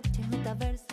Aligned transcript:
blockchain, 0.00 0.30
metaverse. 0.30 0.84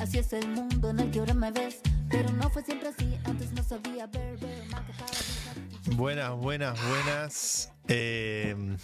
Así 0.00 0.18
es 0.18 0.32
el 0.32 0.48
mundo 0.48 0.90
en 0.90 1.00
el 1.00 1.10
que 1.10 1.20
ahora 1.20 1.34
me 1.34 1.50
ves. 1.50 1.80
Pero 2.10 2.30
no 2.32 2.48
fue 2.50 2.62
siempre 2.62 2.88
así, 2.88 3.18
antes 3.24 3.52
no 3.52 3.62
sabía 3.62 4.06
ver, 4.06 4.38
ver 4.38 4.64
más 4.70 4.82
que 4.82 4.92
para 4.92 5.06
buscar. 5.06 5.96
Buenas, 5.96 6.30
buenas, 6.36 6.88
buenas. 6.88 7.72
Eh, 7.88 8.76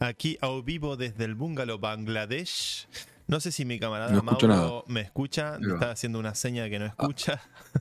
aquí 0.00 0.38
a 0.40 0.48
vivo 0.62 0.96
desde 0.96 1.24
el 1.24 1.34
bungalow 1.34 1.78
Bangladesh. 1.78 2.88
No 3.26 3.40
sé 3.40 3.52
si 3.52 3.64
mi 3.64 3.78
camarada 3.78 4.12
No 4.12 4.22
Mauro 4.22 4.84
me 4.88 5.00
escucha. 5.00 5.58
Va. 5.58 5.74
Está 5.74 5.90
haciendo 5.92 6.18
una 6.18 6.34
seña 6.34 6.64
de 6.64 6.70
que 6.70 6.78
no 6.78 6.86
escucha. 6.86 7.40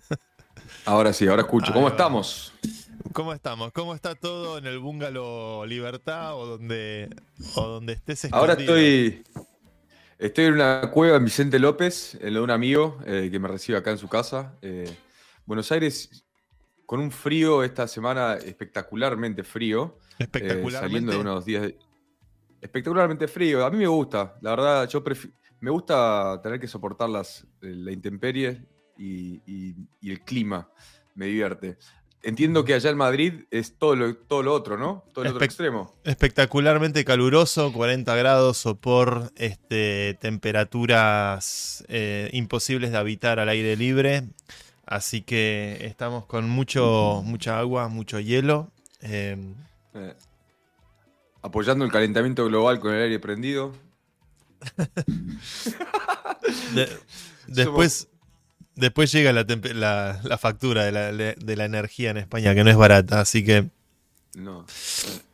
Ahora 0.86 1.12
sí, 1.14 1.28
ahora 1.28 1.42
escucho. 1.42 1.68
Ahí 1.68 1.74
¿Cómo 1.74 1.86
va. 1.86 1.92
estamos? 1.92 2.54
¿Cómo 3.14 3.34
estamos? 3.34 3.72
¿Cómo 3.74 3.94
está 3.94 4.16
todo 4.16 4.58
en 4.58 4.66
el 4.66 4.80
bungalow 4.80 5.66
Libertad 5.66 6.36
o 6.36 6.46
donde, 6.46 7.10
o 7.56 7.68
donde 7.68 7.94
estés 7.94 8.26
escondido? 8.26 8.40
Ahora 8.40 8.54
estoy. 8.54 9.24
Estoy 10.22 10.46
en 10.46 10.54
una 10.54 10.90
cueva 10.94 11.18
en 11.18 11.26
Vicente 11.26 11.58
López, 11.58 12.16
en 12.22 12.34
lo 12.36 12.42
de 12.42 12.44
un 12.44 12.52
amigo 12.52 13.00
eh, 13.06 13.30
que 13.32 13.40
me 13.40 13.48
recibe 13.48 13.78
acá 13.80 13.90
en 13.92 13.98
su 13.98 14.08
casa. 14.08 14.56
Eh, 14.62 14.96
Buenos 15.48 15.72
Aires, 15.72 16.24
con 16.86 17.00
un 17.00 17.10
frío 17.10 17.64
esta 17.64 17.88
semana 17.88 18.36
espectacularmente 18.36 19.44
frío. 19.44 19.98
eh, 20.20 20.24
Espectacularmente. 20.26 20.80
saliendo 20.80 21.12
de 21.14 21.18
unos 21.18 21.44
días. 21.46 21.64
de- 21.64 21.78
Espectacularmente 22.62 23.28
frío. 23.28 23.66
A 23.66 23.72
mí 23.72 23.78
me 23.78 23.88
gusta, 23.88 24.38
la 24.42 24.52
verdad, 24.52 24.88
yo 24.88 25.04
prefi- 25.04 25.34
me 25.60 25.72
gusta 25.72 26.40
tener 26.44 26.60
que 26.60 26.68
soportar 26.68 27.10
las, 27.10 27.42
eh, 27.64 27.74
la 27.76 27.92
intemperie 27.92 28.64
y, 29.00 29.42
y- 29.48 29.76
y 30.02 30.12
el 30.12 30.20
clima. 30.22 30.70
Me 31.16 31.26
divierte. 31.26 31.78
Entiendo 32.24 32.64
que 32.66 32.76
allá 32.76 32.92
en 32.92 32.98
Madrid 32.98 33.34
es 33.50 33.78
todo 33.80 33.96
lo, 33.96 34.16
todo 34.16 34.44
lo 34.44 34.54
otro, 34.54 34.78
¿no? 34.78 35.04
Todo 35.12 35.26
el 35.26 35.32
otro 35.32 35.44
extremo. 35.44 35.96
Espectacularmente 36.04 37.04
caluroso, 37.04 37.74
40 37.74 38.16
grados, 38.16 38.58
sopor, 38.58 39.32
este, 39.36 40.18
temperaturas 40.22 41.84
eh, 41.88 42.30
imposibles 42.34 42.92
de 42.92 42.98
habitar 42.98 43.40
al 43.40 43.50
aire 43.50 43.76
libre. 43.76 44.24
Así 44.86 45.22
que 45.24 45.78
estamos 45.82 46.26
con 46.26 46.48
mucho, 46.50 47.22
mucha 47.26 47.58
agua, 47.60 47.88
mucho 47.88 48.20
hielo. 48.20 48.70
Eh, 49.02 49.36
Eh, 49.96 50.14
apoyando 51.42 51.84
el 51.86 51.92
calentamiento 51.92 52.46
global 52.46 52.80
con 52.80 52.94
el 52.94 53.02
aire 53.02 53.20
prendido. 53.20 53.74
de- 56.76 56.90
después, 57.48 58.08
después 58.76 59.12
llega 59.12 59.34
la, 59.34 59.46
tempe- 59.46 59.74
la- 59.74 60.20
la 60.24 60.38
factura 60.38 60.84
de 60.86 60.92
la, 60.92 61.12
de 61.12 61.56
la 61.56 61.66
energía 61.66 62.12
en 62.12 62.18
España, 62.18 62.54
que 62.56 62.64
no 62.64 62.70
es 62.70 62.78
barata. 62.78 63.20
Así 63.22 63.44
que 63.44 63.68
No. 64.36 64.66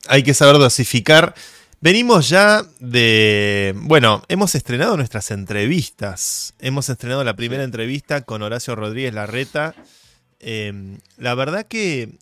hay 0.07 0.23
que 0.23 0.33
saber 0.33 0.57
dosificar. 0.57 1.33
Venimos 1.79 2.27
ya 2.29 2.63
de. 2.79 3.73
Bueno, 3.77 4.23
hemos 4.29 4.55
estrenado 4.55 4.97
nuestras 4.97 5.29
entrevistas. 5.29 6.55
Hemos 6.59 6.89
estrenado 6.89 7.23
la 7.23 7.35
primera 7.35 7.63
entrevista 7.63 8.21
con 8.21 8.41
Horacio 8.41 8.75
Rodríguez 8.75 9.13
Larreta. 9.13 9.75
Eh, 10.39 10.97
la 11.17 11.35
verdad 11.35 11.67
que 11.67 12.17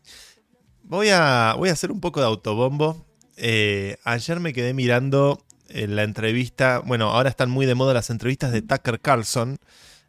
voy 0.83 1.07
a, 1.09 1.53
voy 1.57 1.69
a 1.69 1.73
hacer 1.73 1.91
un 1.91 2.01
poco 2.01 2.19
de 2.19 2.25
autobombo. 2.25 3.05
Eh, 3.37 3.95
ayer 4.03 4.41
me 4.41 4.51
quedé 4.51 4.73
mirando 4.73 5.41
eh, 5.69 5.87
la 5.87 6.03
entrevista. 6.03 6.79
Bueno, 6.85 7.11
ahora 7.11 7.29
están 7.29 7.49
muy 7.49 7.65
de 7.65 7.75
moda 7.75 7.93
las 7.93 8.09
entrevistas 8.09 8.51
de 8.51 8.61
Tucker 8.61 8.99
Carlson. 8.99 9.57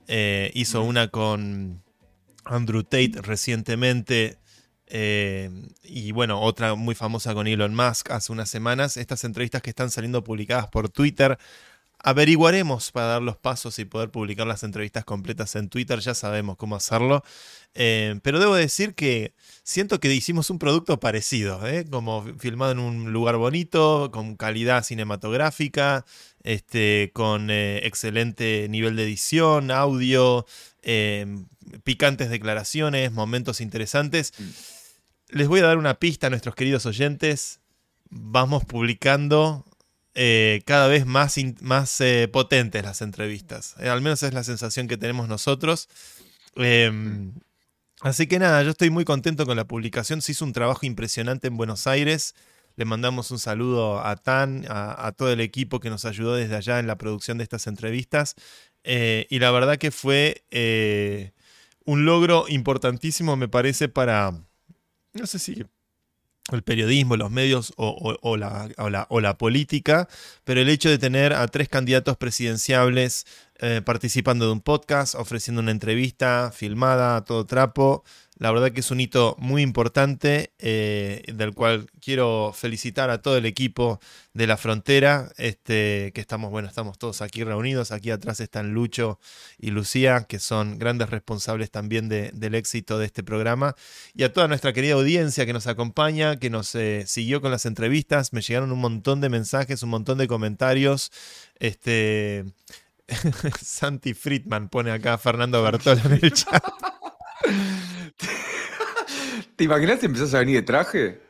Eh, 0.09 0.51
hizo 0.55 0.83
una 0.83 1.09
con 1.09 1.83
Andrew 2.45 2.83
Tate 2.83 3.13
recientemente. 3.23 4.39
Eh, 4.89 5.51
y 5.83 6.13
bueno, 6.13 6.41
otra 6.41 6.75
muy 6.77 6.95
famosa 6.95 7.35
con 7.35 7.47
Elon 7.47 7.75
Musk 7.75 8.11
hace 8.11 8.33
unas 8.33 8.49
semanas. 8.49 8.97
Estas 8.97 9.25
entrevistas 9.25 9.63
que 9.63 9.71
están 9.71 9.91
saliendo 9.91 10.23
publicadas 10.23 10.69
por 10.69 10.89
Twitter. 10.89 11.39
Averiguaremos 12.07 12.93
para 12.93 13.07
dar 13.09 13.23
los 13.23 13.37
pasos 13.37 13.81
y 13.81 13.85
poder 13.85 14.13
publicar 14.13 14.47
las 14.47 14.63
entrevistas 14.63 15.05
completas 15.05 15.57
en 15.57 15.69
Twitter. 15.69 15.99
Ya 15.99 16.15
sabemos 16.15 16.57
cómo 16.57 16.77
hacerlo. 16.77 17.25
Eh, 17.75 18.21
pero 18.23 18.39
debo 18.39 18.55
decir 18.55 18.95
que 18.95 19.35
siento 19.65 19.99
que 19.99 20.15
hicimos 20.15 20.49
un 20.49 20.61
producto 20.61 21.01
parecido, 21.01 21.67
¿eh? 21.67 21.85
como 21.91 22.25
filmado 22.39 22.71
en 22.71 22.79
un 22.79 23.13
lugar 23.13 23.39
bonito, 23.39 24.11
con 24.13 24.37
calidad 24.37 24.85
cinematográfica, 24.85 26.05
este, 26.45 27.11
con 27.13 27.51
eh, 27.51 27.81
excelente 27.83 28.69
nivel 28.71 28.95
de 28.95 29.03
edición, 29.03 29.73
audio, 29.73 30.47
eh, 30.83 31.27
picantes 31.83 32.31
declaraciones, 32.31 33.11
momentos 33.11 33.61
interesantes. 33.61 34.33
Les 35.31 35.49
voy 35.49 35.59
a 35.59 35.67
dar 35.67 35.77
una 35.77 35.99
pista 35.99 36.29
a 36.29 36.31
nuestros 36.31 36.55
queridos 36.55 36.87
oyentes. 36.87 37.59
Vamos 38.11 38.65
publicando 38.65 39.66
eh, 40.17 40.63
cada 40.65 40.89
vez 40.89 41.07
más, 41.07 41.39
in- 41.39 41.57
más 41.61 42.01
eh, 42.01 42.29
potentes 42.33 42.83
las 42.83 43.03
entrevistas. 43.03 43.77
Eh, 43.79 43.89
al 43.89 44.01
menos 44.01 44.23
es 44.25 44.35
la 44.35 44.43
sensación 44.43 44.89
que 44.89 44.97
tenemos 44.97 45.29
nosotros. 45.29 45.89
Em, 46.57 47.33
así 48.01 48.27
que 48.27 48.39
nada, 48.39 48.63
yo 48.65 48.71
estoy 48.71 48.91
muy 48.91 49.05
contento 49.05 49.47
con 49.47 49.57
la 49.57 49.67
publicación. 49.67 50.23
Se 50.23 50.33
hizo 50.33 50.45
un 50.45 50.53
trabajo 50.53 50.87
impresionante 50.87 51.47
en 51.47 51.57
Buenos 51.57 51.87
Aires. 51.87 52.35
Le 52.77 52.85
mandamos 52.85 53.31
un 53.31 53.39
saludo 53.39 54.01
a 54.05 54.17
Tan, 54.17 54.65
a, 54.69 55.07
a 55.07 55.13
todo 55.13 55.31
el 55.31 55.41
equipo 55.41 55.79
que 55.81 55.91
nos 55.91 56.05
ayudó 56.05 56.35
desde 56.35 56.57
allá 56.57 56.79
en 56.81 56.87
la 56.87 56.97
producción 56.99 57.39
de 57.39 57.45
estas 57.45 57.67
entrevistas. 57.67 58.35
Y 58.85 59.39
la 59.41 59.51
verdad 59.51 59.79
que 59.79 59.91
fue 59.91 60.45
un 61.85 62.05
logro 62.05 62.47
importantísimo, 62.49 63.37
me 63.37 63.49
parece, 63.49 63.89
para, 63.89 64.33
no 65.13 65.27
sé 65.27 65.39
si 65.39 65.65
el 66.53 66.63
periodismo, 66.63 67.17
los 67.17 67.31
medios 67.31 67.73
o, 67.77 67.89
o- 67.89 68.19
o 68.23 68.37
la, 68.37 68.69
la- 68.91 69.07
o 69.11 69.21
la 69.21 69.37
política, 69.39 70.09
pero 70.45 70.61
el 70.61 70.69
hecho 70.69 70.89
de 70.89 70.99
tener 70.99 71.33
a 71.33 71.49
tres 71.49 71.69
candidatos 71.69 72.17
presidenciables 72.17 73.27
eh, 73.59 73.81
participando 73.85 74.47
de 74.47 74.53
un 74.53 74.61
podcast, 74.61 75.15
ofreciendo 75.15 75.63
una 75.63 75.71
entrevista 75.71 76.53
filmada 76.55 77.17
a 77.17 77.25
todo 77.25 77.47
trapo, 77.47 78.05
la 78.39 78.51
verdad 78.53 78.71
que 78.73 78.81
es 78.81 78.91
un 78.91 79.01
hito 79.01 79.35
muy 79.39 79.63
importante 79.63 80.53
eh, 80.59 81.23
del 81.33 81.55
cual 81.55 81.91
quiero 82.01 82.53
felicitar 82.55 83.09
a 83.09 83.23
todo 83.23 83.39
el 83.39 83.47
equipo 83.47 83.99
de 84.35 84.47
la 84.47 84.59
frontera, 84.59 85.31
este, 85.39 86.13
que 86.15 86.21
estamos, 86.21 86.51
bueno, 86.51 86.69
estamos 86.69 86.99
todos 86.99 87.23
aquí 87.23 87.45
reunidos, 87.45 87.93
aquí 87.93 88.11
atrás 88.11 88.41
están 88.41 88.75
Lucho 88.75 89.19
y 89.59 89.71
Lucía, 89.71 90.25
que 90.29 90.39
son 90.39 90.79
grandes 90.79 91.09
responsables 91.09 91.71
también 91.71 92.11
de- 92.11 92.31
del 92.35 92.55
éxito 92.55 92.99
de 92.99 93.07
este 93.07 93.23
programa 93.23 93.75
y 94.15 94.25
a 94.25 94.33
toda 94.33 94.49
nuestra 94.49 94.75
querida 94.75 94.95
audiencia 94.95 95.47
que 95.47 95.55
nos 95.55 95.67
acompaña, 95.67 96.37
que 96.39 96.51
nos 96.51 96.75
eh, 96.75 97.05
siguió 97.07 97.41
con 97.41 97.51
las 97.51 97.65
entrevistas. 97.65 98.35
Me 98.35 98.43
llegaron 98.43 98.71
un 98.71 98.81
montón 98.81 99.23
de 99.23 99.31
mensajes, 99.31 99.83
un 99.83 99.89
montón 99.91 100.19
de 100.19 100.29
comentarios. 100.29 101.11
Este. 101.59 102.45
Santi 103.63 104.13
Friedman 104.15 104.69
pone 104.69 104.91
acá 104.91 105.15
a 105.15 105.19
Fernando 105.19 105.63
Bertola 105.63 106.03
en 106.05 106.13
el 106.23 106.33
chat. 106.33 106.63
¿Te 109.57 109.65
imaginas 109.65 110.01
si 110.01 110.07
empezás 110.07 110.35
a 110.35 110.39
venir 110.41 110.57
de 110.57 110.63
traje? 110.63 111.21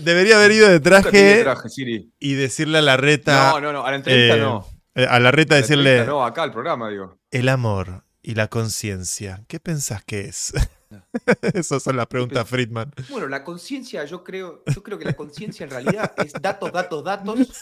Debería 0.00 0.36
haber 0.36 0.52
ido 0.52 0.66
de 0.68 0.78
vi 0.78 0.82
de 0.84 0.90
traje 0.90 1.42
traje, 1.42 1.68
Siri. 1.68 2.12
y 2.18 2.34
decirle 2.34 2.78
a 2.78 2.82
la 2.82 2.96
reta. 2.96 3.50
No, 3.52 3.60
no, 3.60 3.72
no, 3.72 3.84
a 3.84 3.90
la 3.90 3.96
entrevista 3.96 4.36
eh, 4.36 4.40
no. 4.40 4.66
eh, 4.94 5.06
A 5.08 5.20
la 5.20 5.30
reta 5.30 5.54
A 5.54 5.58
la 5.58 5.60
decirle 5.62 5.90
entrevista 5.90 6.12
no, 6.12 6.24
acá 6.24 6.42
al 6.44 6.52
programa, 6.52 6.88
digo. 6.88 7.18
el 7.30 7.48
amor 7.48 8.04
y 8.22 8.34
la 8.34 8.48
conciencia. 8.48 9.44
¿Qué 9.48 9.60
pensás 9.60 10.04
que 10.04 10.20
es? 10.20 10.52
Esas 11.54 11.82
son 11.82 11.96
las 11.96 12.06
preguntas 12.06 12.48
Friedman. 12.48 12.92
Bueno, 13.10 13.26
la 13.28 13.44
conciencia, 13.44 14.04
yo 14.04 14.22
creo, 14.24 14.62
yo 14.66 14.82
creo 14.82 14.98
que 14.98 15.04
la 15.06 15.14
conciencia 15.14 15.64
en 15.64 15.70
realidad 15.70 16.12
es 16.24 16.32
datos, 16.40 16.72
datos, 16.72 17.02
datos. 17.04 17.38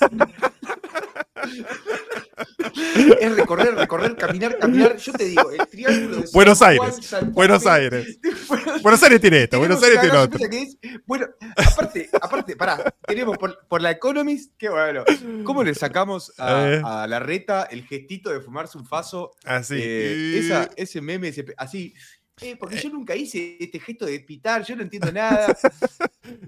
es 3.21 3.37
recorrer, 3.37 3.75
recorrer, 3.75 4.17
caminar, 4.17 4.59
caminar. 4.59 4.97
Yo 4.97 5.13
te 5.13 5.25
digo, 5.25 5.51
el 5.51 5.67
triángulo 5.69 6.17
de 6.17 6.23
San 6.27 6.33
Buenos 6.33 6.59
Juan, 6.59 6.71
Aires, 6.71 6.97
Santa 7.07 7.31
Buenos. 7.33 7.67
Aires. 7.67 8.19
Buenos- 8.83 9.03
Aires 9.03 9.21
tiene 9.21 9.43
esto, 9.45 9.59
Buenos 9.59 9.83
Aires 9.83 10.01
tiene 10.01 10.17
otro. 10.17 10.39
es- 10.51 10.77
bueno, 11.07 11.27
aparte, 11.57 12.09
aparte, 12.21 12.57
pará, 12.57 12.95
tenemos 13.07 13.37
por, 13.39 13.67
por 13.69 13.81
la 13.81 13.91
Economist, 13.91 14.53
qué 14.59 14.69
bueno. 14.69 15.05
¿Cómo 15.45 15.63
le 15.65 15.75
sacamos 15.75 16.33
a, 16.39 17.03
a 17.03 17.07
la 17.07 17.19
reta 17.19 17.65
el 17.65 17.85
gestito 17.87 18.31
de 18.31 18.41
fumarse 18.41 18.77
un 18.79 18.87
faso? 18.87 19.33
Así. 19.45 19.77
Eh, 19.79 20.39
esa- 20.39 20.71
ese 20.77 21.01
meme, 21.01 21.29
ese 21.29 21.45
así. 21.57 21.95
Eh, 22.43 22.57
porque 22.59 22.77
yo 22.81 22.89
nunca 22.91 23.15
hice 23.15 23.57
este 23.61 23.79
gesto 23.81 24.07
de 24.07 24.21
pitar, 24.21 24.65
yo 24.65 24.75
no 24.77 24.83
entiendo 24.83 25.13
nada. 25.13 25.57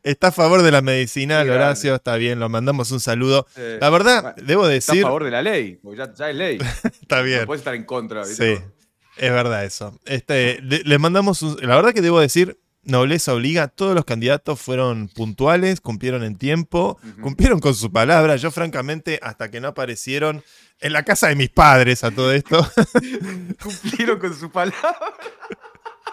Está 0.03 0.29
a 0.29 0.33
favor 0.33 0.63
de 0.63 0.71
la 0.71 0.81
medicinal, 0.83 1.43
Qué 1.45 1.49
grande. 1.51 1.65
Horacio, 1.67 1.95
está 1.95 2.17
bien, 2.17 2.39
lo 2.41 2.49
mandamos 2.49 2.91
un 2.93 3.01
saludo. 3.01 3.47
eh, 3.57 3.79
La 3.81 3.91
verdad, 3.91 4.35
bueno, 4.35 4.47
debo 4.49 4.63
está 4.69 4.93
a 4.93 4.95
decir, 4.95 5.03
favor 5.03 5.25
de 5.25 5.31
la 5.31 5.43
ley, 5.43 5.79
porque 5.83 5.99
ya, 5.99 6.13
ya 6.15 6.31
es 6.31 6.37
ley. 6.37 6.59
está 7.03 7.21
bien. 7.23 7.41
No 7.41 7.47
puedes 7.47 7.61
estar 7.61 7.75
en 7.75 7.85
contra. 7.85 8.25
¿viste? 8.25 8.57
Sí, 8.57 8.63
es 9.19 9.31
verdad 9.31 9.65
eso. 9.65 9.99
Este, 10.07 10.61
le, 10.63 10.83
le 10.85 10.99
mandamos 10.99 11.43
un- 11.43 11.57
la 11.61 11.77
verdad 11.77 11.93
que 11.93 12.01
debo 12.01 12.21
decir, 12.21 12.59
nobleza 12.85 13.35
obliga, 13.35 13.69
todos 13.69 13.95
los 13.95 14.05
candidatos 14.05 14.61
fueron 14.61 15.09
puntuales, 15.09 15.81
cumplieron 15.81 16.25
en 16.25 16.37
tiempo, 16.37 16.99
cumplieron 17.21 17.61
con 17.61 17.75
su 17.75 17.93
palabra. 17.93 18.37
Yo 18.37 18.51
francamente, 18.51 19.21
hasta 19.23 19.51
que 19.51 19.61
no 19.61 19.69
aparecieron 19.69 20.43
en 20.81 20.93
la 20.93 21.05
casa 21.05 21.29
de 21.29 21.37
mis 21.37 21.51
padres 21.51 22.03
a 22.03 22.11
todo 22.11 22.33
esto, 22.33 22.67
Cumplieron 23.63 24.19
con 24.19 24.35
su 24.35 24.51
palabra. 24.51 24.97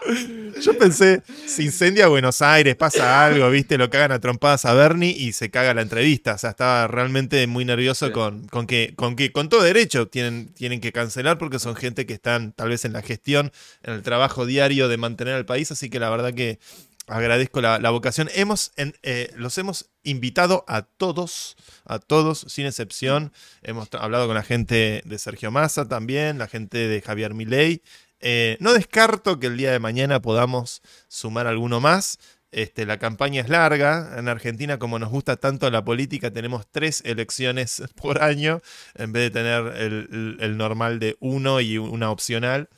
Yo 0.62 0.78
pensé, 0.78 1.22
se 1.46 1.64
incendia 1.64 2.08
Buenos 2.08 2.42
Aires, 2.42 2.76
pasa 2.76 3.26
algo, 3.26 3.50
viste, 3.50 3.78
lo 3.78 3.90
cagan 3.90 4.12
a 4.12 4.20
trompadas 4.20 4.66
a 4.66 4.74
Bernie 4.74 5.12
y 5.18 5.34
se 5.34 5.50
caga 5.52 5.74
la 5.74 5.82
entrevista. 5.82 6.34
O 6.36 6.38
sea, 6.38 6.52
estaba 6.52 6.88
realmente 6.88 7.46
muy 7.48 7.66
nervioso 7.66 8.08
Sí. 8.08 8.12
con, 8.14 8.48
con 8.48 8.68
que, 8.68 8.94
con 8.96 9.16
que, 9.16 9.32
con 9.32 9.50
todo 9.50 9.62
derecho 9.64 10.08
tienen, 10.08 10.54
tienen 10.54 10.82
que 10.82 10.92
cancelar 10.92 11.38
porque 11.38 11.60
son 11.60 11.76
gente 11.76 12.06
que 12.06 12.14
están 12.14 12.54
tal 12.54 12.70
vez 12.70 12.86
en 12.86 12.94
la 12.94 13.02
gestión, 13.02 13.52
en 13.84 13.94
el 13.94 14.02
trabajo 14.02 14.46
diario 14.46 14.88
de 14.88 14.98
mantener 14.98 15.34
al 15.36 15.46
país. 15.46 15.72
Así 15.72 15.90
que 15.90 16.00
la 16.00 16.10
verdad 16.10 16.34
que 16.34 16.60
agradezco 17.08 17.60
la, 17.62 17.80
la 17.80 17.90
vocación. 17.90 18.30
Hemos, 18.36 18.72
en- 18.78 18.96
eh, 19.04 19.32
los 19.36 19.58
hemos 19.58 19.90
invitado 20.04 20.64
a 20.68 20.84
todos, 20.84 21.56
a 21.86 22.00
todos, 22.00 22.46
sin 22.48 22.66
excepción. 22.66 23.34
Hemos 23.64 23.90
hablado 23.94 24.28
con 24.28 24.36
la 24.36 24.44
gente 24.44 25.02
de 25.06 25.18
Sergio 25.20 25.52
Massa 25.52 25.88
también, 25.88 26.38
la 26.38 26.48
gente 26.48 26.88
de 26.88 27.02
Javier 27.02 27.34
Milei. 27.34 27.82
Eh, 28.22 28.58
no 28.60 28.74
descarto 28.74 29.40
que 29.40 29.48
el 29.48 29.58
día 29.58 29.72
de 29.72 29.80
mañana 29.80 30.22
podamos 30.22 30.82
sumar 31.08 31.48
alguno 31.48 31.80
más. 31.80 32.18
Este, 32.52 32.86
la 32.86 32.98
campaña 32.98 33.42
es 33.42 33.50
larga. 33.50 34.16
En 34.18 34.28
Argentina, 34.28 34.80
como 34.80 34.98
nos 35.00 35.10
gusta 35.10 35.38
tanto 35.38 35.70
la 35.70 35.86
política, 35.86 36.32
tenemos 36.32 36.66
tres 36.72 37.02
elecciones 37.06 37.84
por 37.96 38.24
año, 38.24 38.62
en 38.96 39.12
vez 39.14 39.24
de 39.24 39.30
tener 39.32 39.68
el, 39.78 40.10
el- 40.12 40.38
el 40.40 40.58
normal 40.58 41.00
de 41.00 41.16
uno 41.20 41.62
y 41.62 41.78
una 41.78 42.10
opcional. 42.12 42.70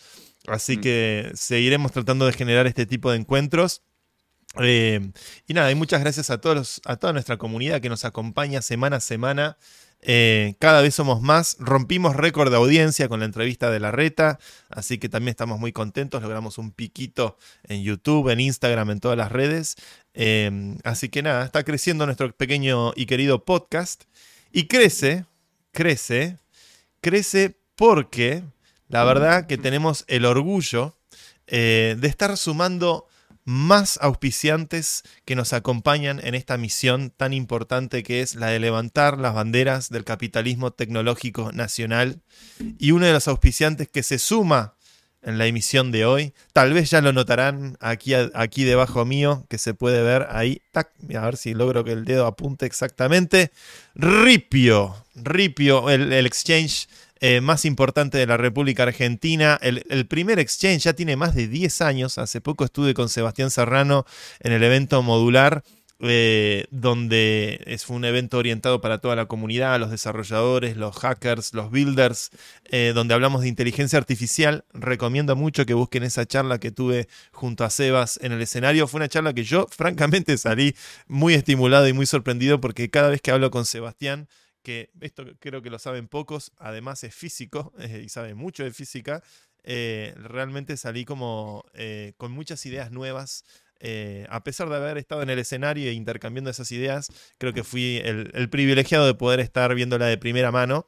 Así 0.47 0.77
Mm. 0.77 0.81
que 0.81 1.31
seguiremos 1.35 1.91
tratando 1.91 2.25
de 2.25 2.33
generar 2.33 2.67
este 2.67 2.85
tipo 2.85 3.11
de 3.11 3.17
encuentros. 3.17 3.81
Eh, 4.59 5.11
y 5.47 5.53
nada, 5.53 5.71
y 5.71 5.75
muchas 5.75 6.01
gracias 6.01 6.29
a 6.29 6.39
todos 6.41 6.81
a 6.85 6.97
toda 6.97 7.13
nuestra 7.13 7.37
comunidad 7.37 7.79
que 7.79 7.87
nos 7.87 8.03
acompaña 8.03 8.61
semana 8.61 8.97
a 8.97 8.99
semana. 8.99 9.57
Eh, 10.01 10.55
cada 10.59 10.81
vez 10.81 10.95
somos 10.95 11.21
más. 11.21 11.57
Rompimos 11.59 12.15
récord 12.15 12.49
de 12.49 12.57
audiencia 12.57 13.07
con 13.07 13.19
la 13.19 13.25
entrevista 13.25 13.69
de 13.69 13.79
la 13.79 13.91
reta, 13.91 14.39
así 14.69 14.97
que 14.97 15.09
también 15.09 15.29
estamos 15.29 15.59
muy 15.59 15.71
contentos. 15.71 16.21
Logramos 16.21 16.57
un 16.57 16.71
piquito 16.71 17.37
en 17.63 17.83
YouTube, 17.83 18.29
en 18.29 18.39
Instagram, 18.39 18.91
en 18.91 18.99
todas 18.99 19.17
las 19.17 19.31
redes. 19.31 19.75
Eh, 20.13 20.75
así 20.83 21.09
que 21.09 21.21
nada, 21.21 21.45
está 21.45 21.63
creciendo 21.63 22.05
nuestro 22.05 22.31
pequeño 22.31 22.93
y 22.95 23.05
querido 23.05 23.45
podcast. 23.45 24.03
Y 24.51 24.67
crece, 24.67 25.25
crece, 25.71 26.37
crece 26.99 27.55
porque 27.75 28.43
la 28.89 29.03
verdad 29.05 29.47
que 29.47 29.57
tenemos 29.57 30.03
el 30.07 30.25
orgullo 30.25 30.97
eh, 31.47 31.95
de 31.97 32.07
estar 32.07 32.35
sumando 32.37 33.07
más 33.45 33.97
auspiciantes 34.01 35.03
que 35.25 35.35
nos 35.35 35.53
acompañan 35.53 36.19
en 36.23 36.35
esta 36.35 36.57
misión 36.57 37.11
tan 37.11 37.33
importante 37.33 38.03
que 38.03 38.21
es 38.21 38.35
la 38.35 38.47
de 38.47 38.59
levantar 38.59 39.17
las 39.17 39.33
banderas 39.33 39.89
del 39.89 40.03
capitalismo 40.03 40.71
tecnológico 40.71 41.51
nacional. 41.51 42.21
Y 42.77 42.91
uno 42.91 43.05
de 43.05 43.13
los 43.13 43.27
auspiciantes 43.27 43.87
que 43.87 44.03
se 44.03 44.19
suma 44.19 44.75
en 45.23 45.37
la 45.37 45.45
emisión 45.45 45.91
de 45.91 46.05
hoy, 46.05 46.33
tal 46.51 46.73
vez 46.73 46.89
ya 46.89 47.01
lo 47.01 47.13
notarán 47.13 47.77
aquí, 47.79 48.13
aquí 48.13 48.63
debajo 48.63 49.05
mío, 49.05 49.45
que 49.49 49.57
se 49.57 49.73
puede 49.73 50.01
ver 50.01 50.27
ahí, 50.31 50.61
a 50.73 51.25
ver 51.25 51.37
si 51.37 51.53
logro 51.53 51.83
que 51.83 51.91
el 51.91 52.05
dedo 52.05 52.25
apunte 52.25 52.65
exactamente, 52.65 53.51
Ripio, 53.93 54.95
Ripio, 55.13 55.89
el, 55.89 56.11
el 56.11 56.25
exchange 56.25 56.87
eh, 57.23 57.39
más 57.39 57.65
importante 57.65 58.17
de 58.17 58.25
la 58.25 58.35
República 58.35 58.81
Argentina. 58.81 59.59
El, 59.61 60.07
primer 60.07 60.39
exchange 60.39 60.83
ya 60.85 60.93
tiene 60.93 61.15
más 61.15 61.35
de 61.35 61.47
10 61.47 61.81
años. 61.81 62.17
Hace 62.17 62.41
poco 62.41 62.65
estuve 62.65 62.95
con 62.95 63.09
Sebastián 63.09 63.51
Serrano 63.51 64.05
en 64.39 64.53
el 64.53 64.63
evento 64.63 65.03
modular. 65.03 65.63
Eh, 66.03 66.65
donde 66.71 67.61
es 67.67 67.87
un 67.87 68.05
evento 68.05 68.39
orientado 68.39 68.81
para 68.81 68.97
toda 68.97 69.15
la 69.15 69.27
comunidad, 69.27 69.79
los 69.79 69.91
desarrolladores, 69.91 70.75
los 70.75 70.97
hackers, 70.97 71.53
los 71.53 71.69
builders, 71.69 72.31
eh, 72.71 72.91
donde 72.95 73.13
hablamos 73.13 73.43
de 73.43 73.49
inteligencia 73.49 73.99
artificial. 73.99 74.65
Recomiendo 74.73 75.35
mucho 75.35 75.63
que 75.67 75.75
busquen 75.75 76.01
esa 76.01 76.25
charla 76.25 76.57
que 76.57 76.71
tuve 76.71 77.07
junto 77.31 77.63
a 77.63 77.69
Sebas 77.69 78.17
en 78.23 78.31
el 78.31 78.41
escenario. 78.41 78.87
Fue 78.87 78.97
una 78.97 79.09
charla 79.09 79.33
que 79.33 79.43
yo 79.43 79.67
francamente 79.71 80.39
salí 80.39 80.75
muy 81.07 81.35
estimulado 81.35 81.87
y 81.87 81.93
muy 81.93 82.07
sorprendido 82.07 82.59
porque 82.59 82.89
cada 82.89 83.09
vez 83.09 83.21
que 83.21 83.29
hablo 83.29 83.51
con 83.51 83.65
Sebastián 83.65 84.27
que 84.61 84.91
esto 85.01 85.25
creo 85.39 85.61
que 85.61 85.69
lo 85.69 85.79
saben 85.79 86.07
pocos, 86.07 86.51
además 86.57 87.03
es 87.03 87.13
físico 87.13 87.73
eh, 87.79 88.01
y 88.05 88.09
sabe 88.09 88.33
mucho 88.33 88.63
de 88.63 88.71
física, 88.71 89.23
eh, 89.63 90.13
realmente 90.17 90.77
salí 90.77 91.05
como 91.05 91.65
eh, 91.73 92.13
con 92.17 92.31
muchas 92.31 92.65
ideas 92.65 92.91
nuevas. 92.91 93.43
a 94.29 94.43
pesar 94.43 94.69
de 94.69 94.75
haber 94.75 94.97
estado 94.97 95.23
en 95.23 95.29
el 95.31 95.39
escenario 95.39 95.89
e 95.89 95.93
intercambiando 95.93 96.51
esas 96.51 96.71
ideas, 96.71 97.07
creo 97.39 97.51
que 97.51 97.63
fui 97.63 97.97
el, 97.97 98.29
el 98.35 98.47
privilegiado 98.47 99.07
de 99.07 99.15
poder 99.15 99.39
estar 99.39 99.73
viéndola 99.73 100.05
de 100.05 100.17
primera 100.17 100.51
mano. 100.51 100.85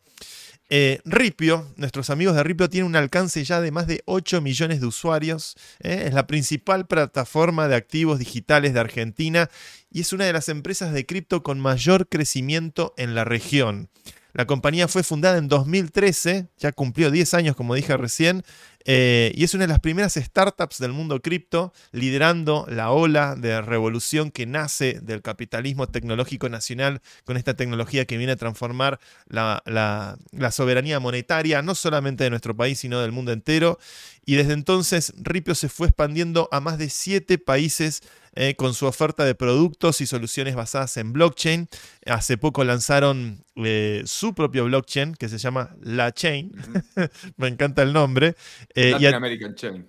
Eh, 0.75 1.01
Ripio, 1.05 1.71
nuestros 1.75 2.09
amigos 2.09 2.35
de 2.35 2.41
Ripio 2.41 2.67
tienen 2.67 2.87
un 2.89 2.95
alcance 2.95 3.43
ya 3.43 3.61
de 3.61 3.69
más 3.69 3.85
de 3.85 4.01
8 4.05 4.41
millones 4.41 4.81
de 4.81 4.87
usuarios. 4.87 5.55
¿eh? 5.79 6.05
Es 6.07 6.15
la 6.15 6.25
principal 6.25 6.87
plataforma 6.87 7.67
de 7.67 7.75
activos 7.75 8.17
digitales 8.17 8.73
de 8.73 8.79
Argentina 8.79 9.51
y 9.91 10.01
es 10.01 10.13
una 10.13 10.25
de 10.25 10.33
las 10.33 10.49
empresas 10.49 10.91
de 10.91 11.05
cripto 11.05 11.43
con 11.43 11.59
mayor 11.59 12.09
crecimiento 12.09 12.95
en 12.97 13.13
la 13.13 13.23
región. 13.23 13.91
La 14.33 14.47
compañía 14.47 14.87
fue 14.87 15.03
fundada 15.03 15.37
en 15.37 15.47
2013, 15.47 16.47
ya 16.57 16.71
cumplió 16.71 17.11
10 17.11 17.35
años 17.35 17.55
como 17.55 17.75
dije 17.75 17.95
recién, 17.95 18.43
eh, 18.85 19.31
y 19.35 19.43
es 19.43 19.53
una 19.53 19.63
de 19.63 19.69
las 19.69 19.79
primeras 19.79 20.13
startups 20.15 20.79
del 20.79 20.91
mundo 20.91 21.21
cripto, 21.21 21.73
liderando 21.91 22.65
la 22.69 22.91
ola 22.91 23.35
de 23.35 23.61
revolución 23.61 24.31
que 24.31 24.45
nace 24.45 24.99
del 25.01 25.21
capitalismo 25.21 25.87
tecnológico 25.87 26.49
nacional 26.49 27.01
con 27.23 27.37
esta 27.37 27.53
tecnología 27.55 28.05
que 28.05 28.17
viene 28.17 28.33
a 28.33 28.37
transformar 28.37 28.99
la, 29.27 29.63
la, 29.65 30.17
la 30.31 30.51
soberanía 30.51 30.99
monetaria, 30.99 31.61
no 31.61 31.75
solamente 31.75 32.25
de 32.25 32.29
nuestro 32.29 32.55
país, 32.55 32.79
sino 32.79 32.99
del 32.99 33.11
mundo 33.11 33.31
entero. 33.31 33.79
Y 34.25 34.35
desde 34.35 34.53
entonces 34.53 35.13
Ripio 35.17 35.55
se 35.55 35.69
fue 35.69 35.87
expandiendo 35.87 36.47
a 36.51 36.59
más 36.59 36.77
de 36.77 36.89
7 36.89 37.37
países 37.37 38.01
eh, 38.35 38.55
con 38.55 38.73
su 38.73 38.87
oferta 38.87 39.25
de 39.25 39.35
productos 39.35 40.01
y 40.01 40.07
soluciones 40.07 40.55
basadas 40.55 40.97
en 40.97 41.13
blockchain. 41.13 41.69
Hace 42.07 42.37
poco 42.37 42.63
lanzaron 42.63 43.43
eh, 43.55 44.01
su 44.05 44.33
propio 44.33 44.65
blockchain 44.65 45.13
que 45.13 45.29
se 45.29 45.37
llama 45.37 45.75
La 45.81 46.11
Chain. 46.13 46.51
Me 47.37 47.47
encanta 47.47 47.83
el 47.83 47.93
nombre. 47.93 48.35
Eh, 48.75 48.91
Latin 48.91 49.13
American 49.15 49.55
Chain. 49.55 49.87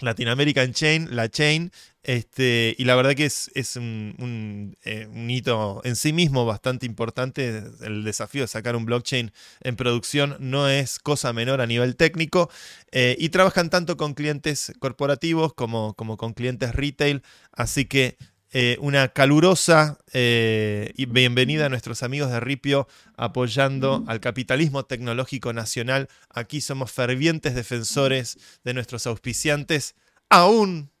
Latin 0.00 0.28
American 0.28 0.72
Chain, 0.72 1.08
la 1.14 1.28
Chain, 1.28 1.70
este, 2.02 2.74
y 2.76 2.84
la 2.84 2.96
verdad 2.96 3.14
que 3.14 3.26
es, 3.26 3.50
es 3.54 3.76
un, 3.76 4.14
un, 4.18 4.76
eh, 4.84 5.06
un, 5.06 5.30
hito 5.30 5.80
en 5.84 5.94
sí 5.94 6.12
mismo 6.12 6.44
bastante 6.44 6.84
importante. 6.84 7.62
El 7.80 8.02
desafío 8.02 8.42
de 8.42 8.48
sacar 8.48 8.74
un 8.74 8.84
blockchain 8.84 9.32
en 9.60 9.76
producción 9.76 10.36
no 10.40 10.68
es 10.68 10.98
cosa 10.98 11.32
menor 11.32 11.60
a 11.60 11.66
nivel 11.66 11.96
técnico, 11.96 12.50
eh, 12.90 13.16
y 13.18 13.28
trabajan 13.28 13.70
tanto 13.70 13.96
con 13.96 14.14
clientes 14.14 14.72
corporativos 14.80 15.54
como, 15.54 15.94
como 15.94 16.16
con 16.16 16.34
clientes 16.34 16.74
retail, 16.74 17.22
así 17.52 17.84
que 17.84 18.16
eh, 18.56 18.78
una 18.80 19.08
calurosa 19.08 19.98
eh, 20.12 20.92
y 20.96 21.06
bienvenida 21.06 21.66
a 21.66 21.68
nuestros 21.68 22.04
amigos 22.04 22.30
de 22.30 22.38
Ripio 22.38 22.86
apoyando 23.16 24.04
al 24.06 24.20
capitalismo 24.20 24.84
tecnológico 24.84 25.52
nacional. 25.52 26.08
Aquí 26.30 26.60
somos 26.60 26.92
fervientes 26.92 27.56
defensores 27.56 28.38
de 28.62 28.72
nuestros 28.72 29.08
auspiciantes, 29.08 29.96
aún, 30.30 30.92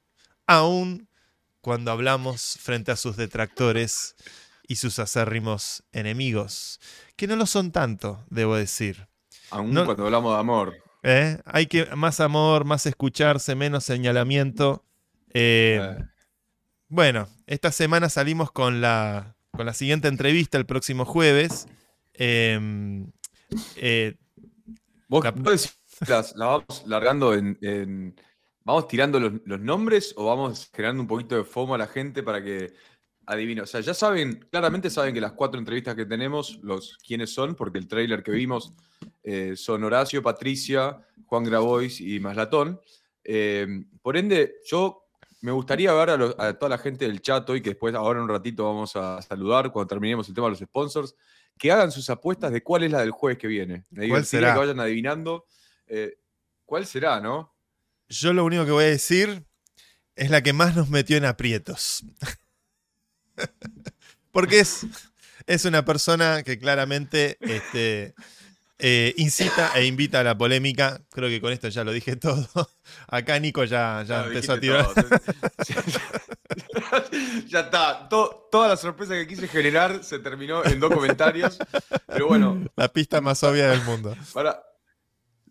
aún 0.48 1.06
cuando 1.60 1.92
hablamos 1.92 2.58
frente 2.60 2.90
a 2.90 2.96
sus 2.96 3.16
detractores 3.16 4.16
y 4.66 4.74
sus 4.74 4.98
acérrimos 4.98 5.84
enemigos, 5.92 6.80
que 7.14 7.28
no 7.28 7.36
lo 7.36 7.46
son 7.46 7.70
tanto, 7.70 8.24
debo 8.30 8.56
decir. 8.56 9.06
Aún 9.50 9.72
no, 9.72 9.84
cuando 9.84 10.06
hablamos 10.06 10.32
de 10.34 10.40
amor. 10.40 10.74
¿eh? 11.04 11.38
Hay 11.44 11.66
que 11.66 11.86
más 11.94 12.18
amor, 12.18 12.64
más 12.64 12.84
escucharse, 12.86 13.54
menos 13.54 13.84
señalamiento. 13.84 14.84
Eh, 15.32 15.78
eh. 15.80 16.04
Bueno, 16.88 17.28
esta 17.46 17.72
semana 17.72 18.08
salimos 18.08 18.50
con 18.50 18.80
la, 18.80 19.36
con 19.52 19.66
la 19.66 19.74
siguiente 19.74 20.08
entrevista 20.08 20.58
el 20.58 20.66
próximo 20.66 21.04
jueves. 21.04 21.66
Eh, 22.14 23.04
eh, 23.76 24.14
¿Vos, 25.08 25.24
la, 25.24 25.32
las, 26.08 26.36
la 26.36 26.46
vamos 26.46 26.82
largando 26.86 27.34
en, 27.34 27.58
en 27.60 28.14
¿Vamos 28.64 28.88
tirando 28.88 29.20
los, 29.20 29.32
los, 29.44 29.60
nombres 29.60 30.14
o 30.16 30.24
vamos 30.24 30.70
generando 30.72 31.02
un 31.02 31.06
poquito 31.06 31.36
de 31.36 31.44
FOMO 31.44 31.74
a 31.74 31.78
la 31.78 31.86
gente 31.86 32.22
para 32.22 32.42
que 32.42 32.72
adivine? 33.26 33.60
O 33.60 33.66
sea, 33.66 33.82
ya 33.82 33.92
saben, 33.92 34.46
claramente 34.50 34.88
saben 34.88 35.12
que 35.12 35.20
las 35.20 35.32
cuatro 35.32 35.58
entrevistas 35.58 35.94
que 35.94 36.06
tenemos, 36.06 36.58
los 36.62 36.96
quiénes 37.06 37.34
son, 37.34 37.54
porque 37.54 37.76
el 37.78 37.86
trailer 37.86 38.22
que 38.22 38.32
vimos 38.32 38.72
eh, 39.22 39.54
son 39.54 39.84
Horacio, 39.84 40.22
Patricia, 40.22 40.98
Juan 41.26 41.44
Grabois 41.44 42.00
y 42.00 42.18
Maslatón. 42.20 42.80
Eh, 43.22 43.84
por 44.00 44.16
ende, 44.16 44.54
yo 44.64 45.03
me 45.44 45.52
gustaría 45.52 45.92
ver 45.92 46.08
a, 46.08 46.16
lo, 46.16 46.40
a, 46.40 46.54
toda 46.54 46.70
la 46.70 46.78
gente 46.78 47.06
del 47.06 47.20
chat 47.20 47.48
hoy, 47.50 47.60
que 47.60 47.70
después, 47.70 47.94
ahora 47.94 48.18
en 48.18 48.22
un 48.22 48.30
ratito, 48.30 48.64
vamos 48.64 48.96
a 48.96 49.20
saludar 49.20 49.70
cuando 49.70 49.88
terminemos 49.88 50.26
el 50.26 50.34
tema 50.34 50.46
de 50.46 50.52
los 50.52 50.60
sponsors, 50.60 51.14
que 51.58 51.70
hagan 51.70 51.92
sus 51.92 52.08
apuestas 52.08 52.50
de 52.50 52.62
cuál 52.62 52.84
es 52.84 52.90
la 52.90 53.00
del 53.00 53.10
jueves 53.10 53.36
que 53.36 53.46
viene. 53.46 53.84
Me 53.90 54.08
¿Cuál 54.08 54.24
será? 54.24 54.54
Que 54.54 54.60
vayan 54.60 54.80
adivinando. 54.80 55.44
Eh, 55.86 56.14
¿Cuál 56.64 56.86
será, 56.86 57.20
no? 57.20 57.54
Yo 58.08 58.32
lo 58.32 58.42
único 58.42 58.64
que 58.64 58.70
voy 58.70 58.84
a 58.84 58.88
decir 58.88 59.44
es 60.16 60.30
la 60.30 60.42
que 60.42 60.54
más 60.54 60.74
nos 60.74 60.88
metió 60.88 61.18
en 61.18 61.26
aprietos. 61.26 62.06
Porque 64.32 64.60
es, 64.60 64.86
es 65.46 65.66
una 65.66 65.84
persona 65.84 66.42
que 66.42 66.58
claramente 66.58 67.36
este, 67.40 68.14
eh, 68.78 69.14
incita 69.16 69.72
e 69.76 69.86
invita 69.86 70.20
a 70.20 70.24
la 70.24 70.36
polémica. 70.36 71.00
Creo 71.10 71.28
que 71.28 71.40
con 71.40 71.52
esto 71.52 71.68
ya 71.68 71.84
lo 71.84 71.92
dije 71.92 72.16
todo. 72.16 72.48
Acá 73.08 73.38
Nico 73.38 73.64
ya, 73.64 74.04
ya 74.06 74.24
empezó 74.26 74.54
a 74.54 74.60
tirar. 74.60 74.86
todo. 74.92 75.04
ya 77.48 77.60
está. 77.60 78.08
To- 78.08 78.48
toda 78.50 78.68
la 78.68 78.76
sorpresa 78.76 79.14
que 79.14 79.26
quise 79.26 79.48
generar 79.48 80.02
se 80.04 80.18
terminó 80.18 80.64
en 80.64 80.80
dos 80.80 80.92
comentarios. 80.92 81.58
Pero 82.06 82.28
bueno, 82.28 82.64
La 82.76 82.88
pista 82.92 83.20
más 83.20 83.42
obvia 83.42 83.68
del 83.70 83.82
mundo. 83.82 84.16
para. 84.32 84.62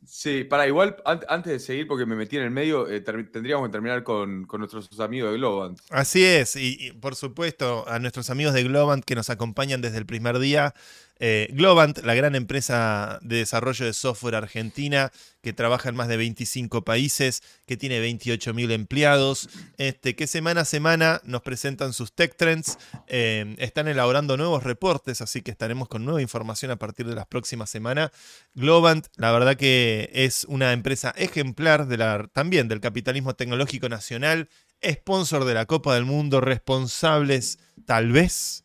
Sí, 0.06 0.44
para 0.44 0.68
igual, 0.68 0.98
an- 1.06 1.22
antes 1.30 1.53
de 1.53 1.60
seguir, 1.60 1.88
porque 1.88 2.06
me 2.06 2.15
metí 2.15 2.36
en 2.38 2.44
el 2.44 2.51
medio, 2.51 2.89
eh, 2.89 3.00
tendríamos 3.00 3.68
que 3.68 3.72
terminar 3.72 4.03
con, 4.03 4.46
con 4.46 4.60
nuestros 4.60 5.00
amigos 5.00 5.32
de 5.32 5.38
Globant. 5.38 5.80
Así 5.89 6.24
es, 6.24 6.58
y, 6.58 6.75
y 6.77 6.92
por 6.92 7.15
supuesto 7.15 7.86
a 7.88 8.00
nuestros 8.00 8.30
amigos 8.30 8.53
de 8.53 8.63
Globant 8.63 9.03
que 9.06 9.15
nos 9.15 9.30
acompañan 9.30 9.82
desde 9.82 9.98
el 9.98 10.06
primer 10.06 10.39
día. 10.39 10.75
Eh, 11.20 11.50
Globant, 11.51 12.00
la 12.00 12.15
gran 12.15 12.36
empresa 12.36 13.20
de 13.22 13.38
desarrollo 13.38 13.86
de 13.86 13.93
software 13.93 14.36
argentina 14.36 15.12
que 15.41 15.53
trabaja 15.53 15.89
en 15.89 15.96
más 15.96 16.08
de 16.08 16.17
25 16.17 16.84
países, 16.84 17.43
que 17.65 17.77
tiene 17.77 18.01
28.000 18.01 18.72
empleados, 18.72 19.50
este, 19.77 20.15
que 20.15 20.25
semana 20.25 20.62
a 20.62 20.65
semana 20.65 21.22
nos 21.25 21.41
presentan 21.41 21.93
sus 21.93 22.13
tech 22.13 22.36
trends, 22.36 22.77
eh, 23.08 23.55
están 23.60 23.88
elaborando 23.88 24.38
nuevos 24.38 24.63
reportes, 24.63 25.22
así 25.22 25.41
que 25.41 25.51
estaremos 25.51 25.88
con 25.88 26.05
nueva 26.05 26.22
información 26.22 26.72
a 26.72 26.77
partir 26.77 27.05
de 27.05 27.15
las 27.15 27.27
próximas 27.27 27.70
semanas. 27.70 28.12
Globant, 28.53 29.08
la 29.17 29.32
verdad 29.32 29.55
que 29.55 30.10
es 30.13 30.46
una 30.46 30.72
empresa 30.74 31.13
ejemplar 31.17 31.88
también 32.32 32.67
del 32.67 32.79
capitalismo 32.79 33.36
tecnológico 33.36 33.89
nacional, 33.89 34.50
sponsor 34.84 35.46
de 35.46 35.53
la 35.53 35.65
Copa 35.65 35.93
del 35.93 36.05
Mundo, 36.05 36.41
responsables 36.41 37.60
tal 37.86 38.12
vez 38.12 38.62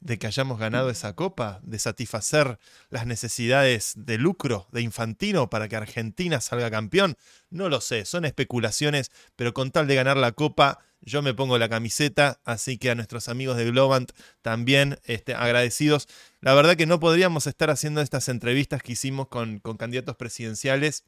de 0.00 0.18
que 0.18 0.26
hayamos 0.26 0.58
ganado 0.58 0.90
esa 0.90 1.14
copa, 1.14 1.60
de 1.62 1.78
satisfacer 1.78 2.58
las 2.88 3.06
necesidades 3.06 3.92
de 3.96 4.18
lucro 4.18 4.66
de 4.72 4.80
Infantino 4.80 5.50
para 5.50 5.68
que 5.68 5.76
Argentina 5.76 6.40
salga 6.40 6.70
campeón. 6.70 7.16
No 7.50 7.68
lo 7.68 7.80
sé, 7.80 8.04
son 8.06 8.24
especulaciones, 8.24 9.10
pero 9.36 9.52
con 9.52 9.70
tal 9.70 9.86
de 9.86 9.94
ganar 9.94 10.16
la 10.16 10.32
copa, 10.32 10.78
yo 11.02 11.22
me 11.22 11.34
pongo 11.34 11.58
la 11.58 11.68
camiseta, 11.68 12.40
así 12.44 12.78
que 12.78 12.90
a 12.90 12.94
nuestros 12.94 13.28
amigos 13.28 13.56
de 13.56 13.66
Globant 13.66 14.12
también 14.42 14.98
este, 15.04 15.34
agradecidos. 15.34 16.08
La 16.40 16.54
verdad 16.54 16.76
que 16.76 16.86
no 16.86 17.00
podríamos 17.00 17.46
estar 17.46 17.70
haciendo 17.70 18.00
estas 18.00 18.28
entrevistas 18.28 18.82
que 18.82 18.92
hicimos 18.92 19.28
con, 19.28 19.60
con 19.60 19.76
candidatos 19.76 20.16
presidenciales 20.16 21.04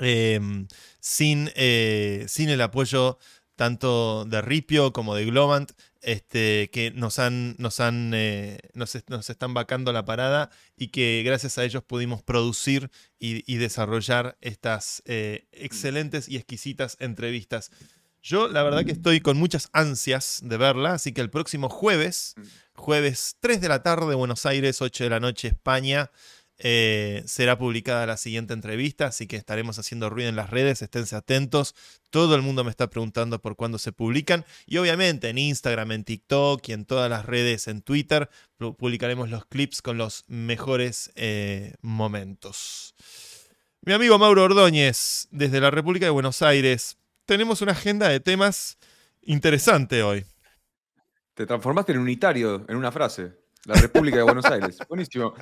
eh, 0.00 0.40
sin, 1.00 1.50
eh, 1.54 2.24
sin 2.28 2.48
el 2.50 2.60
apoyo 2.60 3.18
tanto 3.58 4.24
de 4.24 4.40
Ripio 4.40 4.92
como 4.92 5.16
de 5.16 5.24
Globant, 5.24 5.72
este, 6.00 6.70
que 6.72 6.92
nos 6.92 7.18
han, 7.18 7.56
nos 7.58 7.80
han, 7.80 8.12
eh, 8.14 8.60
nos, 8.72 8.96
nos 9.08 9.28
están 9.28 9.52
vacando 9.52 9.92
la 9.92 10.04
parada 10.04 10.48
y 10.76 10.88
que 10.88 11.24
gracias 11.26 11.58
a 11.58 11.64
ellos 11.64 11.82
pudimos 11.82 12.22
producir 12.22 12.88
y, 13.18 13.42
y 13.52 13.56
desarrollar 13.56 14.38
estas 14.40 15.02
eh, 15.06 15.48
excelentes 15.50 16.28
y 16.28 16.36
exquisitas 16.36 16.96
entrevistas. 17.00 17.72
Yo 18.22 18.46
la 18.46 18.62
verdad 18.62 18.84
que 18.84 18.92
estoy 18.92 19.20
con 19.20 19.36
muchas 19.36 19.70
ansias 19.72 20.40
de 20.44 20.56
verla, 20.56 20.92
así 20.92 21.12
que 21.12 21.20
el 21.20 21.30
próximo 21.30 21.68
jueves, 21.68 22.36
jueves 22.74 23.36
3 23.40 23.60
de 23.60 23.68
la 23.68 23.82
tarde, 23.82 24.14
Buenos 24.14 24.46
Aires, 24.46 24.80
8 24.80 25.02
de 25.02 25.10
la 25.10 25.18
noche, 25.18 25.48
España, 25.48 26.12
eh, 26.58 27.22
será 27.26 27.56
publicada 27.56 28.04
la 28.06 28.16
siguiente 28.16 28.52
entrevista, 28.52 29.06
así 29.06 29.26
que 29.26 29.36
estaremos 29.36 29.78
haciendo 29.78 30.10
ruido 30.10 30.28
en 30.28 30.36
las 30.36 30.50
redes, 30.50 30.82
esténse 30.82 31.14
atentos. 31.16 31.74
Todo 32.10 32.34
el 32.34 32.42
mundo 32.42 32.64
me 32.64 32.70
está 32.70 32.90
preguntando 32.90 33.40
por 33.40 33.54
cuándo 33.56 33.78
se 33.78 33.92
publican. 33.92 34.44
Y 34.66 34.78
obviamente 34.78 35.28
en 35.28 35.38
Instagram, 35.38 35.92
en 35.92 36.04
TikTok 36.04 36.68
y 36.68 36.72
en 36.72 36.84
todas 36.84 37.08
las 37.08 37.26
redes, 37.26 37.68
en 37.68 37.82
Twitter, 37.82 38.28
pu- 38.58 38.76
publicaremos 38.76 39.30
los 39.30 39.46
clips 39.46 39.82
con 39.82 39.98
los 39.98 40.24
mejores 40.26 41.10
eh, 41.14 41.74
momentos. 41.80 42.94
Mi 43.82 43.92
amigo 43.92 44.18
Mauro 44.18 44.44
Ordóñez, 44.44 45.28
desde 45.30 45.60
la 45.60 45.70
República 45.70 46.06
de 46.06 46.10
Buenos 46.10 46.42
Aires, 46.42 46.96
tenemos 47.26 47.62
una 47.62 47.72
agenda 47.72 48.08
de 48.08 48.20
temas 48.20 48.78
interesante 49.22 50.02
hoy. 50.02 50.24
Te 51.34 51.46
transformaste 51.46 51.92
en 51.92 51.98
unitario 51.98 52.66
en 52.68 52.76
una 52.76 52.90
frase. 52.90 53.32
La 53.64 53.74
República 53.74 54.16
de 54.18 54.22
Buenos 54.22 54.44
Aires. 54.46 54.78
Buenísimo. 54.88 55.34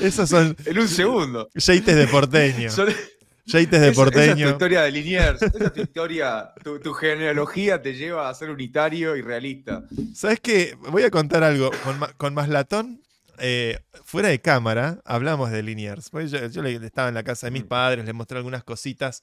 Esos 0.00 0.28
son 0.28 0.56
En 0.64 0.78
un 0.78 0.88
segundo. 0.88 1.48
jeites 1.54 1.96
de 1.96 2.06
porteño. 2.06 2.70
Son- 2.70 2.86
de 2.86 2.92
esa- 2.92 3.60
Esa 3.60 3.86
es 3.86 3.92
tu 3.94 4.00
porteño. 4.02 4.50
historia 4.50 4.82
de 4.82 4.90
Liniers. 4.92 5.40
Esa 5.40 5.64
es 5.64 5.72
tu 5.72 5.80
historia. 5.80 6.50
Tu, 6.62 6.78
tu 6.80 6.92
genealogía 6.92 7.80
te 7.80 7.94
lleva 7.94 8.28
a 8.28 8.34
ser 8.34 8.50
unitario 8.50 9.16
y 9.16 9.22
realista. 9.22 9.84
¿Sabes 10.14 10.40
qué? 10.40 10.76
Voy 10.90 11.02
a 11.02 11.10
contar 11.10 11.42
algo. 11.42 11.70
Con, 11.82 11.98
con 12.18 12.34
Maslatón, 12.34 13.00
eh, 13.38 13.78
fuera 14.04 14.28
de 14.28 14.40
cámara, 14.40 15.00
hablamos 15.06 15.50
de 15.50 15.62
Liniers. 15.62 16.10
Pues 16.10 16.30
Yo, 16.30 16.46
yo 16.48 16.62
le- 16.62 16.74
estaba 16.76 17.08
en 17.08 17.14
la 17.14 17.22
casa 17.24 17.46
de 17.46 17.52
mis 17.52 17.64
Mm. 17.64 17.68
padres, 17.68 18.04
les 18.04 18.14
mostré 18.14 18.36
algunas 18.36 18.64
cositas 18.64 19.22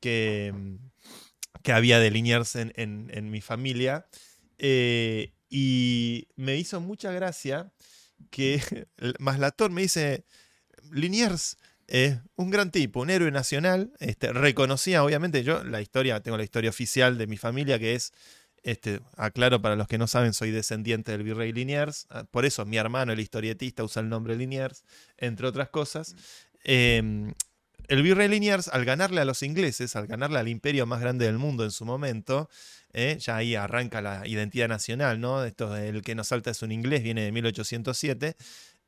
que, 0.00 0.54
que 1.62 1.72
había 1.72 1.98
de 1.98 2.10
Liniers 2.10 2.56
en, 2.56 2.72
en- 2.76 3.10
en 3.12 3.30
mi 3.30 3.42
familia. 3.42 4.06
Eh, 4.58 5.32
y 5.48 6.28
me 6.36 6.56
hizo 6.56 6.80
mucha 6.80 7.12
gracia 7.12 7.72
que 8.30 8.60
el 8.98 9.14
Maslatón 9.18 9.72
me 9.72 9.82
dice, 9.82 10.24
Liniers, 10.92 11.58
eh, 11.88 12.20
un 12.34 12.50
gran 12.50 12.70
tipo, 12.70 13.00
un 13.00 13.10
héroe 13.10 13.30
nacional, 13.30 13.92
este, 14.00 14.32
reconocía 14.32 15.04
obviamente 15.04 15.44
yo 15.44 15.62
la 15.62 15.80
historia, 15.80 16.20
tengo 16.20 16.36
la 16.36 16.44
historia 16.44 16.70
oficial 16.70 17.16
de 17.16 17.26
mi 17.26 17.36
familia 17.36 17.78
que 17.78 17.94
es 17.94 18.12
este, 18.64 19.00
aclaro 19.16 19.62
para 19.62 19.76
los 19.76 19.86
que 19.86 19.96
no 19.96 20.08
saben, 20.08 20.34
soy 20.34 20.50
descendiente 20.50 21.12
del 21.12 21.22
virrey 21.22 21.52
Liniers. 21.52 22.06
ah, 22.10 22.24
Por 22.24 22.44
eso 22.44 22.64
mi 22.64 22.76
hermano, 22.76 23.12
el 23.12 23.20
historietista, 23.20 23.84
usa 23.84 24.02
el 24.02 24.08
nombre 24.08 24.34
Liniers, 24.36 24.84
entre 25.18 25.46
otras 25.46 25.68
cosas. 25.68 26.16
Eh, 26.64 27.32
el 27.88 28.02
virrey 28.02 28.28
Liniers, 28.28 28.66
al 28.68 28.84
ganarle 28.84 29.20
a 29.20 29.24
los 29.24 29.42
ingleses, 29.44 29.94
al 29.94 30.08
ganarle 30.08 30.40
al 30.40 30.48
imperio 30.48 30.86
más 30.86 31.00
grande 31.00 31.26
del 31.26 31.38
mundo 31.38 31.62
en 31.62 31.70
su 31.70 31.84
momento, 31.84 32.48
eh, 32.96 33.18
ya 33.20 33.36
ahí 33.36 33.54
arranca 33.54 34.00
la 34.00 34.26
identidad 34.26 34.68
nacional, 34.68 35.20
¿no? 35.20 35.44
Esto 35.44 35.76
el 35.76 36.00
que 36.02 36.14
nos 36.14 36.28
salta 36.28 36.50
es 36.50 36.62
un 36.62 36.72
inglés, 36.72 37.02
viene 37.02 37.22
de 37.22 37.30
1807. 37.32 38.36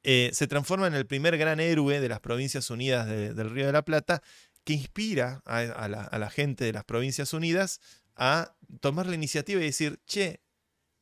eh, 0.05 0.31
se 0.33 0.47
transforma 0.47 0.87
en 0.87 0.95
el 0.95 1.07
primer 1.07 1.37
gran 1.39 1.61
héroe 1.61 2.01
de 2.01 2.09
las 2.09 2.21
Provincias 2.21 2.71
Unidas 2.71 3.07
de- 3.07 3.35
del 3.35 3.51
Río 3.51 3.67
de 3.67 3.73
la 3.73 3.83
Plata, 3.85 4.23
que 4.65 4.73
inspira 4.75 5.43
a, 5.45 5.59
a 5.59 5.89
la, 5.89 6.03
a 6.05 6.19
la 6.19 6.31
gente 6.31 6.65
de 6.65 6.73
las 6.73 6.85
Provincias 6.85 7.33
Unidas 7.33 7.81
a 8.17 8.55
tomar 8.81 9.07
la 9.07 9.15
iniciativa 9.17 9.61
y 9.61 9.65
decir, 9.65 9.99
che, 10.07 10.41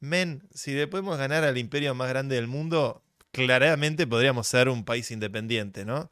men, 0.01 0.43
si 0.55 0.73
le 0.73 0.87
podemos 0.89 1.19
ganar 1.19 1.45
al 1.45 1.59
imperio 1.59 1.95
más 1.95 2.09
grande 2.09 2.37
del 2.37 2.47
mundo, 2.49 3.03
claramente 3.33 4.07
podríamos 4.07 4.47
ser 4.49 4.69
un 4.69 4.85
país 4.85 5.11
independiente, 5.11 5.85
¿no? 5.85 6.11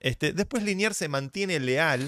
Este, 0.00 0.32
después 0.32 0.62
Liniers 0.64 0.96
se 0.96 1.08
mantiene 1.08 1.60
leal 1.60 2.02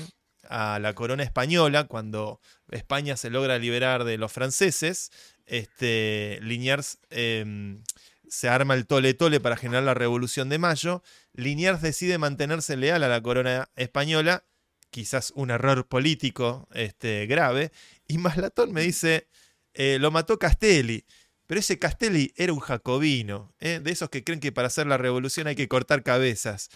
a 0.50 0.78
la 0.78 0.94
corona 0.94 1.22
española 1.22 1.84
cuando 1.84 2.40
España 2.70 3.16
se 3.16 3.30
logra 3.30 3.58
liberar 3.58 4.04
de 4.04 4.18
los 4.18 4.32
franceses. 4.32 5.10
Este, 5.46 6.38
Liniers 6.42 6.98
em, 7.10 7.82
se 8.28 8.48
arma 8.48 8.74
el 8.74 8.86
tole 8.86 9.14
tole 9.14 9.40
para 9.40 9.56
generar 9.56 9.84
la 9.84 9.94
Revolución 9.94 10.48
de 10.48 10.58
Mayo. 10.58 11.02
Liniers 11.32 11.82
decide 11.82 12.18
mantenerse 12.18 12.76
leal 12.76 13.02
a 13.02 13.08
la 13.08 13.22
corona 13.22 13.70
española, 13.76 14.44
quizás 14.90 15.32
un 15.36 15.50
error 15.50 15.86
político 15.86 16.68
este, 16.72 17.26
grave. 17.26 17.72
Y 18.08 18.18
Maslatón 18.18 18.72
me 18.72 18.82
dice, 18.82 19.28
eh, 19.74 19.98
lo 20.00 20.10
mató 20.10 20.38
Castelli. 20.38 21.04
Pero 21.46 21.60
ese 21.60 21.78
Castelli 21.78 22.32
era 22.36 22.52
un 22.52 22.58
jacobino, 22.58 23.54
¿eh? 23.60 23.80
de 23.80 23.92
esos 23.92 24.10
que 24.10 24.24
creen 24.24 24.40
que 24.40 24.50
para 24.50 24.66
hacer 24.66 24.86
la 24.86 24.98
revolución 24.98 25.46
hay 25.46 25.54
que 25.54 25.68
cortar 25.68 26.02
cabezas. 26.02 26.70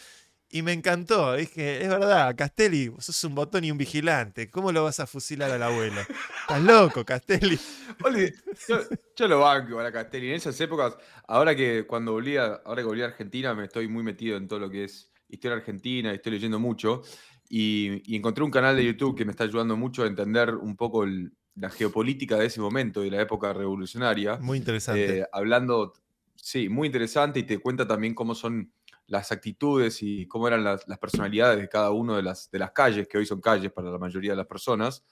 Y 0.52 0.62
me 0.62 0.72
encantó, 0.72 1.34
dije, 1.36 1.80
es 1.82 1.88
verdad, 1.88 2.34
Castelli, 2.36 2.88
vos 2.88 3.04
sos 3.04 3.22
un 3.22 3.36
botón 3.36 3.62
y 3.64 3.70
un 3.70 3.78
vigilante, 3.78 4.50
¿cómo 4.50 4.72
lo 4.72 4.82
vas 4.82 4.98
a 4.98 5.06
fusilar 5.06 5.48
al 5.50 5.62
abuelo? 5.62 6.00
Estás 6.00 6.62
loco, 6.62 7.04
Castelli. 7.04 7.56
Oli, 8.04 8.32
yo, 8.68 8.80
yo 9.14 9.28
lo 9.28 9.38
banco 9.40 9.78
a 9.78 9.84
la 9.84 9.92
Castelli. 9.92 10.30
En 10.30 10.34
esas 10.34 10.60
épocas, 10.60 10.96
ahora 11.28 11.54
que 11.54 11.86
cuando 11.86 12.12
volví 12.12 12.36
a, 12.36 12.54
ahora 12.64 12.82
que 12.82 12.88
volví 12.88 13.02
a 13.02 13.06
Argentina, 13.06 13.54
me 13.54 13.64
estoy 13.64 13.86
muy 13.86 14.02
metido 14.02 14.36
en 14.36 14.48
todo 14.48 14.58
lo 14.58 14.68
que 14.68 14.84
es 14.84 15.12
historia 15.28 15.56
argentina, 15.56 16.12
estoy 16.12 16.32
leyendo 16.32 16.58
mucho. 16.58 17.02
Y, 17.48 18.02
y 18.12 18.16
encontré 18.16 18.42
un 18.42 18.50
canal 18.50 18.74
de 18.76 18.84
YouTube 18.84 19.16
que 19.16 19.24
me 19.24 19.30
está 19.30 19.44
ayudando 19.44 19.76
mucho 19.76 20.02
a 20.02 20.06
entender 20.08 20.54
un 20.54 20.76
poco 20.76 21.04
el- 21.04 21.32
la 21.54 21.70
geopolítica 21.70 22.36
de 22.36 22.46
ese 22.46 22.60
momento, 22.60 23.02
de 23.02 23.10
la 23.10 23.20
época 23.20 23.52
revolucionaria. 23.52 24.36
Muy 24.38 24.58
interesante. 24.58 25.18
Eh, 25.20 25.26
hablando, 25.32 25.92
sí, 26.34 26.68
muy 26.68 26.86
interesante 26.86 27.38
y 27.40 27.42
te 27.42 27.58
cuenta 27.58 27.86
también 27.86 28.14
cómo 28.14 28.34
son 28.34 28.72
las 29.10 29.32
actitudes 29.32 30.02
y 30.02 30.26
cómo 30.26 30.48
eran 30.48 30.64
las, 30.64 30.88
las 30.88 30.98
personalidades 30.98 31.60
de 31.60 31.68
cada 31.68 31.90
uno 31.90 32.16
de 32.16 32.22
las, 32.22 32.50
de 32.50 32.58
las 32.58 32.72
calles, 32.72 33.06
que 33.08 33.18
hoy 33.18 33.26
son 33.26 33.40
calles 33.42 33.72
para 33.72 33.90
la 33.90 33.98
mayoría 33.98 34.32
de 34.32 34.36
las 34.38 34.46
personas. 34.46 35.04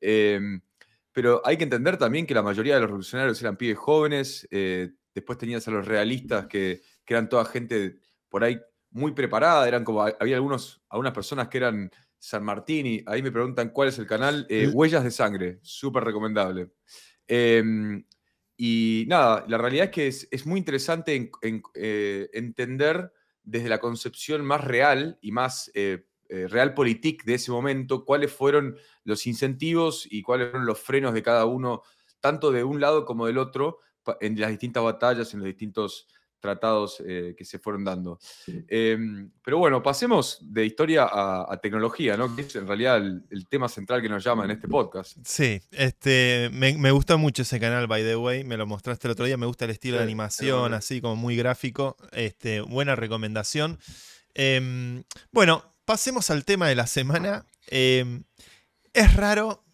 Eh, 0.00 0.40
pero 1.12 1.42
hay 1.44 1.56
que 1.56 1.64
entender 1.64 1.96
también 1.96 2.26
que 2.26 2.34
la 2.34 2.42
mayoría 2.42 2.74
de 2.74 2.80
los 2.80 2.88
revolucionarios 2.90 3.40
eran 3.40 3.56
pibes 3.56 3.78
jóvenes, 3.78 4.46
eh, 4.50 4.90
después 5.14 5.38
tenías 5.38 5.66
a 5.66 5.70
los 5.72 5.86
realistas 5.86 6.46
que, 6.46 6.82
que 7.04 7.14
eran 7.14 7.28
toda 7.28 7.44
gente 7.44 7.98
por 8.28 8.44
ahí 8.44 8.60
muy 8.90 9.12
preparada, 9.12 9.66
eran 9.66 9.84
como, 9.84 10.02
había 10.02 10.36
algunos, 10.36 10.82
algunas 10.88 11.12
personas 11.12 11.48
que 11.48 11.58
eran 11.58 11.90
San 12.18 12.44
Martín 12.44 12.86
y 12.86 13.02
ahí 13.06 13.22
me 13.22 13.32
preguntan 13.32 13.70
cuál 13.70 13.88
es 13.88 13.98
el 13.98 14.06
canal, 14.06 14.46
eh, 14.48 14.64
El- 14.64 14.70
Huellas 14.74 15.04
de 15.04 15.10
Sangre, 15.10 15.58
súper 15.62 16.04
recomendable. 16.04 16.70
Em, 17.26 18.04
y 18.56 19.04
nada, 19.08 19.44
la 19.48 19.58
realidad 19.58 19.86
es 19.86 19.90
que 19.90 20.06
es, 20.08 20.28
es 20.30 20.46
muy 20.46 20.58
interesante 20.58 21.14
en- 21.14 21.30
en- 21.42 21.62
eh, 21.74 22.28
entender 22.32 23.12
desde 23.48 23.68
la 23.68 23.80
concepción 23.80 24.44
más 24.44 24.62
real 24.64 25.18
y 25.20 25.32
más 25.32 25.70
eh, 25.74 26.06
eh, 26.28 26.46
realpolitik 26.46 27.24
de 27.24 27.34
ese 27.34 27.50
momento, 27.50 28.04
cuáles 28.04 28.32
fueron 28.32 28.76
los 29.04 29.26
incentivos 29.26 30.06
y 30.10 30.22
cuáles 30.22 30.50
fueron 30.50 30.66
los 30.66 30.78
frenos 30.78 31.14
de 31.14 31.22
cada 31.22 31.46
uno, 31.46 31.82
tanto 32.20 32.52
de 32.52 32.64
un 32.64 32.80
lado 32.80 33.04
como 33.06 33.26
del 33.26 33.38
otro, 33.38 33.78
en 34.20 34.38
las 34.38 34.50
distintas 34.50 34.82
batallas, 34.82 35.32
en 35.32 35.40
los 35.40 35.46
distintos 35.46 36.06
tratados 36.40 37.02
eh, 37.06 37.34
que 37.36 37.44
se 37.44 37.58
fueron 37.58 37.84
dando. 37.84 38.18
Em, 38.68 39.30
pero 39.42 39.58
bueno, 39.58 39.82
pasemos 39.82 40.38
de 40.40 40.64
historia 40.64 41.04
a, 41.04 41.52
a 41.52 41.60
tecnología, 41.60 42.16
¿no? 42.16 42.34
Que 42.34 42.42
es 42.42 42.56
en 42.56 42.66
realidad 42.66 42.98
el, 42.98 43.24
el 43.30 43.48
tema 43.48 43.68
central 43.68 44.02
que 44.02 44.08
nos 44.08 44.22
llama 44.24 44.44
en 44.44 44.52
este 44.52 44.68
podcast. 44.68 45.18
Sí, 45.24 45.60
este, 45.72 46.50
me, 46.52 46.76
me 46.78 46.90
gusta 46.90 47.16
mucho 47.16 47.42
ese 47.42 47.60
canal, 47.60 47.86
by 47.86 48.02
the 48.02 48.16
way. 48.16 48.44
Me 48.44 48.56
lo 48.56 48.66
mostraste 48.66 49.08
el 49.08 49.12
otro 49.12 49.24
día. 49.24 49.36
Me 49.36 49.46
gusta 49.46 49.64
el 49.64 49.70
estilo 49.72 49.98
de 49.98 50.02
animación, 50.04 50.74
así 50.74 51.00
como 51.00 51.16
muy 51.16 51.36
gráfico. 51.36 51.96
Este, 52.12 52.60
buena 52.60 52.96
recomendación. 52.96 53.78
Em, 54.34 55.04
bueno, 55.32 55.74
pasemos 55.84 56.30
al 56.30 56.44
tema 56.44 56.68
de 56.68 56.74
la 56.74 56.86
semana. 56.86 57.46
Em, 57.66 58.24
es 58.92 59.14
raro 59.14 59.64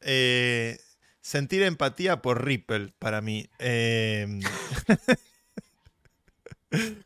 eh, 0.00 0.78
sentir 1.20 1.62
empatía 1.62 2.22
por 2.22 2.44
Ripple 2.44 2.92
para 2.98 3.20
mí. 3.20 3.48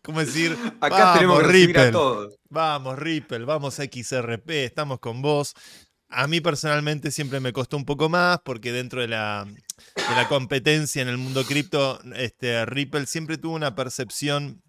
¿Cómo 0.03 0.21
decir? 0.21 0.57
Acá 0.81 0.97
"Vamos, 0.97 1.15
tenemos 1.15 1.43
que 1.43 1.49
Ripple"? 1.49 1.81
a 1.81 1.91
todos. 1.93 2.39
Vamos, 2.49 2.99
Ripple, 2.99 3.45
vamos 3.45 3.75
XRP, 3.77 4.65
estamos 4.65 5.01
con 5.01 5.23
vos. 5.23 5.55
A 6.09 6.27
mí 6.27 6.41
personalmente 6.41 7.11
siempre 7.11 7.41
me 7.41 7.53
costó 7.53 7.77
un 7.77 7.85
poco 7.85 8.09
más 8.09 8.39
porque 8.45 8.73
dentro 8.73 9.01
de 9.01 9.09
la, 9.09 9.47
de 9.47 10.15
la 10.15 10.29
competencia 10.29 11.03
en 11.03 11.09
el 11.09 11.19
mundo 11.19 11.45
cripto, 11.45 12.01
este, 12.15 12.65
Ripple 12.67 13.07
siempre 13.07 13.39
tuvo 13.39 13.55
una 13.55 13.75
percepción 13.75 14.63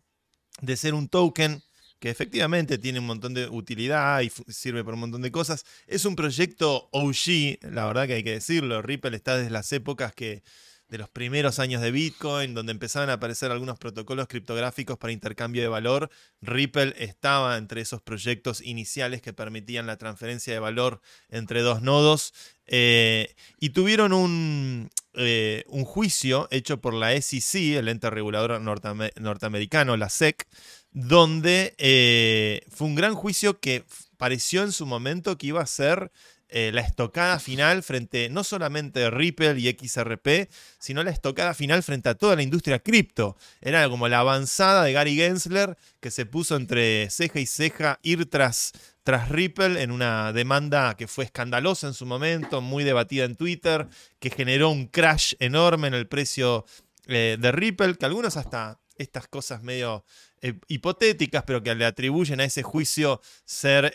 de 0.62 0.78
ser 0.78 0.94
un 0.94 1.08
token 1.08 1.62
que 2.00 2.10
efectivamente 2.10 2.78
tiene 2.78 3.00
un 3.00 3.06
montón 3.06 3.34
de 3.34 3.48
utilidad 3.48 4.22
y 4.22 4.32
sirve 4.48 4.84
para 4.84 4.96
un 4.96 5.02
montón 5.02 5.22
de 5.22 5.32
cosas. 5.32 5.66
Es 5.88 6.06
un 6.06 6.16
proyecto 6.16 6.90
OG, 6.92 7.60
la 7.62 7.86
verdad 7.86 8.08
que 8.08 8.14
hay 8.14 8.24
que 8.24 8.32
decirlo. 8.32 8.82
Ripple 8.82 9.16
está 9.16 9.38
desde 9.38 9.52
las 9.52 9.72
épocas 9.72 10.14
que 10.14 10.42
de 10.88 10.98
los 11.00 11.10
primeros 11.10 11.60
años 11.60 11.82
de 11.82 11.92
Bitcoin, 11.92 12.54
donde 12.54 12.72
empezaban 12.72 13.10
a 13.10 13.13
aparecer 13.13 13.51
algunos 13.51 13.77
protocolos 13.80 14.27
criptográficos 14.27 14.98
para 14.98 15.13
intercambio 15.13 15.62
de 15.62 15.68
valor. 15.68 16.10
Ripple 16.42 16.94
estaba 16.98 17.58
entre 17.58 17.82
esos 17.82 18.01
proyectos 18.01 18.62
iniciales 18.62 19.22
que 19.22 19.34
permitían 19.34 19.88
la 19.88 19.98
transferencia 19.98 20.54
de 20.54 20.60
valor 20.60 21.01
entre 21.30 21.62
dos 21.62 21.82
nodos. 21.82 22.34
eh, 22.68 23.36
y 23.60 23.70
tuvieron 23.70 24.12
un, 24.12 24.89
eh, 25.13 25.63
un 25.68 25.86
juicio 25.86 26.48
hecho 26.50 26.82
por 26.82 26.94
la 26.96 27.13
SEC, 27.13 27.77
el 27.77 27.88
ente 27.89 28.10
regulador 28.10 28.60
norteame- 28.60 29.13
norteamericano, 29.20 29.98
la 29.98 30.10
SEC, 30.10 30.48
donde 30.92 31.75
eh, 31.77 32.62
fue 32.70 32.88
un 32.88 32.96
gran 32.96 33.13
juicio 33.13 33.60
que 33.60 33.84
pareció 34.18 34.63
en 34.63 34.72
su 34.72 34.86
momento 34.86 35.38
que 35.38 35.48
iba 35.48 35.62
a 35.62 35.68
ser 35.68 36.12
eh, 36.58 36.72
la 36.72 36.80
estocada 36.80 37.38
final 37.38 37.84
frente 37.84 38.30
no 38.30 38.46
solamente 38.46 39.10
Ripple 39.10 39.60
y 39.60 39.70
XRP, 39.78 40.50
sino 40.80 41.04
la 41.04 41.12
estocada 41.12 41.54
final 41.54 41.84
frente 41.84 42.08
a 42.08 42.16
toda 42.16 42.38
la 42.38 42.44
industria 42.44 42.80
cripto. 42.80 43.36
Era 43.60 43.90
como 43.90 44.08
la 44.08 44.20
avanzada 44.20 44.86
de 44.86 44.94
Gary 44.94 45.18
Gensler 45.18 45.76
que 46.00 46.12
se 46.12 46.26
puso 46.26 46.56
entre 46.56 47.10
ceja 47.10 47.42
y 47.42 47.46
ceja 47.46 48.00
ir 48.04 48.30
tras, 48.30 48.72
tras 49.04 49.28
Ripple 49.28 49.82
en 49.82 49.92
una 49.92 50.32
demanda 50.32 50.96
que 50.96 51.10
fue 51.10 51.26
escandalosa 51.26 51.88
en 51.88 51.94
su 51.94 52.06
momento, 52.06 52.62
muy 52.62 52.86
debatida 52.86 53.26
en 53.26 53.36
Twitter, 53.36 53.90
que 54.20 54.30
generó 54.30 54.70
un 54.70 54.88
crash 54.88 55.34
enorme 55.40 55.90
en 55.90 55.94
el 55.94 56.08
precio 56.08 56.64
eh, 57.08 57.36
de 57.38 57.52
Ripple, 57.52 57.96
que 57.96 58.06
algunos 58.06 58.38
hasta 58.38 58.80
estas 58.98 59.28
cosas 59.28 59.62
medio 59.62 60.06
eh, 60.40 60.54
hipotéticas, 60.70 61.44
pero 61.44 61.62
que 61.62 61.76
le 61.76 61.84
atribuyen 61.84 62.40
a 62.40 62.46
ese 62.46 62.64
juicio 62.64 63.20
ser 63.44 63.94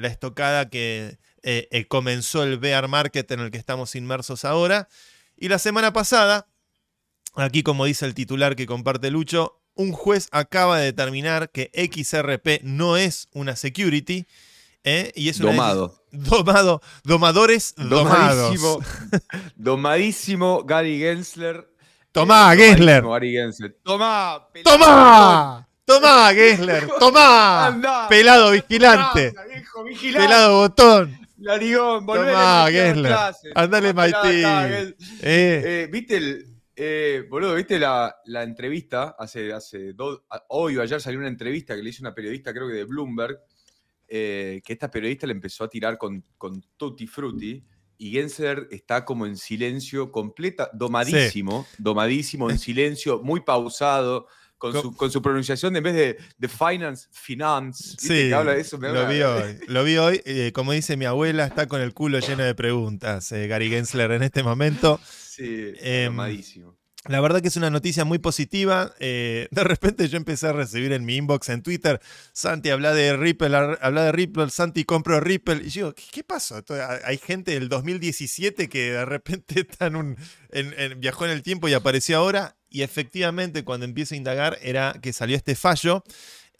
la 0.00 0.08
estocada 0.08 0.70
que 0.70 1.18
eh, 1.42 1.68
eh, 1.70 1.86
comenzó 1.86 2.42
el 2.42 2.58
bear 2.58 2.88
market 2.88 3.30
en 3.30 3.40
el 3.40 3.50
que 3.50 3.58
estamos 3.58 3.94
inmersos 3.94 4.44
ahora. 4.44 4.88
Y 5.36 5.48
la 5.48 5.58
semana 5.58 5.92
pasada, 5.92 6.48
aquí 7.34 7.62
como 7.62 7.84
dice 7.84 8.06
el 8.06 8.14
titular 8.14 8.56
que 8.56 8.66
comparte 8.66 9.10
Lucho, 9.10 9.60
un 9.74 9.92
juez 9.92 10.28
acaba 10.32 10.78
de 10.78 10.86
determinar 10.86 11.50
que 11.50 11.70
XRP 11.74 12.62
no 12.64 12.96
es 12.96 13.28
una 13.32 13.54
security. 13.56 14.26
¿eh? 14.84 15.12
Y 15.14 15.28
es 15.28 15.38
una 15.40 15.52
Domado. 15.52 16.04
Domado. 16.10 16.82
Domadores 17.04 17.74
domados. 17.76 18.60
Domadísimo. 18.60 18.80
Domadísimo 19.56 20.64
Gary 20.64 20.98
Gensler. 20.98 21.68
Tomá, 22.12 22.54
Eh, 22.54 22.56
Gensler. 22.56 23.04
Gary 23.04 23.32
Gensler. 23.32 23.76
Tomá, 23.84 24.48
pelado. 24.52 24.78
¡Tomá! 24.78 25.68
¡Tomá, 25.84 26.34
Gessler! 26.34 26.86
¡Tomá! 26.98 27.66
Andá. 27.68 28.08
Pelado 28.08 28.50
vigilante. 28.50 29.34
Viejo, 29.48 29.84
vigilante. 29.84 30.26
Pelado 30.26 30.56
botón. 30.58 31.27
Narigón, 31.38 32.04
volvé 32.06 32.26
Tomá, 32.32 32.64
a 32.66 32.70
Gessler. 32.70 33.06
clase. 33.12 33.48
Andale, 33.54 33.92
Maití. 33.94 34.16
Eh, 34.22 34.94
Eh, 35.22 35.88
¿Viste 35.90 36.16
el. 36.16 36.46
eh, 36.76 37.24
boludo, 37.30 37.54
¿viste 37.54 37.78
la, 37.78 38.14
la 38.26 38.42
entrevista? 38.42 39.14
Hace, 39.18 39.52
hace 39.52 39.92
dos. 39.92 40.22
Hoy 40.48 40.76
o 40.76 40.82
ayer 40.82 41.00
salió 41.00 41.18
una 41.18 41.28
entrevista 41.28 41.74
que 41.76 41.82
le 41.82 41.90
hizo 41.90 42.02
una 42.02 42.14
periodista, 42.14 42.52
creo 42.52 42.68
que 42.68 42.74
de 42.74 42.84
Bloomberg. 42.84 43.38
eh, 44.10 44.62
que 44.64 44.72
esta 44.72 44.90
periodista 44.90 45.26
le 45.26 45.34
empezó 45.34 45.64
a 45.64 45.68
tirar 45.68 45.98
con, 45.98 46.24
con 46.38 46.62
Tutti 46.76 47.06
Frutti. 47.06 47.62
Y 47.98 48.12
Gensler 48.12 48.68
está 48.70 49.04
como 49.04 49.26
en 49.26 49.36
silencio, 49.36 50.10
completa, 50.12 50.70
domadísimo, 50.72 51.66
domadísimo, 51.78 52.48
en 52.48 52.58
silencio, 52.58 53.20
muy 53.24 53.40
pausado, 53.40 54.28
con, 54.58 54.72
Co- 54.72 54.82
su, 54.82 54.96
con 54.96 55.10
su 55.10 55.22
pronunciación 55.22 55.74
en 55.76 55.82
vez 55.82 55.94
de, 55.94 56.18
de 56.36 56.48
finance, 56.48 57.06
finance. 57.12 57.94
sí, 57.98 58.08
que 58.28 58.34
habla 58.34 58.52
de 58.52 58.60
eso, 58.60 58.76
me 58.78 58.88
lo 58.92 59.06
vi 59.08 59.20
hoy. 59.22 59.58
Lo 59.68 59.84
vi 59.84 59.96
hoy. 59.96 60.20
eh, 60.24 60.52
como 60.52 60.72
dice 60.72 60.96
mi 60.96 61.04
abuela, 61.04 61.46
está 61.46 61.66
con 61.66 61.80
el 61.80 61.94
culo 61.94 62.18
lleno 62.18 62.42
de 62.44 62.54
preguntas, 62.54 63.30
eh, 63.32 63.46
Gary 63.46 63.70
Gensler, 63.70 64.10
en 64.12 64.22
este 64.22 64.42
momento. 64.42 65.00
Sí, 65.04 65.72
Em, 65.80 66.06
domadísimo. 66.12 66.76
La 67.06 67.20
verdad 67.20 67.40
que 67.40 67.48
es 67.48 67.56
una 67.56 67.70
noticia 67.70 68.04
muy 68.04 68.18
positiva. 68.18 68.92
eh, 68.98 69.46
de 69.52 69.64
repente 69.64 70.08
yo 70.08 70.16
empecé 70.18 70.48
a 70.48 70.52
recibir 70.52 70.92
en 70.92 71.04
mi 71.06 71.14
inbox 71.16 71.48
en 71.48 71.62
Twitter, 71.62 72.00
Santi, 72.32 72.68
habla 72.70 72.92
de 72.92 73.16
Ripple, 73.16 73.56
habla 73.80 74.02
de 74.04 74.12
Ripple, 74.12 74.50
Santi, 74.50 74.84
compro 74.84 75.18
Ripple. 75.20 75.62
Y 75.64 75.68
yo, 75.70 75.84
digo, 75.86 75.94
¿qué, 75.94 76.02
qué 76.10 76.24
pasó? 76.24 76.62
Hay 77.04 77.16
gente 77.18 77.52
del 77.52 77.68
2017 77.68 78.68
que 78.68 78.90
de 78.92 79.04
repente 79.06 79.60
está 79.70 79.86
en 79.86 79.96
un, 79.96 80.16
en- 80.50 80.74
en- 80.76 81.00
viajó 81.00 81.24
en 81.24 81.30
el 81.30 81.42
tiempo 81.42 81.68
y 81.68 81.72
apareció 81.74 82.18
ahora. 82.18 82.56
Y 82.70 82.82
efectivamente, 82.82 83.64
cuando 83.64 83.84
empiezo 83.86 84.14
a 84.14 84.18
indagar, 84.18 84.58
era 84.62 84.94
que 85.02 85.12
salió 85.12 85.36
este 85.36 85.54
fallo. 85.54 86.02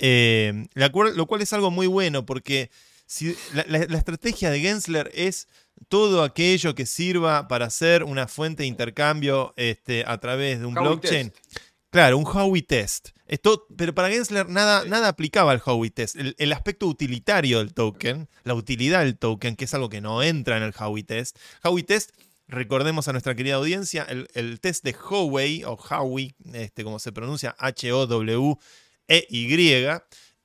eh, 0.01 0.67
la 0.75 0.91
cual- 0.91 1.17
lo 1.17 1.27
cual 1.27 1.43
es 1.43 1.53
algo 1.53 1.71
muy 1.73 1.87
bueno 1.89 2.25
porque 2.25 2.71
si, 3.07 3.35
la, 3.53 3.65
la- 3.69 3.87
la 3.89 3.99
estrategia 3.99 4.49
de 4.51 4.61
Gensler 4.61 5.11
es 5.13 5.49
todo 5.89 6.23
aquello 6.23 6.75
que 6.77 6.87
sirva 6.87 7.49
para 7.49 7.67
hacer 7.67 8.05
una 8.05 8.29
fuente 8.29 8.63
de 8.63 8.69
intercambio 8.69 9.55
este, 9.57 10.05
a 10.07 10.19
través 10.19 10.61
de 10.61 10.67
un 10.67 10.75
blockchain. 10.75 11.31
test. 11.31 11.59
Claro, 11.91 12.19
un 12.19 12.27
Howey 12.27 12.63
test. 12.63 13.09
Esto, 13.27 13.67
pero 13.77 13.95
para 13.95 14.09
Gensler 14.11 14.49
nada, 14.49 14.85
nada 14.85 15.09
aplicaba 15.09 15.53
al 15.53 15.63
Howey 15.65 15.91
test. 15.91 16.17
El, 16.17 16.35
el 16.39 16.53
aspecto 16.53 16.87
utilitario 16.87 17.59
del 17.59 17.73
token, 17.75 18.29
la 18.45 18.55
utilidad 18.55 19.01
del 19.01 19.17
token, 19.19 19.57
que 19.57 19.65
es 19.65 19.75
algo 19.75 19.89
que 19.89 20.01
no 20.01 20.23
entra 20.23 20.57
en 20.59 20.63
el 20.63 20.75
Howey 20.79 21.03
test. 21.03 21.37
Howey 21.65 21.83
test, 21.83 22.11
recordemos 22.49 23.07
a 23.09 23.13
nuestra 23.13 23.35
querida 23.35 23.57
audiencia, 23.57 24.07
el, 24.35 24.61
test 24.61 24.83
de 24.85 24.95
Howey, 24.95 25.65
o 25.65 25.77
Howey, 25.77 26.35
este, 26.55 26.83
como 26.83 26.99
se 26.99 27.13
pronuncia, 27.13 27.55
H-O-W-E-Y. 27.59 28.57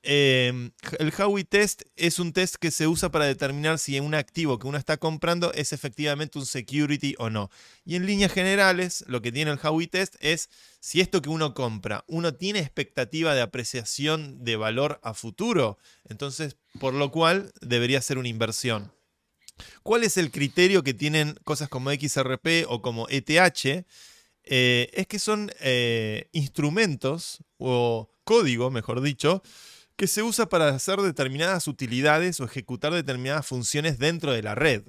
eh, 0.06 0.70
el 0.98 1.12
Howey 1.18 1.44
test 1.44 1.82
es 1.96 2.18
un 2.18 2.34
test 2.34 2.56
que 2.56 2.70
se 2.70 2.86
usa 2.86 3.10
para 3.10 3.24
determinar 3.24 3.78
si 3.78 3.98
un 4.00 4.14
activo 4.14 4.58
que 4.58 4.66
uno 4.66 4.76
está 4.76 4.98
comprando 4.98 5.50
es 5.54 5.72
efectivamente 5.72 6.38
un 6.38 6.44
security 6.44 7.14
o 7.18 7.30
no. 7.30 7.50
Y 7.86 7.96
en 7.96 8.04
líneas 8.04 8.32
generales, 8.32 9.04
lo 9.08 9.22
que 9.22 9.32
tiene 9.32 9.50
el 9.50 9.58
Howey 9.62 9.86
test 9.86 10.16
es 10.20 10.50
si 10.80 11.00
esto 11.00 11.22
que 11.22 11.30
uno 11.30 11.54
compra, 11.54 12.04
uno 12.06 12.34
tiene 12.34 12.58
expectativa 12.58 13.34
de 13.34 13.40
apreciación 13.40 14.44
de 14.44 14.56
valor 14.56 15.00
a 15.02 15.14
futuro, 15.14 15.78
entonces 16.06 16.58
por 16.78 16.92
lo 16.92 17.10
cual 17.10 17.54
debería 17.62 18.02
ser 18.02 18.18
una 18.18 18.28
inversión. 18.28 18.92
¿Cuál 19.82 20.04
es 20.04 20.16
el 20.16 20.30
criterio 20.30 20.82
que 20.82 20.94
tienen 20.94 21.34
cosas 21.44 21.68
como 21.68 21.90
XRP 21.90 22.66
o 22.68 22.82
como 22.82 23.06
ETH? 23.08 23.86
Eh, 24.46 24.90
es 24.92 25.06
que 25.06 25.18
son 25.18 25.50
eh, 25.60 26.28
instrumentos 26.32 27.38
o 27.58 28.10
código, 28.24 28.70
mejor 28.70 29.00
dicho, 29.00 29.42
que 29.96 30.06
se 30.06 30.22
usa 30.22 30.48
para 30.48 30.68
hacer 30.68 30.98
determinadas 31.00 31.68
utilidades 31.68 32.40
o 32.40 32.44
ejecutar 32.44 32.92
determinadas 32.92 33.46
funciones 33.46 33.98
dentro 33.98 34.32
de 34.32 34.42
la 34.42 34.54
red. 34.54 34.82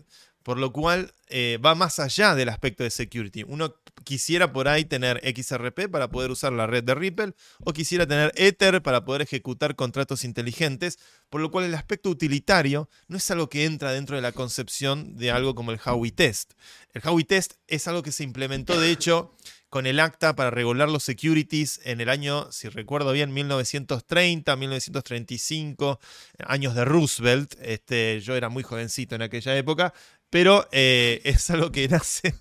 Por 0.45 0.60
lo 0.60 0.71
cual 0.71 1.12
eh, 1.27 1.58
va 1.58 1.73
más 1.73 1.97
allá 1.97 2.36
del 2.36 2.49
aspecto 2.49 2.84
de 2.84 2.91
security. 2.91 3.43
Uno 3.47 3.73
quisiera 4.03 4.53
por 4.53 4.67
ahí 4.67 4.86
tener 4.86 5.19
XRP 5.25 5.89
para 5.89 6.10
poder 6.12 6.29
usar 6.29 6.53
la 6.53 6.67
red 6.67 6.84
de 6.84 6.93
Ripple 6.93 7.34
o 7.62 7.73
quisiera 7.73 8.05
tener 8.05 8.31
Ether 8.36 8.84
para 8.84 9.05
poder 9.05 9.23
ejecutar 9.23 9.75
contratos 9.75 10.23
inteligentes, 10.23 10.99
por 11.31 11.41
lo 11.41 11.49
cual 11.49 11.65
el 11.65 11.73
aspecto 11.73 12.12
utilitario 12.12 12.88
no 13.08 13.17
es 13.17 13.31
algo 13.31 13.49
que 13.49 13.65
entra 13.65 13.91
dentro 13.91 14.17
de 14.17 14.21
la 14.21 14.34
concepción 14.34 15.17
de 15.17 15.31
algo 15.31 15.55
como 15.55 15.71
el 15.71 15.79
Howey 15.84 16.12
Test. 16.12 16.53
El 16.93 17.01
Howey 17.03 17.23
Test 17.23 17.53
es 17.65 17.88
algo 17.88 18.03
que 18.03 18.12
se 18.12 18.23
implementó 18.23 18.79
de 18.79 18.91
hecho 18.91 19.36
con 19.75 19.88
el 19.88 19.99
acta 19.99 20.38
para 20.38 20.51
regular 20.51 20.88
los 20.89 21.03
securities 21.03 21.81
en 21.84 21.99
el 21.99 22.08
año, 22.08 22.49
si 22.49 22.69
recuerdo 22.69 23.12
bien, 23.12 23.34
1930, 23.34 24.55
1935, 24.55 25.99
años 26.47 26.75
de 26.75 26.86
Roosevelt. 26.86 27.55
Este, 27.62 28.21
yo 28.21 28.36
era 28.38 28.47
muy 28.47 28.63
jovencito 28.63 29.15
en 29.15 29.23
aquella 29.23 29.58
época, 29.58 29.93
pero 30.36 30.67
eh, 30.74 31.21
es 31.24 31.50
algo 31.50 31.71
que 31.71 31.88
nace 31.88 32.36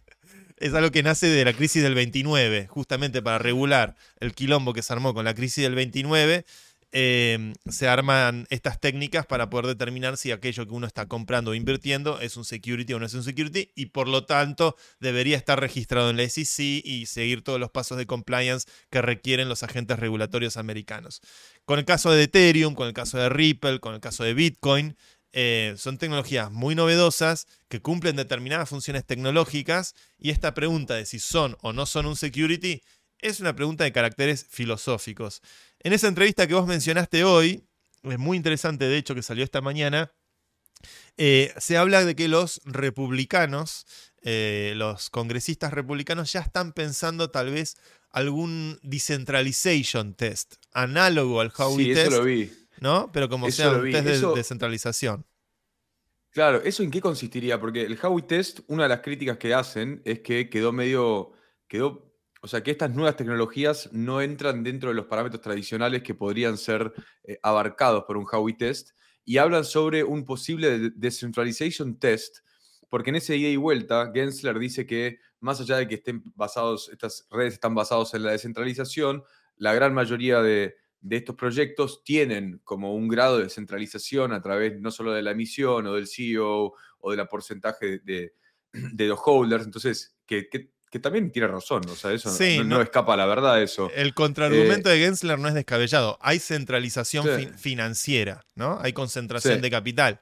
es 0.57 0.75
algo 0.75 0.91
que 0.91 1.05
nace 1.05 1.29
de 1.29 1.45
la 1.45 1.53
crisis 1.53 1.81
del 1.81 1.95
29, 1.95 2.67
justamente 2.67 3.23
para 3.23 3.39
regular 3.39 3.95
el 4.19 4.35
quilombo 4.35 4.73
que 4.73 4.83
se 4.83 4.93
armó 4.93 5.15
con 5.15 5.25
la 5.25 5.33
crisis 5.35 5.63
del 5.63 5.77
29. 5.77 6.45
eh, 6.91 7.53
se 7.71 7.87
arman 7.87 8.49
estas 8.51 8.81
técnicas 8.81 9.27
para 9.27 9.49
poder 9.49 9.67
determinar 9.67 10.17
si 10.17 10.33
aquello 10.33 10.67
que 10.67 10.75
uno 10.75 10.89
está 10.89 11.07
comprando 11.07 11.53
o 11.53 11.55
invirtiendo 11.55 12.21
es 12.21 12.37
un 12.37 12.45
security 12.45 12.95
o 12.95 12.99
no 12.99 13.07
es 13.07 13.15
un 13.15 13.23
security 13.23 13.71
y 13.77 13.87
por 13.87 14.09
lo 14.09 14.27
tanto 14.27 14.77
debería 14.99 15.37
estar 15.37 15.61
registrado 15.61 16.11
en 16.11 16.17
la 16.17 16.29
SEC 16.29 16.83
y 16.85 17.07
seguir 17.07 17.43
todos 17.43 17.61
los 17.61 17.71
pasos 17.71 17.97
de 17.97 18.07
compliance 18.07 18.67
que 18.91 19.03
requieren 19.03 19.49
los 19.49 19.63
agentes 19.63 20.01
regulatorios 20.01 20.57
americanos. 20.57 21.21
Con 21.65 21.79
el 21.79 21.85
caso 21.85 22.11
de 22.11 22.25
Ethereum, 22.25 22.75
con 22.75 22.89
el 22.89 22.93
caso 22.93 23.19
de 23.19 23.29
Ripple, 23.29 23.79
con 23.79 23.95
el 23.95 24.01
caso 24.01 24.25
de 24.25 24.35
Bitcoin, 24.35 24.97
eh, 25.37 25.75
son 25.77 25.99
tecnologías 25.99 26.53
muy 26.53 26.77
novedosas 26.77 27.49
que 27.67 27.83
cumplen 27.83 28.15
determinadas 28.15 28.69
funciones 28.69 29.05
tecnológicas 29.05 29.97
y 30.17 30.31
esta 30.31 30.55
pregunta 30.55 30.95
de 30.95 31.07
si 31.07 31.19
son 31.19 31.57
o 31.61 31.73
no 31.73 31.87
son 31.87 32.07
un 32.07 32.15
security 32.15 32.83
es 33.19 33.41
una 33.41 33.57
pregunta 33.57 33.83
de 33.83 33.91
caracteres 33.91 34.47
filosóficos. 34.49 35.43
En 35.81 35.93
esa 35.93 36.07
entrevista 36.07 36.47
que 36.47 36.55
vos 36.55 36.69
mencionaste 36.69 37.25
hoy, 37.25 37.67
es 38.05 38.19
muy 38.19 38.37
interesante 38.37 38.85
de 38.87 38.97
hecho 38.97 39.17
que 39.17 39.23
salió 39.23 39.43
esta 39.43 39.61
mañana, 39.61 40.13
eh, 41.17 41.53
se 41.59 41.79
habla 41.79 42.05
de 42.05 42.15
que 42.15 42.29
los 42.29 42.61
republicanos, 42.65 43.87
eh, 44.23 44.75
los 44.77 45.11
congresistas 45.11 45.73
republicanos 45.73 46.33
ya 46.33 46.41
están 46.43 46.73
pensando 46.73 47.33
tal 47.33 47.51
vez 47.51 47.77
algún 48.11 48.79
decentralization 48.83 50.15
test, 50.15 50.55
análogo 50.73 51.41
al 51.41 51.53
Howey 51.57 51.87
Sí, 51.87 51.91
eso 51.91 52.11
lo 52.11 52.23
vi. 52.23 52.53
¿No? 52.81 53.11
Pero 53.13 53.29
como 53.29 53.47
Eso 53.47 53.57
sea 53.63 53.71
un 53.73 53.91
test 53.91 54.05
de 54.07 54.35
descentralización. 54.35 55.27
Claro, 56.31 56.61
¿eso 56.65 56.83
en 56.83 56.91
qué 56.91 57.01
consistiría? 57.01 57.61
Porque 57.61 57.83
el 57.83 57.97
Howey 58.03 58.27
Test, 58.27 58.61
una 58.67 58.85
de 58.85 58.89
las 58.89 59.01
críticas 59.01 59.39
que 59.39 59.55
hacen 59.55 60.03
es 60.05 60.21
que 60.21 60.51
quedó 60.51 60.73
medio, 60.73 61.31
quedó, 61.69 62.13
o 62.43 62.49
sea, 62.49 62.61
que 62.63 62.73
estas 62.73 62.91
nuevas 62.91 63.17
tecnologías 63.17 63.89
no 63.93 64.21
entran 64.21 64.65
dentro 64.65 64.89
de 64.89 64.97
los 64.97 65.07
parámetros 65.07 65.41
tradicionales 65.41 66.03
que 66.03 66.15
podrían 66.15 66.59
ser 66.59 66.93
eh, 67.23 67.39
abarcados 67.43 68.03
por 68.05 68.17
un 68.17 68.27
Howey 68.31 68.57
Test 68.57 68.91
y 69.25 69.39
hablan 69.39 69.65
sobre 69.65 70.03
un 70.03 70.25
posible 70.25 70.77
de- 70.79 70.91
decentralization 70.91 71.99
test, 72.01 72.39
porque 72.91 73.11
en 73.11 73.17
ese 73.17 73.37
ida 73.37 73.49
y 73.49 73.57
vuelta, 73.57 74.11
Gensler 74.13 74.59
dice 74.59 74.87
que 74.87 75.21
más 75.39 75.61
allá 75.61 75.77
de 75.77 75.87
que 75.87 75.95
estén 75.95 76.23
basados, 76.35 76.89
estas 76.89 77.29
redes 77.31 77.55
están 77.55 77.75
basadas 77.77 78.13
en 78.15 78.25
la 78.25 78.33
descentralización, 78.33 79.23
la 79.57 79.73
gran 79.73 79.95
mayoría 79.95 80.43
de, 80.43 80.75
de 81.07 81.17
estos 81.17 81.37
proyectos 81.37 82.03
tienen 82.03 82.61
como 82.65 82.95
un 82.95 83.09
grado 83.09 83.37
de 83.37 83.45
descentralización 83.45 84.33
a 84.33 84.41
través 84.41 84.81
no 84.81 84.91
solo 84.91 85.13
de 85.13 85.21
la 85.23 85.33
emisión 85.33 85.87
o 85.87 85.93
del 85.95 86.09
CEO 86.09 86.73
o 86.99 87.11
de 87.11 87.17
la 87.17 87.27
porcentaje 87.29 87.99
de, 87.99 88.33
los 88.73 89.21
holders, 89.25 89.65
entonces, 89.67 90.17
que, 90.27 90.49
que- 90.49 90.73
que 90.91 90.99
también 91.01 91.31
tiene 91.33 91.49
razón, 91.49 91.83
o 91.89 91.95
sea, 91.97 92.13
eso 92.13 92.29
no- 92.31 92.35
Sí, 92.37 92.57
no, 92.59 92.65
no- 92.65 92.77
no 92.77 92.83
escapa 92.83 93.15
a 93.15 93.17
la 93.17 93.27
verdad 93.27 93.61
eso. 93.61 93.91
El 93.95 94.15
contraargumento 94.15 94.89
de 94.89 94.99
Gensler 95.01 95.39
no 95.41 95.49
es 95.49 95.55
descabellado. 95.55 96.17
Hay 96.23 96.39
centralización 96.39 97.25
Sí. 97.25 97.31
fin- 97.47 97.55
financiera, 97.59 98.47
¿no? 98.55 98.79
Hay 98.81 98.93
concentración 98.93 99.57
Sí. 99.57 99.61
de 99.61 99.71
capital. 99.71 100.21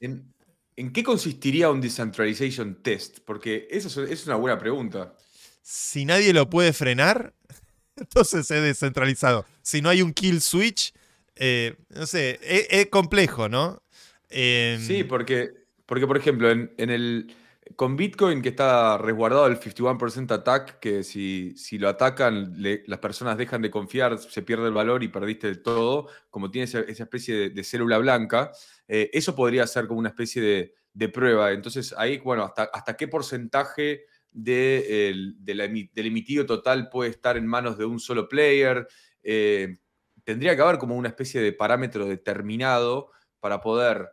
¿En, 0.00 0.32
en 0.76 0.92
qué 0.92 1.02
consistiría 1.02 1.70
un 1.70 1.80
decentralization 1.80 2.82
test? 2.82 3.20
Porque 3.24 3.66
esa 3.70 3.88
es, 3.88 3.96
es 4.10 4.26
una 4.26 4.36
buena 4.36 4.58
pregunta. 4.58 5.14
Si 5.62 6.04
nadie 6.04 6.32
lo 6.34 6.48
puede 6.50 6.72
frenar, 6.74 7.32
entonces 7.96 8.50
es 8.50 8.62
descentralizado. 8.62 9.46
Si 9.62 9.80
no 9.80 9.88
hay 9.88 10.02
un 10.02 10.12
kill 10.12 10.40
switch, 10.40 10.92
eh, 11.36 11.76
no 11.90 12.06
sé, 12.06 12.38
es, 12.42 12.66
es 12.70 12.86
complejo, 12.86 13.48
¿no? 13.48 13.82
Eh, 14.28 14.78
Sí, 14.80 15.04
porque, 15.04 15.50
porque 15.86 16.06
por 16.06 16.16
ejemplo, 16.16 16.50
en, 16.50 16.70
el, 16.78 17.34
con 17.76 17.96
Bitcoin 17.96 18.42
que 18.42 18.50
está 18.50 18.98
resguardado 18.98 19.46
el 19.46 19.58
51% 19.58 20.30
attack, 20.32 20.78
que 20.78 21.02
si, 21.02 21.54
si 21.56 21.78
lo 21.78 21.88
atacan, 21.88 22.54
las 22.86 22.98
personas 22.98 23.38
dejan 23.38 23.62
de 23.62 23.70
confiar, 23.70 24.18
se 24.18 24.42
pierde 24.42 24.66
el 24.66 24.72
valor 24.72 25.02
y 25.02 25.08
perdiste 25.08 25.54
todo, 25.56 26.08
como 26.30 26.50
tiene 26.50 26.64
esa, 26.64 26.80
especie 26.80 27.50
de, 27.50 27.64
célula 27.64 27.98
blanca, 27.98 28.52
eh, 28.88 29.10
eso 29.12 29.34
podría 29.34 29.66
ser 29.66 29.86
como 29.86 30.00
una 30.00 30.10
especie 30.10 30.42
de, 30.42 30.74
de 30.92 31.08
prueba. 31.08 31.52
Entonces 31.52 31.94
ahí, 31.96 32.18
bueno, 32.18 32.44
hasta, 32.44 32.64
hasta 32.64 32.96
qué 32.96 33.08
porcentaje 33.08 34.04
de, 34.30 35.34
del 35.40 36.06
emitido 36.06 36.46
total 36.46 36.88
puede 36.88 37.10
estar 37.10 37.36
en 37.36 37.46
manos 37.46 37.78
de 37.78 37.84
un 37.84 38.00
solo 38.00 38.28
player. 38.28 38.86
Eh, 39.22 39.78
tendría 40.24 40.54
que 40.56 40.62
haber 40.62 40.78
como 40.78 40.96
una 40.96 41.08
especie 41.08 41.40
de 41.40 41.52
parámetro 41.52 42.06
determinado 42.06 43.10
para 43.40 43.60
poder 43.60 44.08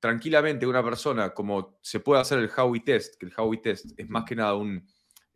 tranquilamente 0.00 0.66
una 0.66 0.82
persona, 0.82 1.32
como 1.32 1.78
se 1.82 2.00
puede 2.00 2.20
hacer 2.20 2.38
el 2.40 2.50
Howey 2.56 2.80
test, 2.80 3.14
que 3.18 3.26
el 3.26 3.32
Howey 3.36 3.60
test 3.62 3.86
es 3.96 4.08
más 4.08 4.24
que 4.24 4.34
nada 4.34 4.54
un, 4.54 4.84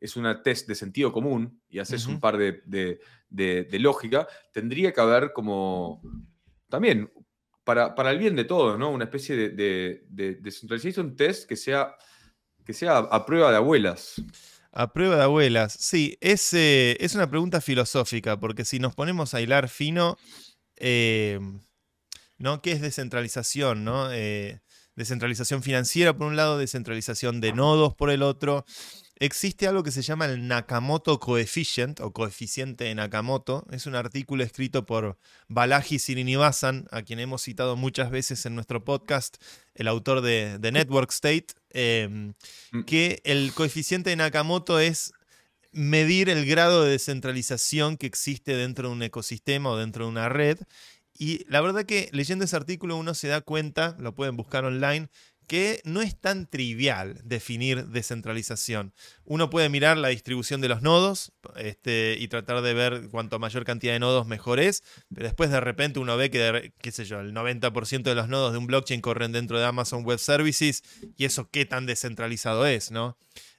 es 0.00 0.16
una 0.16 0.42
test 0.42 0.66
de 0.68 0.74
sentido 0.74 1.12
común 1.12 1.62
y 1.68 1.78
haces 1.78 2.06
un 2.06 2.20
par 2.20 2.36
de, 2.36 2.62
de- 2.66 2.98
de- 3.28 3.64
de 3.64 3.78
lógica, 3.78 4.26
tendría 4.52 4.92
que 4.92 5.00
haber 5.00 5.32
como 5.32 6.02
también 6.68 7.12
para, 7.62 7.94
para 7.94 8.10
el 8.10 8.18
bien 8.18 8.34
de 8.36 8.44
todos, 8.44 8.78
¿no? 8.78 8.90
Una 8.90 9.04
especie 9.04 9.36
de, 9.36 9.48
de, 9.50 10.04
de 10.08 10.34
decentralization 10.36 11.14
test 11.16 11.48
que 11.48 11.56
sea, 11.56 11.96
que 12.64 12.72
sea 12.72 12.98
a 12.98 13.24
prueba 13.24 13.50
de 13.50 13.56
abuelas. 13.56 14.20
A 14.78 14.92
prueba 14.92 15.16
de 15.16 15.22
abuelas. 15.22 15.72
Sí, 15.72 16.18
es, 16.20 16.52
es 16.52 17.14
una 17.14 17.30
pregunta 17.30 17.62
filosófica, 17.62 18.38
porque 18.38 18.66
si 18.66 18.78
nos 18.78 18.94
ponemos 18.94 19.32
a 19.32 19.40
hilar 19.40 19.70
fino, 19.70 20.18
eh, 20.76 21.40
¿no? 22.36 22.60
¿Qué 22.60 22.72
es 22.72 22.82
descentralización? 22.82 23.84
¿no? 23.84 24.12
Eh, 24.12 24.60
descentralización 24.94 25.62
financiera 25.62 26.14
por 26.14 26.26
un 26.26 26.36
lado, 26.36 26.58
descentralización 26.58 27.40
de 27.40 27.54
nodos 27.54 27.94
por 27.94 28.10
el 28.10 28.22
otro. 28.22 28.66
Existe 29.18 29.66
algo 29.66 29.82
que 29.82 29.92
se 29.92 30.02
llama 30.02 30.26
el 30.26 30.46
Nakamoto 30.46 31.18
Coefficient 31.18 32.00
o 32.00 32.12
coeficiente 32.12 32.84
de 32.84 32.94
Nakamoto. 32.94 33.64
Es 33.70 33.86
un 33.86 33.94
artículo 33.94 34.44
escrito 34.44 34.84
por 34.84 35.18
Balaji 35.48 35.98
Srinivasan, 35.98 36.86
a 36.90 37.00
quien 37.00 37.18
hemos 37.20 37.40
citado 37.40 37.76
muchas 37.76 38.10
veces 38.10 38.44
en 38.44 38.54
nuestro 38.54 38.84
podcast, 38.84 39.38
el 39.74 39.88
autor 39.88 40.20
de, 40.20 40.58
de 40.58 40.70
Network 40.70 41.10
State, 41.12 41.46
eh, 41.70 42.08
Mm. 42.72 42.82
que 42.84 43.20
el 43.24 43.52
coeficiente 43.54 44.10
de 44.10 44.16
Nakamoto 44.16 44.80
es 44.80 45.12
medir 45.72 46.28
el 46.28 46.44
grado 46.46 46.84
de 46.84 46.90
descentralización 46.90 47.96
que 47.96 48.06
existe 48.06 48.54
dentro 48.54 48.88
de 48.88 48.94
un 48.94 49.02
ecosistema 49.02 49.70
o 49.70 49.76
dentro 49.78 50.04
de 50.04 50.10
una 50.10 50.28
red. 50.28 50.58
Y 51.18 51.44
la 51.50 51.62
verdad 51.62 51.84
que 51.86 52.10
leyendo 52.12 52.44
ese 52.44 52.56
artículo 52.56 52.96
uno 52.96 53.14
se 53.14 53.28
da 53.28 53.40
cuenta, 53.40 53.96
lo 53.98 54.14
pueden 54.14 54.36
buscar 54.36 54.64
online, 54.66 55.08
que 55.46 55.80
no 55.84 56.02
es 56.02 56.18
tan 56.20 56.46
trivial 56.46 57.20
definir 57.24 57.86
descentralización. 57.86 58.92
Uno 59.24 59.50
puede 59.50 59.68
mirar 59.68 59.96
la 59.96 60.08
distribución 60.08 60.60
de 60.60 60.68
los 60.68 60.82
nodos 60.82 61.32
este, 61.56 62.16
y 62.18 62.28
tratar 62.28 62.62
de 62.62 62.74
ver 62.74 63.08
cuanto 63.10 63.38
mayor 63.38 63.64
cantidad 63.64 63.92
de 63.92 64.00
nodos 64.00 64.26
mejor 64.26 64.60
es, 64.60 64.82
pero 65.14 65.26
después 65.26 65.50
de 65.50 65.60
repente 65.60 65.98
uno 65.98 66.16
ve 66.16 66.30
que, 66.30 66.72
qué 66.80 66.92
sé 66.92 67.04
yo, 67.04 67.20
el 67.20 67.32
90% 67.32 68.02
de 68.02 68.14
los 68.14 68.28
nodos 68.28 68.52
de 68.52 68.58
un 68.58 68.66
blockchain 68.66 69.00
corren 69.00 69.32
dentro 69.32 69.58
de 69.58 69.64
Amazon 69.64 70.04
Web 70.04 70.18
Services 70.18 70.82
y 71.16 71.24
eso 71.24 71.48
qué 71.50 71.64
tan 71.64 71.86
descentralizado 71.86 72.66
es, 72.66 72.90
¿no? 72.90 73.16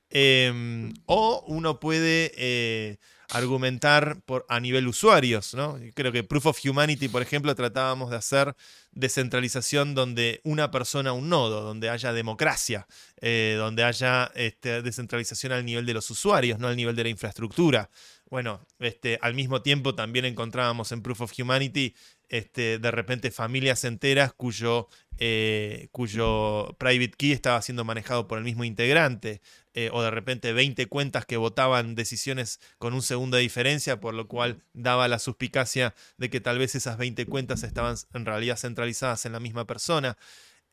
Em, 0.10 0.94
o 1.06 1.44
uno 1.48 1.80
puede 1.80 2.32
eh, 2.38 2.98
argumentar 3.30 4.22
por, 4.26 4.46
a 4.48 4.60
nivel 4.60 4.88
usuarios, 4.88 5.54
¿no? 5.54 5.80
Creo 5.94 6.12
que 6.12 6.24
Proof 6.24 6.48
of 6.48 6.60
Humanity, 6.64 7.10
por 7.10 7.22
ejemplo, 7.22 7.54
tratábamos 7.56 8.10
de 8.10 8.16
hacer 8.16 8.56
descentralización 8.92 9.96
donde 9.96 10.42
una 10.44 10.72
persona, 10.72 11.12
un 11.12 11.30
nodo, 11.30 11.62
donde 11.62 11.90
haya 11.90 12.14
democracia, 12.14 12.88
eh, 13.22 13.56
donde 13.58 13.84
haya 13.84 14.32
este, 14.36 14.82
descentralización 14.82 15.52
al 15.52 15.66
nivel 15.66 15.86
de 15.86 15.94
los 15.94 16.10
usuarios, 16.10 16.60
no 16.60 16.68
al 16.68 16.78
nivel 16.78 16.96
de 16.96 17.04
la 17.04 17.10
infraestructura. 17.10 17.90
Bueno, 18.30 18.66
este, 18.80 19.20
al 19.22 19.34
mismo 19.34 19.62
tiempo 19.62 19.96
también 19.96 20.26
encontrábamos 20.26 20.92
en 20.92 21.02
Proof 21.02 21.22
of 21.22 21.34
Humanity 21.38 21.96
este, 22.30 22.78
de 22.78 22.92
repente 22.92 23.32
familias 23.32 23.86
enteras 23.86 24.34
cuyo, 24.34 24.90
eh, 25.20 25.88
cuyo 25.92 26.76
private 26.78 27.12
key 27.18 27.32
estaba 27.32 27.62
siendo 27.62 27.84
manejado 27.84 28.28
por 28.28 28.38
el 28.38 28.44
mismo 28.44 28.64
integrante, 28.64 29.42
eh, 29.74 29.90
o 29.94 30.02
de 30.02 30.12
repente 30.12 30.54
20 30.54 30.88
cuentas 30.88 31.26
que 31.26 31.38
votaban 31.38 31.96
decisiones 31.96 32.60
con 32.78 32.94
un 32.94 33.02
segundo 33.02 33.38
de 33.38 33.44
diferencia, 33.44 34.00
por 34.00 34.14
lo 34.14 34.28
cual 34.28 34.64
daba 34.74 35.08
la 35.08 35.20
suspicacia 35.20 35.94
de 36.18 36.30
que 36.30 36.40
tal 36.40 36.58
vez 36.58 36.76
esas 36.76 36.98
20 36.98 37.26
cuentas 37.28 37.64
estaban 37.64 37.96
en 38.14 38.26
realidad 38.26 38.58
centralizadas 38.58 39.26
en 39.26 39.34
la 39.34 39.40
misma 39.40 39.66
persona. 39.66 40.18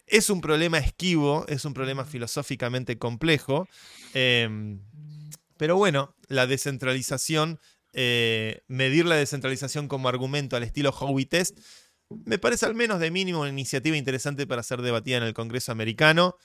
Es 0.06 0.30
un 0.30 0.40
problema 0.40 0.78
esquivo, 0.78 1.44
es 1.48 1.64
un 1.64 1.74
problema 1.74 2.04
filosóficamente 2.04 2.98
complejo, 2.98 3.68
em, 4.12 4.80
pero 5.56 5.76
bueno, 5.76 6.14
la 6.28 6.46
descentralización, 6.46 7.60
eh, 7.92 8.62
medir 8.68 9.06
la 9.06 9.16
descentralización 9.16 9.88
como 9.88 10.08
argumento 10.08 10.56
al 10.56 10.62
estilo 10.62 10.90
Howey 10.90 11.26
Test, 11.26 11.58
me 12.08 12.38
parece 12.38 12.66
al 12.66 12.74
menos 12.74 13.00
de 13.00 13.10
mínimo 13.10 13.40
una 13.40 13.50
iniciativa 13.50 13.96
interesante 13.96 14.46
para 14.46 14.62
ser 14.62 14.82
debatida 14.82 15.18
en 15.18 15.22
el 15.22 15.34
Congreso 15.34 15.72
americano. 15.72 16.36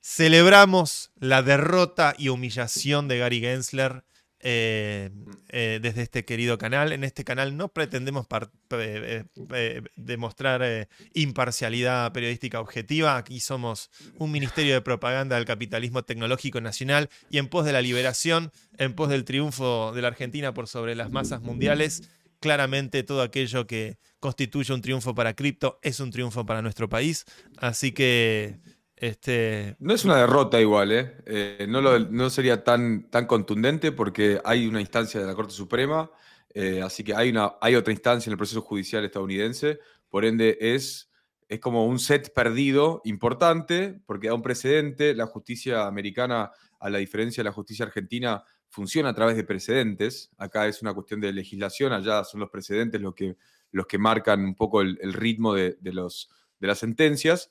Celebramos 0.00 1.12
la 1.16 1.42
derrota 1.42 2.14
y 2.18 2.28
humillación 2.28 3.08
de 3.08 3.18
Gary 3.18 3.40
Gensler 3.40 4.04
eh, 4.44 5.10
eh, 5.50 5.78
desde 5.80 6.02
este 6.02 6.24
querido 6.24 6.58
canal. 6.58 6.90
En 6.90 7.04
este 7.04 7.22
canal 7.22 7.56
no 7.56 7.68
pretendemos 7.68 8.26
eh, 8.72 9.82
demostrar 9.94 10.88
imparcialidad 11.14 12.12
periodística 12.12 12.58
objetiva. 12.58 13.16
Aquí 13.16 13.38
somos 13.38 13.88
un 14.18 14.32
ministerio 14.32 14.74
de 14.74 14.80
propaganda 14.80 15.36
del 15.36 15.44
capitalismo 15.44 16.02
tecnológico 16.02 16.60
nacional 16.60 17.08
y 17.30 17.38
en 17.38 17.46
pos 17.46 17.64
de 17.64 17.72
la 17.72 17.82
liberación, 17.82 18.50
en 18.78 18.94
pos 18.94 19.10
del 19.10 19.24
triunfo 19.24 19.92
de 19.92 20.02
la 20.02 20.08
Argentina 20.08 20.52
por 20.52 20.66
sobre 20.66 20.96
las 20.96 21.12
masas 21.12 21.40
mundiales. 21.40 22.10
Claramente 22.40 23.04
todo 23.04 23.22
aquello 23.22 23.68
que 23.68 23.98
constituye 24.22 24.72
un 24.72 24.80
triunfo 24.80 25.14
para 25.14 25.34
cripto 25.34 25.80
es 25.82 25.98
un 26.00 26.10
triunfo 26.12 26.46
para 26.46 26.62
nuestro 26.62 26.88
país. 26.88 27.24
Así 27.58 27.90
que, 27.92 28.60
este, 28.96 29.76
No 29.80 29.92
es 29.94 30.04
una 30.04 30.16
derrota 30.16 30.60
igual, 30.60 30.92
¿eh? 30.92 31.16
Eh, 31.26 31.66
no, 31.68 31.80
lo- 31.80 31.98
no 31.98 32.30
sería 32.30 32.62
tan, 32.62 33.10
tan 33.10 33.26
contundente 33.26 33.90
porque 33.90 34.40
hay 34.44 34.66
una 34.68 34.80
instancia 34.80 35.20
de 35.20 35.26
la 35.26 35.34
Corte 35.34 35.52
Suprema, 35.52 36.08
eh, 36.54 36.80
así 36.82 37.02
que 37.02 37.14
hay, 37.14 37.30
una, 37.30 37.54
hay 37.60 37.74
otra 37.74 37.92
instancia 37.92 38.30
en 38.30 38.34
el 38.34 38.38
proceso 38.38 38.62
judicial 38.62 39.04
estadounidense, 39.04 39.80
por 40.08 40.24
ende 40.24 40.56
es, 40.60 41.10
es 41.48 41.58
como 41.58 41.84
un 41.86 41.98
set 41.98 42.32
perdido 42.32 43.00
importante 43.04 44.00
porque 44.06 44.28
da 44.28 44.34
un 44.34 44.42
precedente, 44.42 45.14
la 45.14 45.26
justicia 45.26 45.86
americana, 45.86 46.52
a 46.78 46.90
la 46.90 46.98
diferencia 46.98 47.42
de 47.42 47.46
la 47.50 47.52
justicia 47.52 47.86
argentina, 47.86 48.44
funciona 48.68 49.08
a 49.10 49.14
través 49.14 49.36
de 49.36 49.44
precedentes, 49.44 50.30
acá 50.38 50.66
es 50.68 50.80
una 50.80 50.94
cuestión 50.94 51.20
de 51.20 51.32
legislación, 51.32 51.92
allá 51.92 52.24
son 52.24 52.40
los 52.40 52.50
precedentes 52.50 53.00
los 53.00 53.14
que, 53.14 53.36
los 53.72 53.86
que 53.86 53.98
marcan 53.98 54.44
un 54.44 54.54
poco 54.54 54.80
el, 54.82 55.12
ritmo 55.12 55.54
de, 55.54 55.76
de 55.80 55.92
los, 55.92 56.30
de 56.60 56.68
las 56.68 56.78
sentencias 56.78 57.50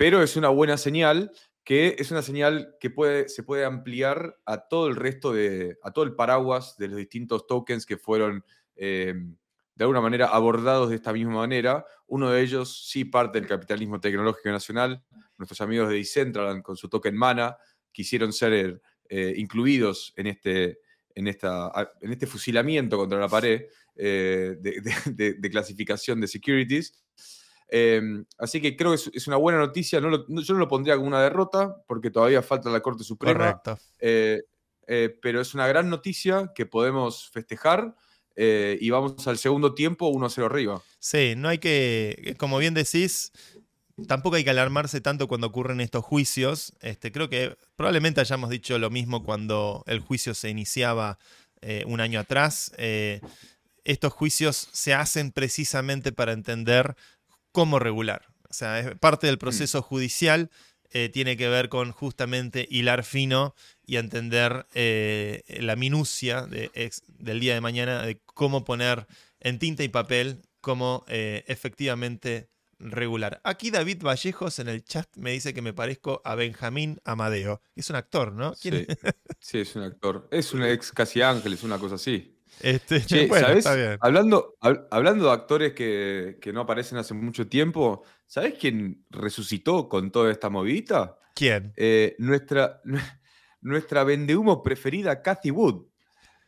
pero 0.00 0.22
es 0.22 0.34
una 0.36 0.48
buena 0.48 0.78
señal 0.78 1.30
que 1.62 1.96
es 1.98 2.10
una 2.10 2.22
señal 2.22 2.74
que 2.80 2.88
puede, 2.88 3.28
se 3.28 3.42
puede 3.42 3.66
ampliar 3.66 4.38
a 4.46 4.66
todo 4.66 4.88
el 4.88 4.96
resto 4.96 5.34
de, 5.34 5.78
a 5.82 5.92
todo 5.92 6.06
el 6.06 6.14
paraguas 6.14 6.78
de 6.78 6.88
los 6.88 6.96
distintos 6.96 7.46
tokens 7.46 7.84
que 7.84 7.98
fueron 7.98 8.42
eh, 8.76 9.12
de 9.74 9.84
alguna 9.84 10.00
manera 10.00 10.28
abordados 10.28 10.88
de 10.88 10.96
esta 10.96 11.12
misma 11.12 11.34
manera. 11.34 11.84
Uno 12.06 12.30
de 12.30 12.40
ellos 12.40 12.88
sí 12.88 13.04
parte 13.04 13.38
del 13.38 13.46
capitalismo 13.46 14.00
tecnológico 14.00 14.48
nacional. 14.48 15.04
Nuestros 15.36 15.60
amigos 15.60 15.90
de 15.90 15.96
Decentraland 15.96 16.62
con 16.62 16.78
su 16.78 16.88
token 16.88 17.14
Mana 17.14 17.58
quisieron 17.92 18.32
ser 18.32 18.80
eh, 19.06 19.34
incluidos 19.36 20.14
en 20.16 20.28
este, 20.28 20.80
en, 21.14 21.28
esta, 21.28 21.70
en 22.00 22.10
este 22.10 22.26
fusilamiento 22.26 22.96
contra 22.96 23.18
la 23.18 23.28
pared 23.28 23.66
eh, 23.96 24.56
de, 24.60 24.80
de- 24.80 24.94
de- 25.14 25.34
de 25.34 25.50
clasificación 25.50 26.20
de 26.20 26.28
securities. 26.28 26.94
Eh, 27.72 28.02
así 28.38 28.60
que 28.60 28.76
creo 28.76 28.90
que 28.90 28.96
es, 28.96 29.10
es 29.14 29.26
una 29.28 29.36
buena 29.36 29.58
noticia. 29.58 30.00
No 30.00 30.08
lo- 30.10 30.24
no- 30.28 30.42
yo 30.42 30.54
no 30.54 30.60
lo 30.60 30.68
pondría 30.68 30.96
como 30.96 31.06
una 31.08 31.22
derrota, 31.22 31.76
porque 31.86 32.10
todavía 32.10 32.42
falta 32.42 32.68
la 32.70 32.80
Corte 32.80 33.04
Suprema. 33.04 33.60
correcto. 33.60 33.78
eh, 34.00 34.42
eh, 34.92 35.16
pero 35.22 35.40
es 35.40 35.54
una 35.54 35.68
gran 35.68 35.88
noticia 35.88 36.50
que 36.52 36.66
podemos 36.66 37.30
festejar 37.30 37.94
eh, 38.34 38.76
y 38.80 38.90
vamos 38.90 39.24
al 39.28 39.38
segundo 39.38 39.72
tiempo 39.74 40.10
1-0 40.10 40.46
arriba. 40.46 40.82
Sí, 40.98 41.34
no 41.36 41.48
hay 41.48 41.58
que, 41.58 42.34
como 42.38 42.58
bien 42.58 42.74
decís, 42.74 43.30
tampoco 44.08 44.34
hay 44.36 44.42
que 44.42 44.50
alarmarse 44.50 45.00
tanto 45.00 45.28
cuando 45.28 45.46
ocurren 45.46 45.80
estos 45.80 46.04
juicios. 46.04 46.72
Este, 46.80 47.12
creo 47.12 47.28
que 47.28 47.56
probablemente 47.76 48.20
hayamos 48.20 48.50
dicho 48.50 48.78
lo 48.80 48.90
mismo 48.90 49.22
cuando 49.22 49.84
el 49.86 50.00
juicio 50.00 50.34
se 50.34 50.48
iniciaba 50.48 51.18
eh, 51.60 51.84
un 51.86 52.00
año 52.00 52.18
atrás. 52.18 52.72
Eh, 52.76 53.20
estos 53.84 54.12
juicios 54.12 54.68
se 54.72 54.94
hacen 54.94 55.32
precisamente 55.32 56.12
para 56.12 56.32
entender 56.32 56.96
cómo 57.52 57.78
regular. 57.78 58.26
O 58.48 58.52
sea, 58.52 58.80
es 58.80 58.98
parte 58.98 59.26
del 59.26 59.38
proceso 59.38 59.82
judicial 59.82 60.50
eh, 60.92 61.08
tiene 61.08 61.36
que 61.36 61.48
ver 61.48 61.68
con 61.68 61.92
justamente 61.92 62.66
hilar 62.68 63.04
fino 63.04 63.54
y 63.86 63.96
entender 63.96 64.66
eh, 64.74 65.42
la 65.60 65.76
minucia 65.76 66.42
de 66.42 66.70
ex- 66.74 67.02
del 67.06 67.38
día 67.38 67.54
de 67.54 67.60
mañana 67.60 68.02
de 68.02 68.20
cómo 68.34 68.64
poner 68.64 69.06
en 69.38 69.60
tinta 69.60 69.84
y 69.84 69.88
papel 69.88 70.42
cómo 70.60 71.04
eh, 71.06 71.44
efectivamente 71.46 72.48
regular. 72.80 73.40
Aquí 73.44 73.70
David 73.70 74.02
Vallejos 74.02 74.58
en 74.58 74.68
el 74.68 74.84
chat 74.84 75.06
me 75.16 75.30
dice 75.30 75.54
que 75.54 75.62
me 75.62 75.72
parezco 75.72 76.22
a 76.24 76.34
Benjamín 76.34 77.00
Amadeo. 77.04 77.60
Es 77.76 77.88
un 77.90 77.96
actor, 77.96 78.32
¿no? 78.32 78.54
¿Quién 78.60 78.86
Sí, 78.88 78.96
sí, 79.38 79.58
es 79.60 79.76
un 79.76 79.82
actor. 79.82 80.26
Es 80.32 80.52
un 80.54 80.64
ex 80.64 80.90
casi 80.90 81.22
ángeles, 81.22 81.62
una 81.62 81.78
cosa 81.78 81.94
así. 81.96 82.36
Este, 82.60 83.00
Che, 83.04 83.26
bueno, 83.28 83.46
¿sabés? 83.46 83.66
está 83.66 83.74
bien. 83.74 83.96
Hablando, 84.00 84.56
hab- 84.60 84.86
hablando 84.90 85.26
de 85.26 85.32
actores 85.32 85.72
que, 85.72 86.38
que 86.40 86.52
no 86.52 86.60
aparecen 86.60 86.98
hace 86.98 87.14
mucho 87.14 87.48
tiempo, 87.48 88.02
¿sabés 88.26 88.54
quién 88.58 89.04
resucitó 89.10 89.88
con 89.88 90.10
toda 90.10 90.30
esta 90.30 90.50
movidita? 90.50 91.18
¿Quién? 91.34 91.72
Eh, 91.76 92.16
nuestra, 92.18 92.80
nuestra 93.60 94.04
vendehumo 94.04 94.62
preferida, 94.62 95.22
Cathy 95.22 95.50
Wood, 95.50 95.86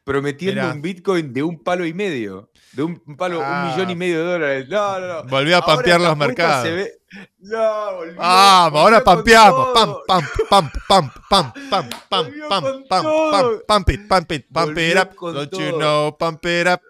prometiendo 0.04 0.62
Mirá. 0.62 0.74
un 0.74 0.82
Bitcoin 0.82 1.32
de 1.32 1.42
un 1.42 1.62
palo 1.62 1.84
y 1.86 1.94
medio, 1.94 2.50
de 2.72 2.82
un, 2.82 2.96
palo, 3.16 3.40
Ah. 3.42 3.64
un 3.64 3.70
millón 3.70 3.90
y 3.90 3.96
medio 3.96 4.18
de 4.18 4.32
dólares. 4.32 4.68
No, 4.68 4.98
no, 5.00 5.06
no. 5.22 5.24
Volvió 5.28 5.56
a 5.58 5.62
pampear 5.64 6.00
los 6.00 6.16
mercados. 6.16 6.64
ve- 6.64 6.92
No, 7.40 7.94
volvió, 7.96 8.16
Ah, 8.20 8.68
volvió 8.70 8.80
ahora 8.82 9.04
pampeamos. 9.04 9.68
Pam, 9.74 9.94
pam, 10.08 10.22
pam, 10.48 10.70
pam, 10.88 11.10
pam, 11.28 11.52
pam, 11.68 11.90
pam, 12.08 12.30
pam, 12.48 12.84
pam, 12.88 13.04
pam, 13.30 13.60
pump 13.68 13.88
it, 13.90 14.08
pump 14.08 14.32
it, 14.32 14.46
pump 14.50 14.78
it 14.78 14.96
up. 14.96 15.10
Don't 15.20 15.52
you 15.52 15.70
todo. 15.70 15.78
know, 15.78 16.16
pump 16.18 16.44
it 16.46 16.66
up. 16.68 16.80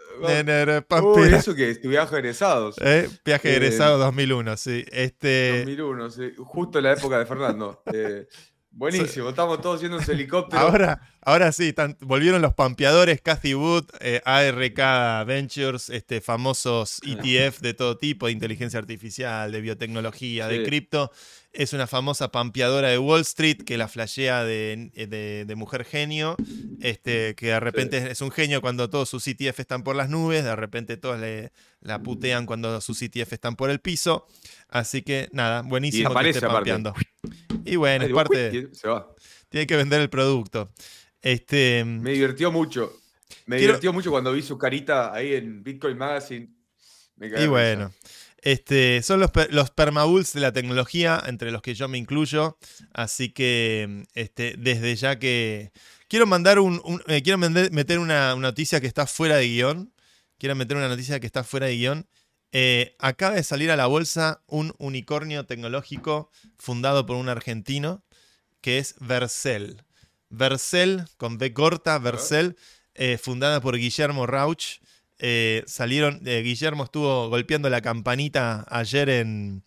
Uy, 1.02 1.34
eso 1.34 1.54
que 1.56 1.70
es 1.70 1.80
tu 1.80 1.88
viaje 1.88 2.14
egresados. 2.16 2.76
Eh, 2.80 3.08
Viaje 3.24 3.50
Eh, 3.50 3.56
egresado 3.56 3.98
2001, 3.98 4.56
sí. 4.56 4.84
Este, 4.92 5.58
2001, 5.64 6.10
sí, 6.10 6.32
justo 6.38 6.78
en 6.78 6.84
la 6.84 6.92
época 6.92 7.18
de 7.18 7.26
Fernando. 7.26 7.82
Eh, 7.92 8.28
buenísimo, 8.70 9.30
estamos 9.30 9.60
todos 9.60 9.80
yendo 9.80 9.98
en 9.98 10.08
helicóptero. 10.08 10.62
ahora, 10.62 11.00
ahora 11.22 11.50
sí, 11.52 11.72
tan- 11.72 11.96
volvieron 12.00 12.42
los 12.42 12.54
pampeadores, 12.54 13.20
Cathy 13.20 13.54
Wood, 13.54 13.84
eh, 14.00 14.20
ARK 14.24 15.26
Ventures, 15.26 15.88
este, 15.90 16.20
famosos 16.20 17.00
ETF 17.06 17.60
de 17.60 17.74
todo 17.74 17.96
tipo, 17.98 18.26
de 18.26 18.32
inteligencia 18.32 18.78
artificial, 18.78 19.50
de 19.52 19.60
biotecnología, 19.60 20.46
de 20.48 20.58
cripto. 20.64 21.10
Es 21.54 21.74
una 21.74 21.86
famosa 21.86 22.32
pampeadora 22.32 22.88
de 22.88 22.98
Wall 22.98 23.20
Street 23.20 23.58
que 23.66 23.76
la 23.76 23.86
flashea 23.86 24.42
de, 24.44 24.90
de- 24.94 25.44
de 25.46 25.54
mujer 25.54 25.84
genio, 25.84 26.34
este, 26.80 27.34
que 27.34 27.48
de 27.48 27.60
repente 27.60 28.10
es 28.10 28.20
un 28.22 28.30
genio 28.30 28.60
cuando 28.62 28.88
todos 28.88 29.08
sus 29.10 29.26
ETF 29.28 29.60
están 29.60 29.82
por 29.82 29.94
las 29.94 30.08
nubes, 30.08 30.44
de 30.44 30.56
repente 30.56 30.96
todos 30.96 31.20
le, 31.20 31.52
la 31.80 32.02
putean 32.02 32.46
cuando 32.46 32.80
sus 32.80 33.02
ETF 33.02 33.34
están 33.34 33.56
por 33.56 33.68
el 33.70 33.80
piso. 33.80 34.26
Así 34.68 35.02
que 35.02 35.28
nada, 35.32 35.60
buenísimo 35.62 36.08
que 36.08 36.12
aparece 36.14 36.38
esté 36.38 36.48
pampeando. 36.48 36.94
Y 37.66 37.76
bueno, 37.76 38.04
es 38.06 38.12
parte, 38.12 38.50
y 38.72 38.74
se 38.74 38.88
va. 38.88 39.08
tiene 39.50 39.66
que 39.66 39.76
vender 39.76 40.00
el 40.00 40.08
producto. 40.08 40.72
Este, 41.22 41.84
Me 41.84 42.10
divirtió 42.12 42.50
mucho. 42.52 42.92
Me 43.46 43.56
Quiero- 43.56 43.72
divirtió 43.74 43.92
mucho 43.92 44.10
cuando 44.10 44.32
vi 44.32 44.42
su 44.42 44.58
carita 44.58 45.14
ahí 45.14 45.34
en 45.34 45.62
Bitcoin 45.62 45.96
Magazine. 45.96 46.50
Me 47.16 47.28
y 47.42 47.46
bueno, 47.46 47.92
este, 48.38 49.02
son 49.02 49.20
los, 49.20 49.30
los 49.50 49.70
permabulls 49.70 50.32
de 50.32 50.40
la 50.40 50.52
tecnología, 50.52 51.22
entre 51.26 51.50
los 51.52 51.62
que 51.62 51.74
yo 51.74 51.86
me 51.88 51.98
incluyo. 51.98 52.58
Así 52.92 53.28
que 53.30 54.04
este, 54.14 54.54
desde 54.58 54.94
ya 54.96 55.18
que 55.18 55.70
quiero 56.08 56.26
mandar 56.26 56.58
un, 56.58 56.80
un- 56.84 57.02
eh, 57.06 57.22
quiero 57.22 57.38
meter 57.38 57.98
una, 58.00 58.34
una 58.34 58.48
noticia 58.48 58.80
que 58.80 58.86
está 58.88 59.06
fuera 59.06 59.36
de 59.36 59.46
guion. 59.48 59.92
Quiero 60.38 60.56
meter 60.56 60.76
una 60.76 60.88
noticia 60.88 61.20
que 61.20 61.26
está 61.26 61.44
fuera 61.44 61.66
de 61.66 61.76
guion. 61.76 62.06
Eh, 62.50 62.96
acaba 62.98 63.36
de 63.36 63.44
salir 63.44 63.70
a 63.70 63.76
la 63.76 63.86
bolsa 63.86 64.42
un 64.46 64.74
unicornio 64.78 65.46
tecnológico 65.46 66.30
fundado 66.58 67.06
por 67.06 67.16
un 67.16 67.28
argentino 67.28 68.04
que 68.60 68.78
es 68.78 68.96
Vercel. 69.00 69.82
Vercel, 70.32 71.04
con 71.18 71.38
B 71.38 71.52
corta, 71.52 71.98
Vercel, 71.98 72.56
eh, 72.94 73.18
fundada 73.18 73.60
por 73.60 73.76
Guillermo 73.76 74.26
Rauch. 74.26 74.80
Eh, 75.18 75.62
salieron, 75.66 76.20
eh, 76.26 76.42
Guillermo 76.42 76.84
estuvo 76.84 77.28
golpeando 77.28 77.70
la 77.70 77.80
campanita 77.80 78.66
ayer 78.68 79.08
en, 79.08 79.62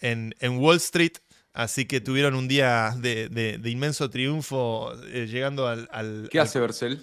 en, 0.00 0.34
en 0.40 0.58
Wall 0.58 0.76
Street, 0.76 1.12
así 1.54 1.86
que 1.86 2.00
tuvieron 2.02 2.34
un 2.34 2.46
día 2.48 2.94
de, 2.98 3.28
de- 3.30 3.56
de 3.58 3.70
inmenso 3.70 4.10
triunfo 4.10 4.92
llegando 5.12 5.66
al... 5.66 5.88
al- 5.92 6.28
¿Qué 6.30 6.38
al- 6.40 6.46
hace 6.46 6.60
Bercel? 6.60 7.02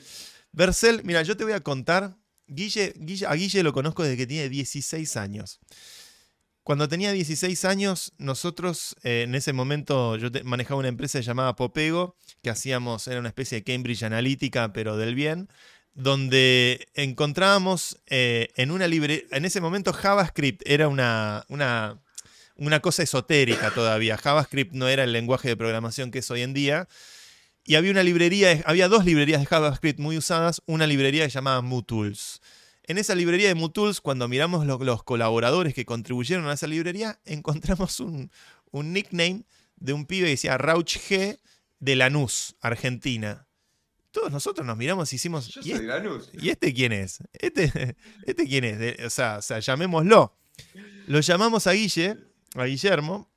Vercel, 0.52 1.02
mira, 1.04 1.24
yo 1.24 1.36
te 1.36 1.44
voy 1.44 1.54
a 1.54 1.62
contar. 1.62 2.16
Guille, 2.48 2.94
Guille- 2.98 3.26
a 3.28 3.34
Guille 3.34 3.64
lo 3.64 3.74
conozco 3.74 4.04
desde 4.04 4.18
que 4.18 4.28
tiene 4.28 4.50
16 4.50 5.18
años. 5.18 5.60
Cuando 6.66 6.90
tenía 6.90 7.12
16 7.12 7.64
años, 7.66 8.14
nosotros 8.18 8.96
eh, 9.04 9.22
en 9.28 9.36
ese 9.36 9.54
momento 9.54 10.18
yo 10.18 10.30
manejaba 10.44 10.80
una 10.80 10.88
empresa 10.88 11.20
llamada 11.20 11.56
Popego, 11.56 12.18
que 12.42 12.50
hacíamos, 12.50 13.08
era 13.08 13.20
una 13.20 13.30
especie 13.30 13.60
de 13.60 13.64
Cambridge 13.64 14.02
Analytica, 14.02 14.74
pero 14.74 14.98
del 14.98 15.14
bien, 15.14 15.48
donde 15.94 16.88
encontrábamos 16.96 18.02
eh, 18.08 18.48
en 18.56 18.72
una 18.72 18.88
librería, 18.88 19.26
en 19.30 19.46
ese 19.46 19.62
momento 19.62 19.94
JavaScript 19.94 20.64
era 20.66 20.88
una, 20.88 21.46
una, 21.50 22.02
una 22.56 22.80
cosa 22.80 23.04
esotérica 23.04 23.70
todavía. 23.70 24.18
JavaScript 24.18 24.74
no 24.74 24.88
era 24.88 25.04
el 25.04 25.14
lenguaje 25.14 25.50
de 25.50 25.58
programación 25.58 26.10
que 26.10 26.18
es 26.18 26.32
hoy 26.32 26.42
en 26.42 26.56
día. 26.56 26.88
Y 27.64 27.76
había 27.76 27.92
una 27.92 28.02
librería, 28.02 28.64
había 28.66 28.88
dos 28.88 29.06
librerías 29.06 29.40
de 29.40 29.46
JavaScript 29.46 30.00
muy 30.00 30.18
usadas, 30.18 30.64
una 30.66 30.88
librería 30.88 31.26
que 31.26 31.30
se 31.30 31.36
llamaba 31.36 31.62
MooTools. 31.62 32.42
En 32.88 32.98
esa 32.98 33.16
librería 33.16 33.48
de 33.48 33.56
MooTools, 33.56 34.02
cuando 34.02 34.28
miramos 34.28 34.66
lo- 34.66 34.78
los 34.84 35.04
colaboradores 35.04 35.74
que 35.74 35.86
contribuyeron 35.86 36.48
a 36.48 36.54
esa 36.54 36.68
librería, 36.68 37.20
encontramos 37.26 38.00
un, 38.00 38.32
un 38.72 38.94
nickname 38.94 39.44
de 39.78 39.94
un 39.94 40.06
pibe 40.06 40.26
que 40.26 40.32
decía 40.32 40.58
Rauch 40.58 40.98
G 40.98 41.40
de 41.80 41.96
Lanús, 41.96 42.56
Argentina. 42.62 43.48
todos 44.12 44.32
nosotros 44.32 44.66
nos 44.66 44.78
miramos 44.78 45.12
y 45.12 45.18
hicimos. 45.18 45.48
Yo 45.50 45.60
¿y 45.62 45.64
soy 45.64 45.72
este, 45.74 45.86
Lanús. 45.86 46.30
¿y 46.34 46.50
este 46.50 46.74
quién 46.74 46.94
es? 46.94 47.20
¿Este, 47.34 47.96
este 48.26 48.46
quién 48.48 48.64
es? 48.64 48.80
De- 48.80 48.98
o, 49.06 49.10
sea, 49.10 49.38
o 49.40 49.42
sea, 49.42 49.60
llamémoslo. 49.60 50.38
Lo 51.08 51.20
llamamos 51.20 51.68
a 51.68 51.72
Guille, 51.74 52.18
a 52.56 52.64
Guillermo, 52.64 53.30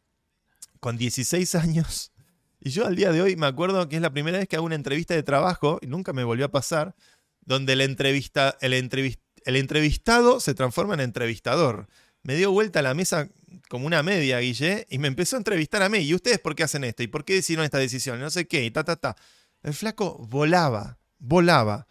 con 0.78 0.96
16 0.96 1.54
años. 1.56 2.12
Y 2.60 2.70
yo 2.70 2.86
al 2.86 2.94
día 2.96 3.10
de 3.12 3.20
hoy 3.22 3.34
me 3.36 3.46
acuerdo 3.46 3.88
que 3.88 3.96
es 3.96 4.02
la 4.02 4.12
primera 4.12 4.38
vez 4.38 4.46
que 4.48 4.56
hago 4.56 4.66
una 4.66 4.74
entrevista 4.76 5.14
de 5.14 5.22
trabajo, 5.24 5.78
y 5.82 5.86
nunca 5.88 6.12
me 6.12 6.22
volvió 6.22 6.46
a 6.46 6.50
pasar, 6.52 6.94
donde 7.40 7.72
el, 7.72 7.80
entrevista, 7.80 8.56
el, 8.60 8.72
entrevis- 8.74 9.18
el 9.44 9.56
entrevistado 9.56 10.40
se 10.40 10.54
transforma 10.54 10.94
en 10.94 11.00
entrevistador. 11.00 11.88
Me 12.22 12.36
dio 12.36 12.50
vuelta 12.50 12.80
a 12.80 12.82
la 12.82 12.94
mesa 12.94 13.28
como 13.68 13.86
una 13.86 14.02
media, 14.02 14.38
Guille, 14.40 14.86
y 14.90 14.98
me 14.98 15.08
empezó 15.08 15.36
a 15.36 15.38
entrevistar 15.38 15.82
a 15.82 15.88
mí. 15.88 15.98
¿Y 15.98 16.14
ustedes 16.14 16.38
por 16.38 16.54
qué 16.54 16.62
hacen 16.64 16.84
esto? 16.84 17.02
¿Y 17.02 17.06
por 17.06 17.24
qué 17.24 17.34
decidieron 17.34 17.64
esta 17.64 17.78
decisión? 17.78 18.20
No 18.20 18.30
sé 18.30 18.46
qué, 18.46 18.64
y 18.64 18.70
ta, 18.70 18.84
ta, 18.84 18.96
ta. 18.96 19.16
El 19.62 19.74
flaco 19.74 20.18
volaba, 20.28 20.98
volaba. 21.18 21.86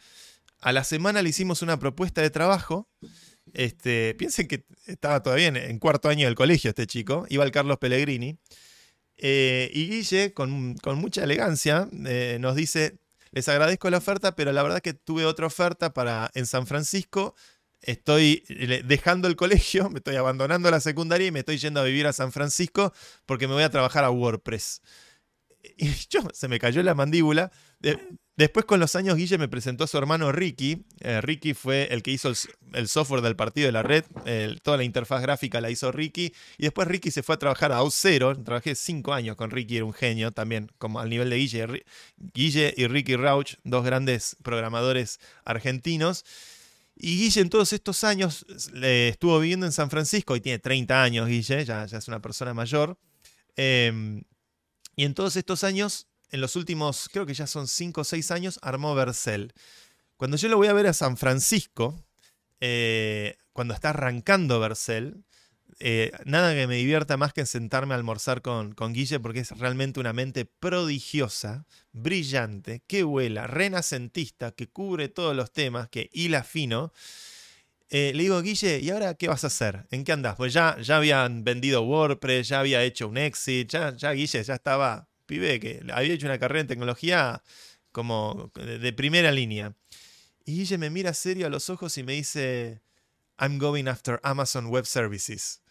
A 0.61 0.71
la 0.71 0.83
semana 0.83 1.21
le 1.21 1.29
hicimos 1.29 1.61
una 1.61 1.79
propuesta 1.79 2.21
de 2.21 2.29
trabajo. 2.29 2.89
Este, 3.53 4.15
piensen 4.15 4.47
que 4.47 4.65
estaba 4.85 5.21
todavía 5.21 5.47
en, 5.47 5.79
cuarto 5.79 6.09
año 6.09 6.25
del 6.25 6.35
colegio 6.35 6.69
este 6.69 6.87
chico, 6.87 7.25
iba 7.29 7.43
al 7.43 7.51
Carlos 7.51 7.77
Pellegrini. 7.77 8.37
Eh, 9.17 9.71
y 9.73 9.87
Guille, 9.87 10.33
con, 10.33 10.75
con 10.75 10.97
mucha 10.99 11.23
elegancia, 11.23 11.89
eh, 12.05 12.37
nos 12.39 12.55
dice, 12.55 12.99
les 13.31 13.47
agradezco 13.49 13.89
la 13.89 13.97
oferta, 13.97 14.35
pero 14.35 14.51
la 14.51 14.63
verdad 14.63 14.81
que 14.81 14.93
tuve 14.93 15.25
otra 15.25 15.47
oferta 15.47 15.93
para 15.93 16.31
en 16.35 16.45
San 16.45 16.67
Francisco. 16.67 17.35
Estoy 17.81 18.43
dejando 18.85 19.27
el 19.27 19.35
colegio, 19.35 19.89
me 19.91 19.99
estoy 19.99 20.15
abandonando 20.15 20.71
la 20.71 20.79
secundaria 20.79 21.27
y 21.27 21.31
me 21.31 21.39
estoy 21.39 21.57
yendo 21.57 21.79
a 21.79 21.83
vivir 21.83 22.07
a 22.07 22.13
San 22.13 22.31
Francisco 22.31 22.93
porque 23.25 23.47
me 23.47 23.53
voy 23.53 23.63
a 23.63 23.69
trabajar 23.69 24.03
a 24.03 24.11
WordPress. 24.11 24.81
Y 25.77 25.91
yo 26.09 26.21
se 26.33 26.47
me 26.47 26.59
cayó 26.59 26.81
la 26.83 26.95
mandíbula. 26.95 27.51
De- 27.79 27.99
después 28.37 28.65
con 28.65 28.79
los 28.79 28.95
años 28.95 29.17
Guille 29.17 29.37
me 29.37 29.47
presentó 29.47 29.83
a 29.83 29.87
su 29.87 29.97
hermano 29.97 30.31
Ricky. 30.31 30.85
Eh, 30.99 31.19
Ricky 31.21 31.53
fue 31.53 31.87
el 31.91 32.03
que 32.03 32.11
hizo 32.11 32.31
el, 32.73 32.87
software 32.87 33.21
del 33.21 33.35
partido 33.35 33.65
de 33.65 33.71
la 33.71 33.83
red. 33.83 34.05
Toda 34.61 34.77
la 34.77 34.83
interfaz 34.83 35.21
gráfica 35.21 35.59
la 35.59 35.69
hizo 35.69 35.91
Ricky. 35.91 36.33
Y 36.57 36.63
después 36.63 36.87
Ricky 36.87 37.11
se 37.11 37.23
fue 37.23 37.35
a 37.35 37.39
trabajar 37.39 37.71
a 37.71 37.77
Aucero. 37.77 38.35
Trabajé 38.41 38.75
cinco 38.75 39.13
años 39.13 39.35
con 39.35 39.51
Ricky, 39.51 39.77
era 39.77 39.85
un 39.85 39.93
genio 39.93 40.31
también, 40.31 40.71
como 40.77 40.99
al 40.99 41.09
nivel 41.09 41.29
de 41.29 41.37
Guille. 41.37 41.85
Guille 42.17 42.73
y 42.77 42.87
Ricky 42.87 43.15
Rauch, 43.15 43.55
dos 43.63 43.83
grandes 43.83 44.37
programadores 44.43 45.19
argentinos. 45.43 46.23
Y 46.99 47.17
Guille 47.17 47.41
en 47.41 47.49
todos 47.49 47.73
estos 47.73 48.03
años 48.03 48.45
le 48.73 49.09
estuvo 49.09 49.39
viviendo 49.39 49.65
en 49.65 49.71
San 49.71 49.89
Francisco 49.89 50.35
y 50.35 50.41
tiene 50.41 50.57
30 50.57 51.03
años, 51.03 51.27
Guille, 51.27 51.63
ya, 51.63 51.85
ya 51.85 51.97
es 51.97 52.07
una 52.07 52.21
persona 52.21 52.53
mayor. 52.55 52.97
Em, 53.55 54.23
y 54.95 55.03
en 55.03 55.13
todos 55.13 55.35
estos 55.35 55.63
años, 55.63 56.06
en 56.31 56.41
los 56.41 56.55
últimos, 56.55 57.09
creo 57.11 57.25
que 57.25 57.33
ya 57.33 57.47
son 57.47 57.67
5 57.67 58.01
o 58.01 58.03
6 58.03 58.31
años, 58.31 58.59
armó 58.61 58.95
Vercel. 58.95 59.53
Cuando 60.17 60.37
yo 60.37 60.49
lo 60.49 60.57
voy 60.57 60.67
a 60.67 60.73
ver 60.73 60.87
a 60.87 60.93
San 60.93 61.17
Francisco, 61.17 62.03
eh, 62.59 63.37
cuando 63.53 63.73
está 63.73 63.89
arrancando 63.89 64.59
Vercel, 64.59 65.23
eh, 65.79 66.11
nada 66.25 66.55
que 66.55 66.65
me 66.65 66.75
divierta 66.75 67.17
más 67.17 67.33
que 67.33 67.45
sentarme 67.45 67.93
a 67.93 67.97
almorzar 67.97 68.41
con, 68.41 68.73
con 68.73 68.93
Guille 68.93 69.19
porque 69.19 69.41
es 69.41 69.51
realmente 69.51 69.99
una 69.99 70.11
mente 70.11 70.45
prodigiosa, 70.45 71.67
brillante, 71.91 72.81
que 72.87 73.03
vuela, 73.03 73.45
renacentista, 73.45 74.51
que 74.51 74.67
cubre 74.67 75.07
todos 75.07 75.35
los 75.35 75.51
temas, 75.51 75.87
que 75.89 76.09
hila 76.13 76.43
fino. 76.43 76.93
Eh, 77.89 78.11
le 78.15 78.23
digo, 78.23 78.41
Guille, 78.41 78.79
¿y 78.79 78.89
ahora 78.89 79.13
qué 79.13 79.27
vas 79.27 79.43
a 79.43 79.47
hacer? 79.47 79.85
¿En 79.91 80.03
qué 80.03 80.11
andás? 80.11 80.35
Pues 80.35 80.51
ya, 80.51 80.77
ya 80.81 80.97
habían 80.97 81.43
vendido 81.43 81.83
WordPress, 81.83 82.47
ya 82.49 82.59
había 82.59 82.83
hecho 82.83 83.07
un 83.07 83.17
exit, 83.17 83.69
ya, 83.69 83.95
ya 83.95 84.11
Guille 84.11 84.43
ya 84.43 84.55
estaba, 84.55 85.06
pibe, 85.27 85.59
que 85.59 85.83
había 85.93 86.13
hecho 86.13 86.25
una 86.25 86.39
carrera 86.39 86.61
en 86.61 86.67
tecnología 86.67 87.43
como 87.91 88.51
de, 88.55 88.93
primera 88.93 89.31
línea. 89.31 89.75
Y 90.45 90.57
Guille 90.57 90.77
me 90.77 90.89
mira 90.89 91.13
serio 91.13 91.47
a 91.47 91.49
los 91.49 91.69
ojos 91.69 91.97
y 91.97 92.03
me 92.03 92.13
dice, 92.13 92.81
I'm 93.39 93.57
going 93.57 93.87
after 93.87 94.19
Amazon 94.23 94.67
Web 94.67 94.85
Services. 94.85 95.61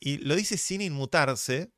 Y 0.00 0.18
lo 0.18 0.34
dice 0.34 0.56
sin 0.56 0.80
inmutarse. 0.80 1.70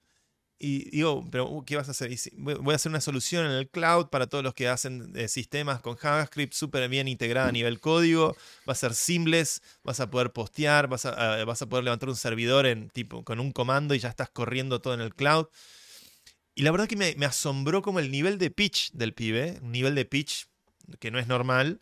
Y 0.58 0.90
digo, 0.90 1.28
pero 1.30 1.50
uh, 1.50 1.64
¿qué 1.64 1.76
vas 1.76 1.88
a 1.88 1.90
hacer? 1.90 2.10
Voy 2.36 2.72
a 2.72 2.76
hacer 2.76 2.88
una 2.88 3.00
solución 3.00 3.44
en 3.46 3.52
el 3.52 3.68
cloud 3.68 4.06
para 4.10 4.28
todos 4.28 4.44
los 4.44 4.54
que 4.54 4.68
hacen 4.68 5.12
eh, 5.16 5.26
sistemas 5.26 5.80
con 5.80 5.96
JavaScript 5.96 6.54
súper 6.54 6.88
bien 6.88 7.08
integrada 7.08 7.48
a 7.48 7.52
nivel 7.52 7.80
código. 7.80 8.36
Va 8.66 8.72
a 8.72 8.76
ser 8.76 8.94
seamless, 8.94 9.60
vas 9.82 10.00
a 10.00 10.08
poder 10.08 10.32
postear, 10.32 10.86
vas 10.86 11.04
a, 11.04 11.40
eh, 11.40 11.44
vas 11.44 11.60
a 11.60 11.68
poder 11.68 11.84
levantar 11.84 12.08
un 12.08 12.16
servidor 12.16 12.64
en, 12.64 12.90
tipo, 12.90 13.24
con 13.24 13.40
un 13.40 13.52
comando 13.52 13.94
y 13.94 13.98
ya 13.98 14.08
estás 14.08 14.30
corriendo 14.30 14.80
todo 14.80 14.94
en 14.94 15.00
el 15.00 15.14
cloud. 15.14 15.48
Y 16.54 16.62
la 16.62 16.70
verdad 16.70 16.86
que 16.86 16.96
me, 16.96 17.26
asombró 17.26 17.82
como 17.82 17.98
el 17.98 18.10
nivel 18.10 18.38
de 18.38 18.50
pitch 18.50 18.92
del 18.92 19.14
pibe, 19.14 19.58
un 19.62 19.72
nivel 19.72 19.94
de 19.94 20.04
pitch 20.04 20.48
que 20.98 21.10
no 21.10 21.18
es 21.18 21.26
normal. 21.26 21.80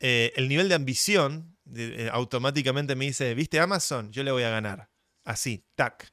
Eh, 0.00 0.32
el 0.36 0.48
nivel 0.48 0.68
de 0.68 0.74
ambición, 0.74 1.56
eh, 1.74 2.08
automáticamente 2.12 2.94
me 2.94 3.06
dice, 3.06 3.34
¿viste 3.34 3.58
Amazon? 3.58 4.12
Yo 4.12 4.22
le 4.22 4.30
voy 4.30 4.44
a 4.44 4.50
ganar. 4.50 4.90
Así, 5.24 5.64
tac. 5.74 6.12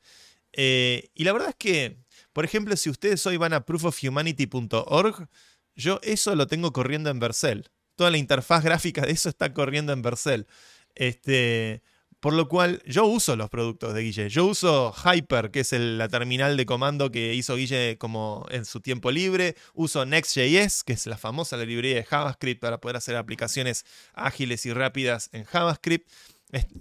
Eh, 0.53 1.09
y 1.13 1.23
la 1.23 1.33
verdad 1.33 1.49
es 1.49 1.55
que, 1.55 1.97
por 2.33 2.45
ejemplo, 2.45 2.75
si 2.75 2.89
ustedes 2.89 3.25
hoy 3.25 3.37
van 3.37 3.53
a 3.53 3.65
proofofhumanity.org, 3.65 5.27
yo 5.75 5.99
eso 6.03 6.35
lo 6.35 6.47
tengo 6.47 6.73
corriendo 6.73 7.09
en 7.09 7.19
Vercel. 7.19 7.69
Toda 7.95 8.09
la 8.09 8.17
interfaz 8.17 8.63
gráfica 8.63 9.01
de 9.01 9.11
eso 9.11 9.29
está 9.29 9.53
corriendo 9.53 9.93
en 9.93 10.01
Vercel. 10.01 10.47
Este, 10.95 11.83
por 12.21 12.33
lo 12.33 12.47
cual, 12.47 12.83
yo 12.85 13.07
uso 13.07 13.35
los 13.35 13.49
productos 13.49 13.95
de 13.95 14.03
Guille. 14.03 14.29
Yo 14.29 14.45
uso 14.45 14.93
Hyper, 14.93 15.49
que 15.49 15.61
es 15.61 15.71
la 15.73 16.07
terminal 16.07 16.55
de 16.55 16.67
comando 16.67 17.11
que 17.11 17.33
hizo 17.33 17.55
Guille 17.55 17.97
como 17.97 18.45
en 18.51 18.65
su 18.65 18.79
tiempo 18.79 19.09
libre. 19.09 19.55
Uso 19.73 20.05
Next.js, 20.05 20.83
que 20.83 20.93
es 20.93 21.07
la 21.07 21.17
famosa 21.17 21.57
librería 21.57 21.95
de 21.95 22.03
JavaScript 22.03 22.61
para 22.61 22.79
poder 22.79 22.97
hacer 22.97 23.15
aplicaciones 23.15 23.85
ágiles 24.13 24.67
y 24.67 24.71
rápidas 24.71 25.29
en 25.33 25.45
JavaScript. 25.45 26.11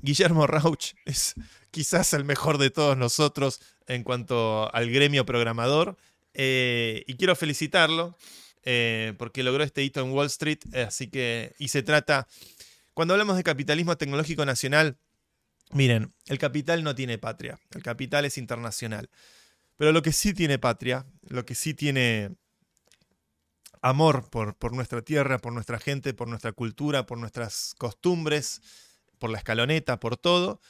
Guillermo 0.03 0.46
Rauch 0.46 0.92
es 1.07 1.35
quizás 1.70 2.12
el 2.12 2.24
mejor 2.24 2.59
de 2.59 2.68
todos 2.68 2.98
nosotros 2.98 3.62
en 3.87 4.05
cuanto 4.05 4.72
al 4.74 4.90
gremio 4.90 5.24
programador. 5.24 5.96
Eh, 6.35 7.03
y 7.07 7.14
quiero 7.14 7.35
felicitarlo 7.35 8.14
eh, 8.64 9.14
porque 9.16 9.42
logró 9.42 9.64
este 9.64 9.83
hito 9.83 10.03
en 10.03 10.12
Wall 10.12 10.26
Street. 10.26 10.59
eh, 10.74 10.83
así 10.83 11.09
que, 11.09 11.55
y 11.59 11.68
se 11.68 11.83
trata, 11.83 12.29
cuando 12.92 13.14
hablamos 13.14 13.38
de 13.38 13.42
capitalismo 13.42 13.96
tecnológico 13.96 14.44
nacional, 14.44 14.98
miren, 15.70 16.14
el 16.26 16.38
capital 16.38 16.83
no 16.83 16.94
tiene 16.94 17.18
patria, 17.18 17.59
el 17.74 17.83
capital 17.83 18.24
es 18.24 18.38
internacional. 18.38 19.11
Pero 19.76 19.92
lo 19.92 20.02
que 20.02 20.12
sí 20.12 20.35
tiene 20.35 20.59
patria, 20.59 21.06
lo 21.28 21.46
que 21.46 21.54
sí 21.54 21.72
tiene 21.72 22.37
amor 23.80 24.28
por, 24.28 24.74
nuestra 24.74 25.02
tierra, 25.02 25.38
por 25.38 25.52
nuestra 25.52 25.78
gente, 25.78 26.12
por 26.12 26.28
nuestra 26.28 26.52
cultura, 26.52 27.06
por 27.06 27.16
nuestras 27.16 27.74
costumbres, 27.78 28.61
por 29.18 29.30
la 29.30 29.38
escaloneta, 29.38 29.98
por 29.98 30.16
todo, 30.16 30.61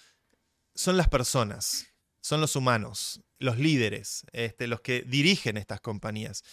son 0.76 0.96
las 0.96 1.08
personas, 1.08 1.86
son 2.20 2.40
los 2.40 2.54
humanos, 2.54 3.20
los 3.38 3.58
líderes, 3.58 4.24
este, 4.32 4.68
los 4.68 4.80
que 4.80 5.02
dirigen 5.02 5.56
estas 5.56 5.80
compañías. 5.80 6.44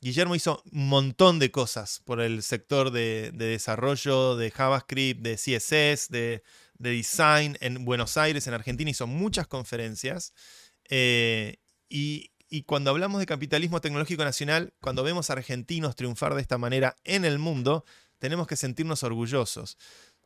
Guillermo 0.00 0.34
hizo 0.34 0.62
un 0.72 0.88
montón 0.88 1.38
de 1.38 1.50
cosas 1.50 2.00
por 2.04 2.20
el 2.22 2.42
sector 2.42 2.92
de 2.92 3.30
desarrollo 3.32 4.36
de 4.36 4.50
JavaScript, 4.50 5.20
de 5.20 5.34
CSS, 5.34 6.08
de, 6.08 6.42
de 6.78 6.90
design 6.90 7.56
en 7.60 7.84
Buenos 7.84 8.16
Aires, 8.16 8.46
en 8.46 8.54
Argentina, 8.54 8.90
hizo 8.90 9.06
muchas 9.06 9.46
conferencias. 9.46 10.32
eh, 10.88 11.56
y, 11.88 12.30
y 12.48 12.62
cuando 12.62 12.90
hablamos 12.90 13.20
de 13.20 13.26
capitalismo 13.26 13.80
tecnológico 13.80 14.24
nacional, 14.24 14.72
cuando 14.80 15.02
vemos 15.02 15.30
a 15.30 15.34
argentinos 15.34 15.96
triunfar 15.96 16.34
de 16.34 16.42
esta 16.42 16.58
manera 16.58 16.96
en 17.04 17.24
el 17.24 17.38
mundo, 17.38 17.84
tenemos 18.18 18.46
que 18.46 18.56
sentirnos 18.56 19.02
orgullosos. 19.02 19.78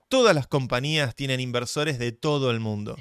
Todas 0.08 0.34
las 0.34 0.46
compañías 0.46 1.14
tienen 1.14 1.40
inversores 1.40 1.98
de 1.98 2.12
todo 2.12 2.50
el 2.50 2.60
mundo. 2.60 2.96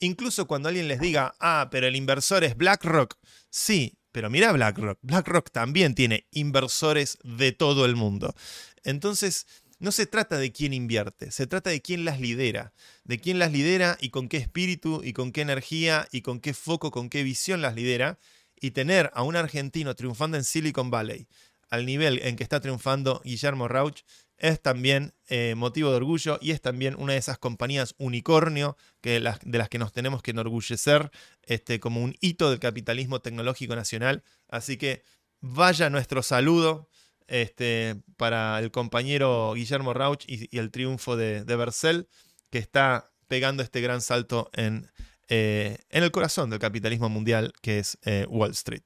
Incluso 0.00 0.46
cuando 0.46 0.68
alguien 0.68 0.88
les 0.88 1.00
diga, 1.00 1.34
ah, 1.38 1.68
pero 1.70 1.86
el 1.86 1.94
inversor 1.94 2.42
es 2.42 2.56
BlackRock. 2.56 3.16
Sí, 3.48 3.96
pero 4.12 4.28
mira 4.28 4.52
BlackRock. 4.52 4.98
BlackRock 5.02 5.50
también 5.50 5.94
tiene 5.94 6.26
inversores 6.32 7.18
de 7.22 7.52
todo 7.52 7.84
el 7.84 7.96
mundo. 7.96 8.34
Entonces, 8.82 9.46
no 9.84 9.92
se 9.92 10.06
trata 10.06 10.38
de 10.38 10.50
quién 10.50 10.72
invierte, 10.72 11.30
se 11.30 11.46
trata 11.46 11.70
de 11.70 11.82
quién 11.82 12.04
las 12.04 12.18
lidera. 12.18 12.72
De 13.04 13.18
quién 13.18 13.38
las 13.38 13.52
lidera 13.52 13.96
y 14.00 14.08
con 14.08 14.28
qué 14.28 14.38
espíritu 14.38 15.02
y 15.04 15.12
con 15.12 15.30
qué 15.30 15.42
energía 15.42 16.08
y 16.10 16.22
con 16.22 16.40
qué 16.40 16.54
foco, 16.54 16.90
con 16.90 17.10
qué 17.10 17.22
visión 17.22 17.60
las 17.62 17.74
lidera. 17.74 18.18
Y 18.60 18.70
tener 18.70 19.10
a 19.14 19.22
un 19.22 19.36
argentino 19.36 19.94
triunfando 19.94 20.36
en 20.38 20.44
Silicon 20.44 20.90
Valley 20.90 21.28
al 21.68 21.86
nivel 21.86 22.20
en 22.22 22.36
que 22.36 22.42
está 22.42 22.60
triunfando 22.60 23.20
Guillermo 23.24 23.68
Rauch 23.68 24.02
es 24.38 24.60
también 24.60 25.12
eh, 25.28 25.54
motivo 25.56 25.90
de 25.90 25.96
orgullo 25.96 26.38
y 26.40 26.52
es 26.52 26.60
también 26.60 26.94
una 26.98 27.12
de 27.12 27.18
esas 27.18 27.38
compañías 27.38 27.94
unicornio 27.98 28.76
que 29.00 29.20
de 29.20 29.58
las 29.58 29.68
que 29.68 29.78
nos 29.78 29.92
tenemos 29.92 30.22
que 30.22 30.30
enorgullecer 30.30 31.10
este, 31.42 31.78
como 31.78 32.02
un 32.02 32.16
hito 32.20 32.50
del 32.50 32.58
capitalismo 32.58 33.20
tecnológico 33.20 33.76
nacional. 33.76 34.22
Así 34.48 34.76
que 34.76 35.02
vaya 35.40 35.90
nuestro 35.90 36.22
saludo 36.22 36.88
este, 37.26 37.96
para 38.16 38.58
el 38.58 38.70
compañero 38.70 39.52
Guillermo 39.54 39.94
Rauch 39.94 40.24
y, 40.26 40.48
y 40.54 40.58
el 40.58 40.70
triunfo 40.70 41.16
de, 41.16 41.44
de 41.44 41.56
Bercel, 41.56 42.08
que 42.50 42.58
está 42.58 43.10
pegando 43.28 43.62
este 43.62 43.80
gran 43.80 44.00
salto 44.00 44.50
en, 44.52 44.90
eh, 45.28 45.78
en 45.90 46.02
el 46.04 46.10
corazón 46.10 46.50
del 46.50 46.58
capitalismo 46.58 47.08
mundial, 47.08 47.52
que 47.62 47.78
es 47.78 47.98
eh, 48.04 48.26
Wall 48.28 48.50
Street. 48.52 48.82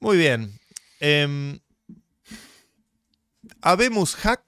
Muy 0.00 0.16
bien. 0.16 0.58
Em, 1.00 1.60
habemos 3.60 4.14
hack. 4.16 4.42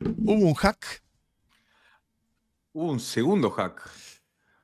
Hubo 0.00 0.46
un 0.46 0.54
hack. 0.54 1.02
Hubo 2.72 2.92
un 2.92 3.00
segundo 3.00 3.50
hack. 3.50 3.88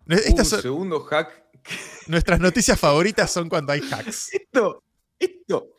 Estas 0.09 0.39
un 0.39 0.45
son- 0.45 0.63
segundo 0.63 1.01
hack. 1.05 1.43
nuestras 2.09 2.41
noticias 2.41 2.79
favoritas 2.79 3.31
son 3.31 3.49
cuando 3.49 3.73
hay 3.73 3.81
hacks. 3.91 4.31
Esto, 4.35 4.83
esto, 5.19 5.74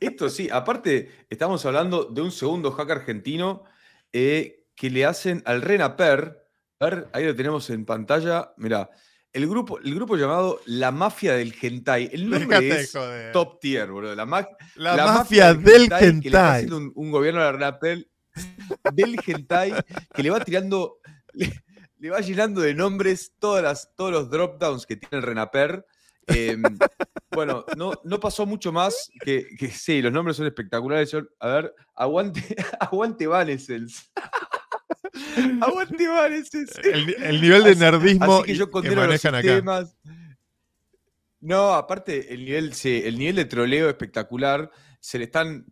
esto 0.00 0.28
sí. 0.28 0.48
Aparte, 0.50 1.26
estamos 1.30 1.64
hablando 1.66 2.04
de 2.04 2.22
un 2.22 2.30
segundo 2.30 2.72
hack 2.72 2.90
argentino 2.90 3.64
eh, 4.12 4.64
que 4.74 4.90
le 4.90 5.04
hacen 5.04 5.42
al 5.46 5.62
Renaper. 5.62 6.46
A 6.80 6.84
ver, 6.84 7.08
ahí 7.12 7.24
lo 7.24 7.34
tenemos 7.34 7.68
en 7.70 7.84
pantalla. 7.84 8.52
Mirá, 8.56 8.90
el 9.32 9.46
grupo, 9.48 9.78
el 9.78 9.94
grupo 9.94 10.16
llamado 10.16 10.60
La 10.66 10.90
Mafia 10.92 11.34
del 11.34 11.54
Hentai. 11.60 12.10
El 12.12 12.28
nombre 12.30 12.68
es 12.80 12.92
joder. 12.92 13.32
top 13.32 13.60
tier, 13.60 13.90
boludo. 13.90 14.14
La, 14.14 14.26
ma- 14.26 14.48
La, 14.76 14.96
la 14.96 15.06
mafia, 15.06 15.54
del 15.54 15.88
que 15.88 16.10
le 16.12 16.18
está 16.26 16.54
haciendo 16.54 16.76
un, 16.78 16.92
un 16.94 17.10
gobierno 17.10 17.40
al 17.42 17.54
Renaper 17.54 18.06
del 18.92 19.18
hentai 19.26 19.72
que 20.14 20.22
le 20.22 20.28
va 20.28 20.40
tirando, 20.44 20.98
le, 21.32 21.50
le 21.98 22.10
va 22.10 22.20
llenando 22.20 22.60
de 22.60 22.74
nombres 22.74 23.32
todas 23.38 23.62
las, 23.62 23.94
todos 23.96 24.12
los 24.12 24.28
drop 24.28 24.60
downs 24.60 24.84
que 24.84 24.96
tiene 24.96 25.16
el 25.18 25.22
Renaper. 25.22 25.86
Eh, 26.28 26.56
bueno, 27.30 27.64
no, 27.76 27.92
no 28.04 28.18
pasó 28.20 28.46
mucho 28.46 28.72
más 28.72 29.10
que, 29.24 29.46
que 29.58 29.68
sí, 29.70 30.02
los 30.02 30.12
nombres 30.12 30.36
son 30.36 30.46
espectaculares. 30.46 31.10
Yo- 31.12 31.22
a 31.38 31.48
ver, 31.48 31.74
aguante, 31.94 32.42
aguante 32.80 33.26
Vanescence. 33.26 34.06
aguante 35.60 36.08
Vanescence. 36.08 36.80
El, 36.82 37.14
el 37.22 37.40
nivel 37.40 37.64
de 37.64 37.76
nerdismo 37.76 38.36
Así 38.38 38.44
que 38.44 38.54
yo 38.54 38.66
que 38.66 38.72
condeno 38.72 38.96
los 38.96 39.06
manejan 39.06 39.34
acá. 39.34 39.86
No, 41.40 41.74
aparte, 41.74 42.32
el 42.34 42.44
nivel, 42.44 42.72
sí, 42.74 43.02
el 43.04 43.18
nivel 43.18 43.36
de 43.36 43.44
troleo 43.44 43.88
espectacular. 43.88 44.70
Se 44.98 45.18
le 45.18 45.24
están 45.26 45.66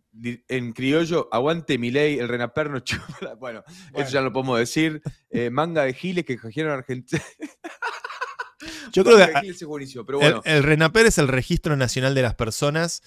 en 0.47 0.71
criollo, 0.71 1.27
aguante 1.31 1.77
Milei, 1.77 2.17
el 2.19 2.29
renaperno 2.29 2.79
chupa 2.79 3.17
la- 3.19 3.33
Bueno, 3.35 3.63
Bueno. 3.91 4.05
eso 4.05 4.13
ya 4.13 4.19
no 4.21 4.27
lo 4.27 4.33
podemos 4.33 4.57
decir. 4.59 5.01
Eh, 5.29 5.49
manga 5.49 5.83
de 5.83 5.93
giles 5.93 6.23
que 6.23 6.37
cogieron 6.37 6.71
a 6.71 6.75
Argentina. 6.75 7.21
Yo 8.91 9.03
creo 9.03 9.17
que 9.17 9.47
es 9.49 9.63
buenísimo, 9.63 10.05
pero 10.05 10.19
el, 10.21 10.25
bueno. 10.33 10.41
el 10.45 10.63
RENAPER 10.63 11.05
es 11.07 11.17
el 11.17 11.27
registro 11.27 11.75
nacional 11.75 12.15
de 12.15 12.21
las 12.21 12.35
personas. 12.35 13.01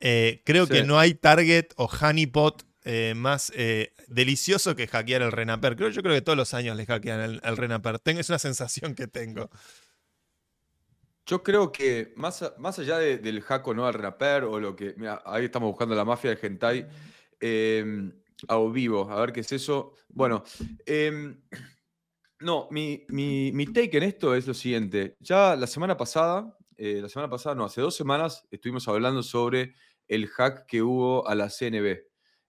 Eh, 0.00 0.42
creo 0.44 0.66
Sí. 0.66 0.72
que 0.74 0.82
no 0.84 0.98
hay 0.98 1.14
target 1.14 1.66
o 1.76 1.86
honeypot 1.86 2.64
eh, 2.84 3.14
más 3.16 3.52
eh, 3.56 3.92
delicioso 4.06 4.74
que 4.76 4.86
hackear 4.86 5.22
el 5.22 5.32
RENAPER. 5.32 5.76
Creo, 5.76 5.88
yo 5.90 6.02
creo 6.02 6.14
que 6.14 6.22
todos 6.22 6.38
los 6.38 6.54
años 6.54 6.76
le 6.76 6.86
hackean 6.86 7.20
el, 7.20 7.40
el 7.44 7.56
RENAPER. 7.56 7.98
Tengo, 7.98 8.20
es 8.20 8.28
una 8.28 8.38
sensación 8.38 8.94
que 8.94 9.06
tengo. 9.08 9.50
Yo 11.26 11.42
creo 11.42 11.70
que 11.72 12.12
más, 12.16 12.42
más 12.58 12.78
allá 12.78 12.98
de- 12.98 13.18
del 13.18 13.42
hack 13.42 13.66
o 13.68 13.74
no 13.74 13.86
al 13.86 13.94
raper 13.94 14.44
o 14.44 14.58
lo 14.58 14.74
que. 14.74 14.94
Mira, 14.96 15.22
ahí 15.26 15.44
estamos 15.44 15.68
buscando 15.68 15.94
la 15.94 16.04
mafia 16.04 16.30
del 16.30 16.38
hentai. 16.42 16.86
eh, 17.40 18.10
a 18.48 18.56
vivo, 18.72 19.10
a 19.10 19.20
ver 19.20 19.32
qué 19.32 19.40
es 19.40 19.50
eso. 19.52 19.94
Bueno, 20.08 20.44
em, 20.86 21.40
no, 22.40 22.68
mi, 22.70 23.04
mi, 23.08 23.52
mi 23.52 23.66
take 23.66 23.96
en 23.96 24.04
esto 24.04 24.34
es 24.34 24.46
lo 24.46 24.54
siguiente. 24.54 25.16
Ya 25.20 25.56
la 25.56 25.66
semana 25.66 25.96
pasada, 25.96 26.56
eh, 26.76 27.00
la 27.02 27.08
semana 27.08 27.28
pasada, 27.30 27.54
no, 27.54 27.64
hace 27.64 27.80
dos 27.80 27.96
semanas 27.96 28.46
estuvimos 28.50 28.86
hablando 28.88 29.22
sobre 29.22 29.74
el 30.06 30.28
hack 30.28 30.66
que 30.66 30.82
hubo 30.82 31.26
a 31.28 31.34
la 31.34 31.48
CNB. 31.50 31.98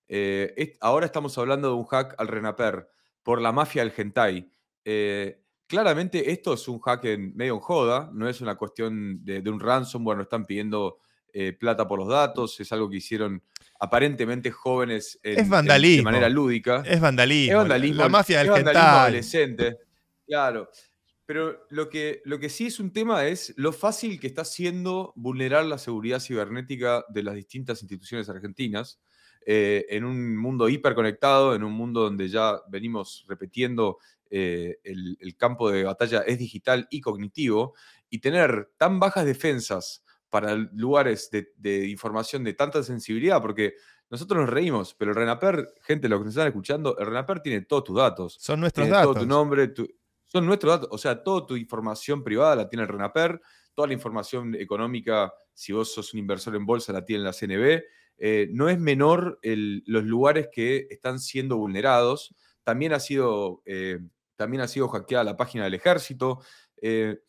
Eh, 0.07 0.77
ahora 0.81 1.05
estamos 1.05 1.37
hablando 1.37 1.69
de 1.69 1.73
un 1.75 1.85
hack 1.85 2.15
al 2.17 2.27
Renaper 2.27 2.87
por 3.23 3.41
la 3.41 3.51
mafia 3.51 3.83
del 3.83 3.93
hentai. 3.95 4.51
Eh, 4.85 5.43
claramente 5.67 6.31
esto 6.31 6.53
es 6.53 6.67
un 6.67 6.79
hack 6.79 7.05
en 7.05 7.35
medio 7.35 7.55
en 7.55 7.59
joda, 7.59 8.09
no 8.13 8.27
es 8.27 8.41
una 8.41 8.55
cuestión 8.55 9.23
de, 9.23 9.41
de 9.41 9.49
un 9.49 9.59
ransomware, 9.59 10.17
no 10.17 10.23
están 10.23 10.45
pidiendo 10.45 10.99
eh, 11.31 11.53
plata 11.53 11.87
por 11.87 11.99
los 11.99 12.07
datos, 12.07 12.59
es 12.59 12.71
algo 12.71 12.89
que 12.89 12.97
hicieron 12.97 13.43
aparentemente 13.79 14.51
jóvenes 14.51 15.19
en- 15.23 15.33
Es 15.33 15.39
en- 15.39 15.49
vandalismo. 15.49 15.97
de 15.97 16.03
manera 16.03 16.29
lúdica. 16.29 16.83
Es 16.85 16.99
vandalismo. 16.99 17.51
Es 17.53 17.57
vandalismo. 17.57 18.03
La 18.03 18.09
mafia 18.09 18.37
del 18.39 18.47
es 18.47 18.51
vandalismo 18.53 18.87
adolescente. 18.87 19.77
Claro. 20.27 20.69
Pero 21.25 21.65
lo 21.69 21.89
que, 21.89 22.21
lo 22.25 22.39
que 22.39 22.49
sí 22.49 22.65
es 22.67 22.79
un 22.79 22.91
tema 22.91 23.25
es 23.27 23.53
lo 23.55 23.71
fácil 23.71 24.19
que 24.19 24.27
está 24.27 24.43
siendo 24.43 25.13
vulnerar 25.15 25.63
la 25.65 25.77
seguridad 25.77 26.19
cibernética 26.19 27.05
de 27.09 27.23
las 27.23 27.35
distintas 27.35 27.81
instituciones 27.83 28.27
argentinas 28.29 28.99
eh, 29.45 29.85
en 29.89 30.03
un 30.05 30.35
mundo 30.35 30.67
hiperconectado, 30.69 31.55
en 31.55 31.63
un 31.63 31.71
mundo 31.73 32.01
donde 32.01 32.27
ya 32.29 32.59
venimos 32.69 33.25
repitiendo 33.27 33.99
eh, 34.31 34.77
el, 34.83 35.17
el 35.19 35.35
campo 35.37 35.71
de 35.71 35.83
batalla 35.83 36.21
es 36.21 36.37
digital 36.37 36.87
y 36.91 36.99
cognitivo, 37.01 37.73
y 38.09 38.19
tener 38.19 38.71
tan 38.77 38.99
bajas 38.99 39.25
defensas 39.25 40.03
para 40.29 40.55
lugares 40.55 41.29
de, 41.31 41.51
de 41.57 41.87
información 41.87 42.43
de 42.43 42.53
tanta 42.53 42.83
sensibilidad, 42.83 43.41
porque 43.41 43.73
nosotros 44.09 44.41
nos 44.41 44.49
reímos, 44.49 44.93
pero 44.95 45.11
el 45.11 45.17
Renaper, 45.17 45.73
gente, 45.81 46.07
los 46.09 46.19
que 46.19 46.25
nos 46.25 46.33
están 46.33 46.47
escuchando, 46.47 46.97
el 46.97 47.05
Renaper 47.07 47.41
tiene 47.41 47.61
todos 47.61 47.83
tus 47.83 47.97
datos. 47.97 48.37
Son 48.39 48.59
nuestros 48.59 48.85
Tiene 48.85 48.97
datos. 48.97 49.13
todo 49.15 49.23
tu 49.23 49.27
nombre, 49.29 49.67
tu- 49.69 49.87
son 50.25 50.45
nuestros 50.45 50.73
datos. 50.73 50.89
O 50.91 50.97
sea, 50.97 51.23
toda 51.23 51.45
tu 51.45 51.55
información 51.55 52.23
privada 52.23 52.55
la 52.55 52.69
tiene 52.69 52.83
el 52.83 52.89
Renaper, 52.89 53.39
toda 53.73 53.87
la 53.87 53.93
información 53.93 54.55
económica, 54.55 55.31
si 55.53 55.73
vos 55.73 55.93
sos 55.93 56.13
un 56.13 56.19
inversor 56.19 56.55
en 56.55 56.65
bolsa, 56.65 56.91
la 56.93 57.05
tiene 57.05 57.23
la 57.23 57.33
CNB. 57.33 57.83
Eh, 58.17 58.49
no 58.51 58.67
es 58.69 58.79
menor 58.79 59.39
el- 59.41 59.83
los 59.85 60.03
lugares 60.03 60.49
que 60.51 60.87
están 60.89 61.19
siendo 61.19 61.57
vulnerados. 61.57 62.35
También 62.63 62.93
ha 62.93 62.99
sido, 62.99 63.61
eh, 63.65 63.99
también 64.35 64.61
ha 64.61 64.67
sido 64.67 64.87
hackeada 64.89 65.23
la 65.23 65.37
página 65.37 65.63
del 65.63 65.73
ejército. 65.75 66.41
Eh, 66.81 67.19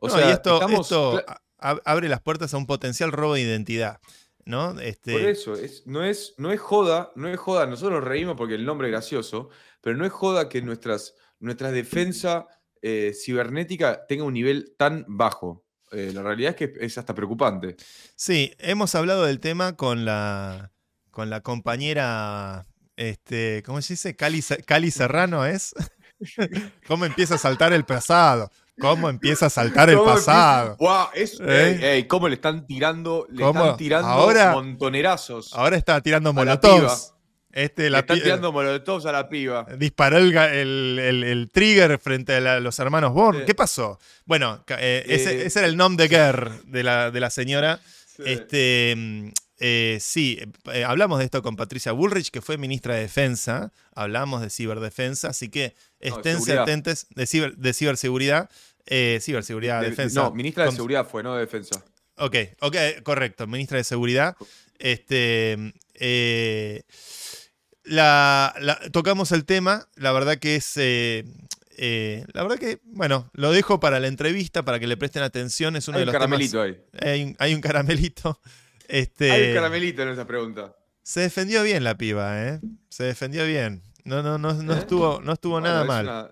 o 0.00 0.08
No, 0.08 0.14
sea, 0.16 0.28
y 0.28 0.32
esto, 0.32 0.54
estamos 0.54 0.80
esto 0.80 1.24
abre 1.58 2.08
las 2.08 2.20
puertas 2.20 2.54
a 2.54 2.56
un 2.56 2.66
potencial 2.66 3.12
robo 3.12 3.34
de 3.34 3.42
identidad. 3.42 4.00
¿no? 4.44 4.78
Este, 4.80 5.12
Por 5.12 5.22
eso, 5.22 5.54
es, 5.54 5.86
no, 5.86 6.04
es, 6.04 6.34
no 6.38 6.52
es 6.52 6.60
joda, 6.60 7.12
no 7.14 7.28
es 7.28 7.38
joda, 7.38 7.66
nosotros 7.66 8.00
nos 8.00 8.08
reímos 8.08 8.36
porque 8.36 8.54
el 8.54 8.64
nombre 8.64 8.88
es 8.88 8.92
gracioso, 8.92 9.50
pero 9.80 9.96
no 9.96 10.04
es 10.04 10.12
joda 10.12 10.48
que 10.48 10.62
nuestras, 10.62 11.14
nuestra 11.40 11.70
defensa 11.70 12.46
eh, 12.82 13.12
cibernética 13.14 14.06
tenga 14.06 14.24
un 14.24 14.34
nivel 14.34 14.74
tan 14.76 15.04
bajo. 15.08 15.64
Eh, 15.90 16.10
la 16.12 16.22
realidad 16.22 16.50
es 16.50 16.56
que 16.56 16.84
es 16.84 16.98
hasta 16.98 17.14
preocupante. 17.14 17.76
Sí, 18.16 18.52
hemos 18.58 18.94
hablado 18.94 19.24
del 19.24 19.40
tema 19.40 19.76
con 19.76 20.04
la, 20.04 20.72
con 21.10 21.30
la 21.30 21.40
compañera, 21.40 22.66
este, 22.96 23.62
¿cómo 23.64 23.80
se 23.80 23.94
dice? 23.94 24.16
Cali, 24.16 24.42
Cali 24.66 24.90
Serrano 24.90 25.46
es. 25.46 25.74
¿Cómo 26.86 27.04
empieza 27.04 27.36
a 27.36 27.38
saltar 27.38 27.72
el 27.72 27.84
pasado? 27.84 28.50
¿Cómo 28.80 29.08
empieza 29.08 29.46
a 29.46 29.50
saltar 29.50 29.88
el 29.90 29.98
pasado? 30.04 30.76
¡Guau! 30.78 31.08
Es, 31.14 31.38
¿Eh? 31.40 31.78
ey, 31.80 31.84
ey, 31.84 32.04
¿Cómo 32.08 32.28
le 32.28 32.34
están 32.34 32.66
tirando, 32.66 33.26
le 33.30 33.42
¿Cómo? 33.42 33.60
están 33.62 33.76
tirando 33.76 34.08
Ahora- 34.08 34.52
montonerazos? 34.52 35.52
Ahora 35.54 35.76
está 35.76 36.00
tirando 36.00 36.32
molotovs. 36.32 37.12
Este, 37.52 37.84
le 37.84 37.90
la 37.90 37.98
están 38.00 38.20
tirando 38.20 38.50
molotovs 38.50 39.06
a 39.06 39.12
la 39.12 39.28
piba. 39.28 39.64
disparó 39.78 40.16
el, 40.18 40.36
el- 40.36 40.98
el- 40.98 41.22
el 41.24 41.50
trigger 41.52 42.00
frente 42.00 42.34
a 42.34 42.40
la- 42.40 42.58
los 42.58 42.76
hermanos 42.80 43.12
Bourne. 43.12 43.40
Sí. 43.40 43.46
¿Qué 43.46 43.54
pasó? 43.54 44.00
Bueno, 44.24 44.64
eh, 44.76 45.04
ese, 45.06 45.42
Eh, 45.42 45.46
ese 45.46 45.60
era 45.60 45.68
el 45.68 45.76
nom 45.76 45.94
de 45.96 46.08
guerre 46.08 46.50
de 46.66 46.82
la, 46.82 47.12
de 47.12 47.20
la 47.20 47.30
señora. 47.30 47.78
Sí. 48.16 48.22
Este, 48.26 48.94
mm, 48.96 49.28
eh, 49.60 49.98
sí, 50.00 50.38
eh, 50.72 50.84
hablamos 50.84 51.18
de 51.20 51.24
esto 51.26 51.42
con 51.42 51.56
Patricia 51.56 51.92
Bullrich, 51.92 52.30
que 52.30 52.40
fue 52.42 52.58
ministra 52.58 52.94
de 52.94 53.02
Defensa. 53.02 53.72
Hablamos 53.94 54.40
de 54.42 54.50
ciberdefensa, 54.50 55.28
así 55.28 55.48
que 55.48 55.74
esténse 56.00 56.32
seguridad. 56.44 56.62
atentos 56.62 57.06
de, 57.10 57.24
ciber- 57.24 57.54
de 57.56 57.72
ciberseguridad. 57.72 58.50
eh, 58.86 59.18
ciberseguridad, 59.22 59.80
De- 59.80 59.90
defensa. 59.90 60.22
No, 60.24 60.32
ministra 60.32 60.64
de 60.66 60.72
Seguridad 60.72 61.06
fue, 61.08 61.22
no 61.22 61.34
de 61.34 61.40
Defensa. 61.40 61.82
Ok, 62.16 62.36
ok, 62.60 62.76
correcto, 63.02 63.46
ministra 63.46 63.78
de 63.78 63.84
Seguridad. 63.84 64.36
Este, 64.78 65.56
eh, 65.94 66.82
la, 67.84 68.54
la- 68.60 68.78
tocamos 68.92 69.32
el 69.32 69.44
tema, 69.44 69.88
la 69.96 70.12
verdad 70.12 70.38
que 70.38 70.56
es, 70.56 70.72
eh, 70.76 71.24
eh, 71.76 72.24
la 72.32 72.42
verdad 72.42 72.58
que, 72.58 72.80
bueno, 72.84 73.30
lo 73.34 73.52
dejo 73.52 73.80
para 73.80 74.00
la 74.00 74.06
entrevista, 74.08 74.64
para 74.64 74.78
que 74.80 74.86
le 74.86 74.96
presten 74.96 75.22
atención, 75.22 75.76
es 75.76 75.88
uno 75.88 75.98
Hay 75.98 76.00
de 76.00 76.02
un 76.04 76.06
los 76.06 76.20
caramelito 76.20 76.62
ahí. 76.62 76.72
temas- 76.92 77.04
hay, 77.06 77.22
un, 77.24 77.36
hay 77.38 77.54
un 77.54 77.60
caramelito. 77.60 78.40
Este, 78.88 79.30
Hay 79.30 79.48
un 79.48 79.54
caramelito 79.54 80.02
en 80.02 80.08
esa 80.10 80.26
pregunta. 80.26 80.74
Se 81.02 81.20
defendió 81.20 81.62
bien 81.62 81.84
la 81.84 81.96
piba, 81.96 82.42
¿eh? 82.48 82.60
Se 82.88 83.04
defendió 83.04 83.44
bien. 83.46 83.82
No, 84.04 84.22
no, 84.22 84.38
no, 84.38 84.52
no 84.54 84.74
¿Eh? 84.74 84.78
estuvo, 84.78 85.20
no 85.22 85.32
estuvo 85.32 85.54
Bueno, 85.54 85.68
nada 85.68 85.82
es 85.82 85.88
mal. 85.88 86.04
una- 86.06 86.30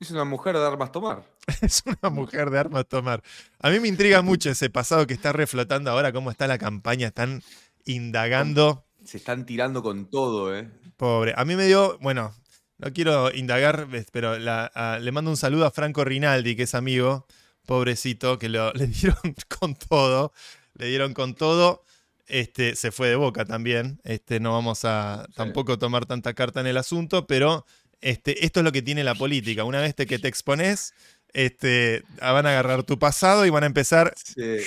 es 0.00 0.10
una 0.10 0.24
mujer 0.24 0.56
de 0.56 0.66
armas 0.66 0.92
tomar. 0.92 1.24
Es 1.62 1.82
una 1.86 2.10
mujer 2.10 2.50
de 2.50 2.58
armas 2.58 2.86
tomar. 2.88 3.22
A 3.60 3.70
mí 3.70 3.78
me 3.80 3.88
intriga 3.88 4.22
mucho 4.22 4.50
ese 4.50 4.70
pasado 4.70 5.06
que 5.06 5.14
está 5.14 5.32
reflotando 5.32 5.90
ahora, 5.90 6.12
cómo 6.12 6.30
está 6.30 6.46
la 6.46 6.58
campaña, 6.58 7.08
están 7.08 7.42
indagando. 7.86 8.84
Se 9.04 9.18
están 9.18 9.46
tirando 9.46 9.82
con 9.82 10.10
todo, 10.10 10.54
¿eh? 10.56 10.70
Pobre. 10.96 11.34
A 11.36 11.44
mí 11.44 11.54
me 11.56 11.66
dio, 11.66 11.98
bueno, 12.00 12.34
no 12.78 12.92
quiero 12.92 13.32
indagar, 13.34 13.86
pero 14.12 14.38
la- 14.38 14.66
a- 14.74 14.98
le 14.98 15.12
mando 15.12 15.30
un 15.30 15.36
saludo 15.36 15.66
a 15.66 15.70
Franco 15.70 16.04
Rinaldi, 16.04 16.56
que 16.56 16.62
es 16.64 16.74
amigo, 16.74 17.26
pobrecito, 17.66 18.38
que 18.38 18.48
lo, 18.48 18.72
le 18.74 18.86
dieron 18.86 19.34
con 19.58 19.74
todo. 19.74 20.32
Le 20.74 20.86
dieron 20.88 21.14
con 21.14 21.34
todo. 21.34 21.84
Este, 22.26 22.74
se 22.74 22.90
fue 22.90 23.08
de 23.08 23.16
boca 23.16 23.44
también. 23.44 24.00
Este, 24.04 24.40
no 24.40 24.52
vamos 24.52 24.84
a 24.84 25.24
Sí. 25.28 25.32
tampoco 25.36 25.78
tomar 25.78 26.06
tanta 26.06 26.32
carta 26.34 26.60
en 26.60 26.66
el 26.66 26.76
asunto, 26.78 27.26
pero 27.26 27.66
este, 28.00 28.44
esto 28.44 28.60
es 28.60 28.64
lo 28.64 28.72
que 28.72 28.82
tiene 28.82 29.04
la 29.04 29.14
política. 29.14 29.64
Una 29.64 29.80
vez 29.80 29.94
te- 29.94 30.06
que 30.06 30.18
te 30.18 30.28
expones, 30.28 30.94
este, 31.32 32.02
van 32.20 32.46
a 32.46 32.50
agarrar 32.50 32.82
tu 32.84 32.98
pasado 32.98 33.44
y 33.46 33.50
van 33.50 33.62
a 33.64 33.66
empezar 33.66 34.14
Sí. 34.16 34.58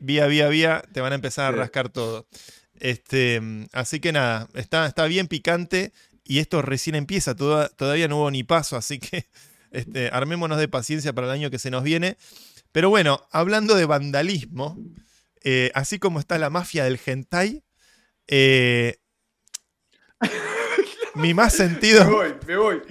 vía, 0.00 0.26
vía, 0.26 0.48
vía, 0.48 0.82
te 0.92 1.00
van 1.00 1.12
a 1.12 1.16
empezar 1.16 1.52
a 1.52 1.56
rascar 1.56 1.88
todo. 1.88 2.26
Este, 2.80 3.40
así 3.72 4.00
que 4.00 4.12
nada, 4.12 4.48
está, 4.54 4.86
está 4.86 5.04
bien 5.06 5.28
picante 5.28 5.92
y 6.24 6.38
esto 6.38 6.62
recién 6.62 6.96
empieza, 6.96 7.34
toda- 7.36 7.68
todavía 7.68 8.08
no 8.08 8.16
hubo 8.18 8.30
ni 8.30 8.42
paso, 8.42 8.76
así 8.76 8.98
que 8.98 9.26
este, 9.70 10.08
armémonos 10.12 10.58
de 10.58 10.68
paciencia 10.68 11.12
para 11.12 11.26
el 11.28 11.32
año 11.32 11.50
que 11.50 11.58
se 11.58 11.70
nos 11.70 11.82
viene. 11.84 12.16
Pero 12.72 12.90
bueno, 12.90 13.26
hablando 13.30 13.74
de 13.76 13.84
vandalismo, 13.86 14.76
eh, 15.44 15.70
así 15.74 15.98
como 15.98 16.18
está 16.18 16.38
la 16.38 16.50
mafia 16.50 16.84
del 16.84 16.98
hentai, 17.04 17.62
eh, 18.26 18.96
mi 21.14 21.34
más 21.34 21.52
Me 21.52 21.66
sentido... 21.66 22.10
voy, 22.10 22.34
me 22.46 22.56
voy. 22.56 22.82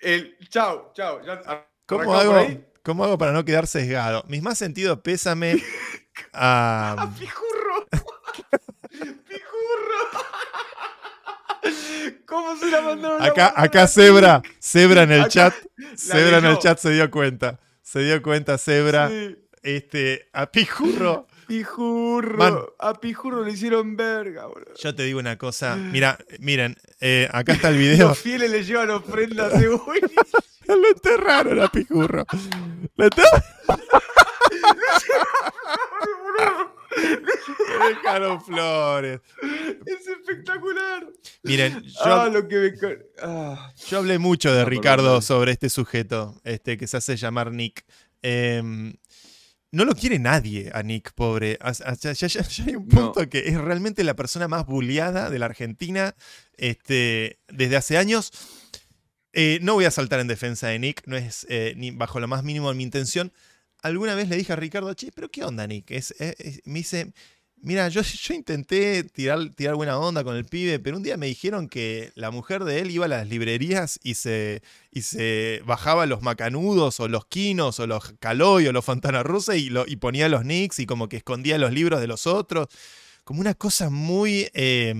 El, 0.00 0.36
chao, 0.48 0.92
chao. 0.94 1.24
Ya, 1.24 1.40
¿Cómo 1.86 2.12
¿arrancamos 2.12 2.46
hago? 2.46 2.64
¿Cómo 2.82 3.04
hago 3.04 3.16
para 3.16 3.32
no 3.32 3.44
quedar 3.44 3.66
sesgado? 3.66 4.24
Mis 4.28 4.42
más 4.42 4.58
sentidos 4.58 5.00
pésame 5.00 5.62
a... 6.34 7.10
Pijurro. 7.18 7.86
Pijurro. 8.90 10.24
¿Cómo 12.26 12.56
se 12.56 12.70
la 12.70 12.82
mandaron? 12.82 13.22
Acá, 13.22 13.54
acá? 13.56 13.86
Zebra, 13.86 14.42
Zebra 14.60 15.04
en 15.04 15.12
el 15.12 15.20
Acá 15.22 15.30
chat, 15.30 15.54
Zebra 15.96 16.38
en 16.38 16.44
el 16.44 16.58
chat 16.58 16.78
se 16.78 16.90
dio 16.90 17.10
cuenta. 17.10 17.60
Se 17.80 18.00
dio 18.00 18.20
cuenta 18.20 18.58
Zebra. 18.58 19.08
Sí. 19.08 19.38
Este, 19.62 20.28
a 20.34 20.50
Pijurro. 20.52 21.26
Pijurro. 21.46 22.36
Man. 22.38 22.58
A 22.78 22.94
Pijurro 22.94 23.44
le 23.44 23.52
hicieron 23.52 23.96
verga, 23.96 24.46
boludo. 24.46 24.72
Yo 24.82 24.94
te 24.94 25.02
digo 25.04 25.18
una 25.18 25.36
cosa. 25.38 25.76
Mira, 25.76 26.18
miren, 26.38 26.76
eh, 27.00 27.28
acá 27.32 27.52
está 27.54 27.68
el 27.68 27.78
video. 27.78 28.08
Los 28.08 28.18
fieles 28.18 28.50
le 28.50 28.64
llevan 28.64 28.90
ofrendas 28.90 29.52
de. 29.58 29.68
Lo 30.66 30.88
enterraron 30.88 31.60
a 31.60 31.68
Pijurro. 31.68 32.24
Lo 32.96 33.04
enterraron. 33.04 33.42
Dejaron 37.88 38.40
flores. 38.44 39.20
Es 39.84 40.06
espectacular. 40.08 41.06
Miren, 41.42 41.82
yo, 41.82 42.00
ah, 42.04 42.28
lo 42.28 42.46
que 42.48 42.56
me. 42.56 42.74
ca- 42.74 42.98
Ah. 43.22 43.72
yo 43.88 43.98
hablé 43.98 44.18
mucho 44.18 44.52
de 44.54 44.62
Ah, 44.62 44.64
Ricardo 44.64 45.20
sobre 45.20 45.52
este 45.52 45.68
sujeto, 45.70 46.40
este 46.44 46.76
que 46.76 46.86
se 46.86 46.96
hace 46.96 47.16
llamar 47.16 47.52
Nick. 47.52 47.84
Em, 48.22 48.94
no 49.74 49.84
lo 49.84 49.94
quiere 49.94 50.18
nadie 50.18 50.70
a 50.72 50.82
Nick, 50.82 51.12
pobre. 51.12 51.58
O 51.62 51.74
sea, 51.74 51.94
Ya, 51.94 52.12
ya- 52.12 52.26
ya- 52.28 52.42
ya 52.48 52.64
hay 52.64 52.76
un 52.76 52.88
No. 52.88 53.12
punto 53.12 53.28
que 53.28 53.40
es 53.48 53.58
realmente 53.58 54.02
la 54.04 54.14
persona 54.16 54.48
más 54.48 54.64
bulliada 54.66 55.28
de 55.30 55.38
la 55.38 55.46
Argentina 55.46 56.14
este, 56.56 57.38
desde 57.48 57.76
hace 57.76 57.98
años. 57.98 58.30
Eh, 59.32 59.58
no 59.62 59.74
voy 59.74 59.84
a 59.84 59.90
saltar 59.90 60.20
en 60.20 60.28
defensa 60.28 60.68
de 60.68 60.78
Nick, 60.78 61.02
no 61.06 61.16
es 61.16 61.44
eh, 61.50 61.74
ni 61.76 61.90
bajo 61.90 62.20
lo 62.20 62.28
más 62.28 62.44
mínimo 62.44 62.72
mi 62.72 62.84
intención. 62.84 63.32
Alguna 63.82 64.14
vez 64.14 64.28
le 64.28 64.36
dije 64.36 64.52
a 64.52 64.56
Ricardo, 64.56 64.94
che, 64.94 65.10
pero 65.12 65.28
¿qué 65.30 65.44
onda, 65.44 65.66
Nick? 65.66 65.90
Es- 65.90 66.14
me 66.64 66.78
dice, 66.78 67.12
mira, 67.64 67.88
yo, 67.88 68.02
intenté 68.34 69.04
tirar, 69.04 69.50
buena 69.74 69.98
onda 69.98 70.22
con 70.22 70.36
el 70.36 70.44
pibe, 70.44 70.78
pero 70.78 70.96
un 70.96 71.02
día 71.02 71.16
me 71.16 71.26
dijeron 71.26 71.68
que 71.68 72.12
la 72.14 72.30
mujer 72.30 72.64
de 72.64 72.80
él 72.80 72.90
iba 72.90 73.06
a 73.06 73.08
las 73.08 73.28
librerías 73.28 73.98
y 74.02 74.14
se, 74.14 74.62
bajaba 75.64 76.06
los 76.06 76.22
macanudos 76.22 77.00
o 77.00 77.08
los 77.08 77.26
quinos 77.26 77.80
o 77.80 77.86
los 77.86 78.12
caloy 78.20 78.66
o 78.66 78.72
los 78.72 78.84
Fontana 78.84 79.22
y, 79.56 79.70
lo- 79.70 79.86
ponía 79.96 80.28
los 80.28 80.44
nicks 80.44 80.78
y 80.78 80.86
como 80.86 81.08
que 81.08 81.16
escondía 81.16 81.58
los 81.58 81.72
libros 81.72 82.00
de 82.00 82.06
los 82.06 82.26
otros. 82.26 82.68
Como 83.24 83.40
una 83.40 83.54
cosa 83.54 83.88
muy 83.88 84.48
eh, 84.52 84.94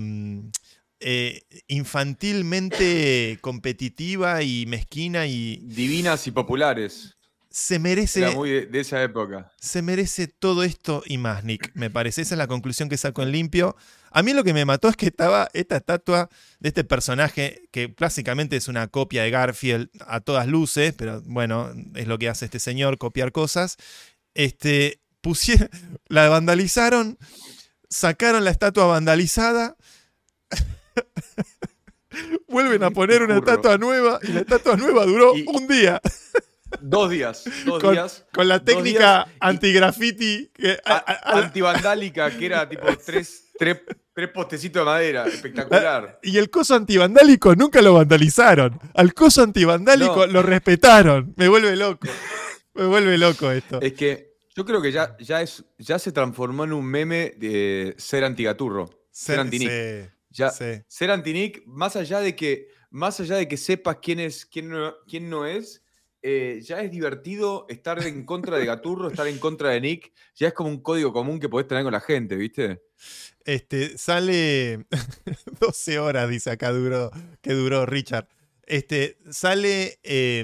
eh, 0.99 1.41
infantilmente 1.67 3.37
competitiva 3.41 4.41
y 4.41 4.65
mezquina 4.65 5.27
y 5.27 5.57
Divinas 5.63 6.25
y 6.27 6.31
populares. 6.31 7.14
Se 7.57 7.79
merece... 7.79 8.19
Era 8.19 8.31
muy 8.31 8.49
de, 8.49 8.65
de 8.65 8.79
esa 8.81 9.01
época. 9.01 9.49
Se 9.61 9.81
merece 9.81 10.27
todo 10.27 10.65
esto 10.65 11.01
y 11.05 11.17
más, 11.17 11.45
Nick, 11.45 11.71
me 11.73 11.89
parece. 11.89 12.21
Esa 12.21 12.35
es 12.35 12.37
la 12.37 12.47
conclusión 12.47 12.89
que 12.89 12.97
saco 12.97 13.23
en 13.23 13.31
limpio. 13.31 13.77
A 14.11 14.23
mí 14.23 14.33
lo 14.33 14.43
que 14.43 14.53
me 14.53 14.65
mató 14.65 14.89
es 14.89 14.97
que 14.97 15.05
estaba 15.05 15.47
esta 15.53 15.77
estatua 15.77 16.29
de 16.59 16.67
este 16.67 16.83
personaje 16.83 17.69
que 17.71 17.95
básicamente 17.97 18.57
es 18.57 18.67
una 18.67 18.89
copia 18.89 19.23
de 19.23 19.31
Garfield 19.31 19.89
a 20.05 20.19
todas 20.19 20.47
luces, 20.47 20.93
pero 20.97 21.21
bueno, 21.27 21.71
es 21.95 22.07
lo 22.07 22.17
que 22.17 22.27
hace 22.27 22.43
este 22.43 22.59
señor, 22.59 22.97
copiar 22.97 23.31
cosas. 23.31 23.77
Este, 24.33 24.99
pusieron, 25.21 25.69
la 26.09 26.27
vandalizaron, 26.27 27.17
sacaron 27.89 28.43
la 28.43 28.51
estatua 28.51 28.85
vandalizada, 28.85 29.77
vuelven 32.49 32.83
a 32.83 32.91
poner 32.91 33.23
una 33.23 33.37
estatua 33.37 33.77
nueva 33.77 34.19
y 34.23 34.33
la 34.33 34.41
estatua 34.41 34.75
nueva 34.75 35.05
duró 35.05 35.37
Y- 35.37 35.45
un 35.47 35.69
día 35.69 36.01
Dos 36.81 37.09
días. 37.09 37.43
Dos 37.65 37.81
con, 37.81 37.93
días. 37.93 38.25
con 38.33 38.47
la 38.47 38.63
técnica 38.63 39.27
anti-graffiti. 39.39 40.51
Antivandálica, 41.23 42.29
que 42.37 42.45
era 42.45 42.67
tipo 42.67 42.85
tres, 43.05 43.49
tres, 43.57 43.81
tres 44.13 44.29
postecitos 44.29 44.81
de 44.81 44.85
madera. 44.85 45.25
Espectacular. 45.27 46.19
y 46.23 46.37
el 46.37 46.49
coso 46.49 46.75
antivandálico 46.75 47.55
nunca 47.55 47.81
lo 47.81 47.93
vandalizaron. 47.93 48.79
Al 48.93 49.13
coso 49.13 49.43
antivandálico 49.43 50.27
No. 50.27 50.33
lo 50.33 50.41
respetaron. 50.43 51.33
Me 51.37 51.47
vuelve 51.47 51.75
loco. 51.75 52.07
Me 52.73 52.85
vuelve 52.85 53.17
loco 53.17 53.51
esto. 53.51 53.79
Es 53.81 53.93
que 53.93 54.35
yo 54.55 54.65
creo 54.65 54.81
que 54.81 54.91
ya, 54.91 55.15
ya, 55.19 55.41
es, 55.41 55.63
ya 55.77 55.99
se 55.99 56.11
transformó 56.11 56.63
en 56.63 56.73
un 56.73 56.85
meme 56.85 57.33
de 57.37 57.93
ser 57.97 58.23
antigaturro. 58.23 58.89
Ser, 59.11 59.39
antinick. 59.39 59.69
sí, 59.69 60.09
Ya, 60.29 60.49
sí. 60.49 60.81
Ser 60.87 61.11
antinick, 61.11 61.63
más 61.65 61.95
allá 61.95 62.19
de 62.19 62.35
que, 62.35 62.67
más 62.89 63.19
allá 63.19 63.35
de 63.37 63.47
que 63.47 63.55
sepas 63.57 63.97
quién 64.01 64.19
es, 64.19 64.45
quién 64.45 64.69
no, 64.69 64.93
quién 65.07 65.29
no 65.29 65.45
es, 65.45 65.83
eh, 66.27 66.61
ya 66.63 66.81
es 66.81 66.89
divertido 66.89 67.67
estar 67.69 68.01
en 68.03 68.25
contra 68.25 68.57
de 68.57 68.65
Gaturro, 68.65 69.09
estar 69.09 69.27
en 69.27 69.37
contra 69.37 69.69
de 69.69 69.79
Nick. 69.79 70.11
Ya 70.33 70.47
es 70.47 70.53
como 70.55 70.69
un 70.69 70.81
código 70.81 71.13
común 71.13 71.39
que 71.39 71.49
podés 71.49 71.67
tener 71.67 71.83
con 71.83 71.93
la 71.93 71.99
gente, 71.99 72.35
¿viste? 72.35 72.81
Este, 73.43 73.95
sale 73.95 74.87
12 75.59 75.99
horas, 75.99 76.27
dice 76.27 76.49
acá 76.49 76.71
duró, 76.71 77.11
que 77.43 77.53
duró 77.53 77.85
Richard. 77.85 78.27
Este, 78.67 79.17
sale, 79.29 79.99
eh, 80.03 80.43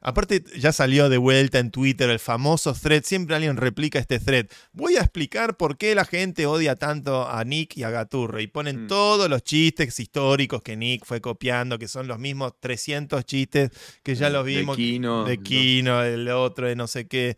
aparte 0.00 0.42
ya 0.58 0.72
salió 0.72 1.08
de 1.08 1.18
vuelta 1.18 1.60
en 1.60 1.70
Twitter 1.70 2.10
el 2.10 2.18
famoso 2.18 2.74
thread, 2.74 3.04
siempre 3.04 3.36
alguien 3.36 3.56
replica 3.56 4.00
este 4.00 4.18
thread. 4.18 4.46
Voy 4.72 4.96
a 4.96 5.00
explicar 5.00 5.56
por 5.56 5.76
qué 5.78 5.94
la 5.94 6.04
gente 6.04 6.46
odia 6.46 6.74
tanto 6.74 7.28
a 7.28 7.44
Nick 7.44 7.76
y 7.76 7.84
a 7.84 7.90
Gaturro 7.90 8.40
y 8.40 8.48
ponen 8.48 8.84
Mm. 8.84 8.86
todos 8.88 9.30
los 9.30 9.44
chistes 9.44 10.00
históricos 10.00 10.62
que 10.62 10.76
Nick 10.76 11.04
fue 11.04 11.20
copiando, 11.20 11.78
que 11.78 11.86
son 11.86 12.08
los 12.08 12.18
mismos 12.18 12.54
300 12.58 13.24
chistes 13.24 13.70
que 14.02 14.14
ya 14.16 14.30
los 14.30 14.44
De 14.44 14.56
vimos. 14.56 14.76
Kino, 14.76 15.24
de 15.24 15.36
no. 15.36 15.42
Kino, 15.44 16.02
el 16.02 16.28
otro, 16.30 16.66
de 16.66 16.74
no 16.74 16.88
sé 16.88 17.06
qué. 17.06 17.36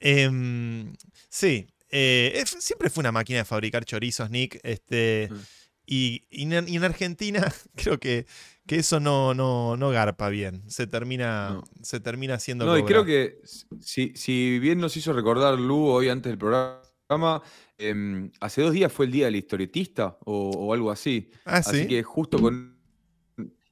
Em, 0.00 0.92
sí, 1.28 1.66
eh, 1.90 2.32
es- 2.34 2.56
siempre 2.60 2.90
fue 2.90 3.00
una 3.02 3.12
máquina 3.12 3.38
de 3.38 3.44
fabricar 3.44 3.84
chorizos, 3.84 4.30
Nick. 4.30 4.58
Este, 4.62 5.28
Mm. 5.30 5.36
Y, 5.86 6.26
y 6.30 6.52
en, 6.52 6.68
y 6.68 6.76
en 6.76 6.84
Argentina 6.84 7.40
creo 7.76 7.98
que, 7.98 8.26
que 8.66 8.76
eso 8.76 8.98
no, 9.00 9.32
no, 9.34 9.76
no 9.76 9.90
garpa 9.90 10.28
bien. 10.28 10.62
Se 10.68 10.86
termina, 10.86 11.50
No. 11.50 11.64
se 11.82 12.00
termina 12.00 12.34
haciendo 12.34 12.66
No, 12.66 12.76
y 12.76 12.82
creo 12.84 13.04
que 13.04 13.38
si, 13.80 14.12
si 14.16 14.58
bien 14.58 14.78
nos 14.78 14.96
hizo 14.96 15.12
recordar 15.12 15.58
Lu 15.58 15.86
hoy 15.86 16.08
antes 16.08 16.30
del 16.30 16.38
programa, 16.38 17.40
em, 17.78 18.30
hace 18.40 18.62
dos 18.62 18.72
días 18.72 18.92
fue 18.92 19.06
el 19.06 19.12
día 19.12 19.26
del 19.26 19.36
historietista 19.36 20.18
o, 20.24 20.50
o 20.50 20.72
algo 20.74 20.90
así. 20.90 21.30
Ah, 21.44 21.58
Así 21.58 21.82
sí. 21.82 21.86
que 21.86 22.02
justo 22.02 22.38
con. 22.40 22.74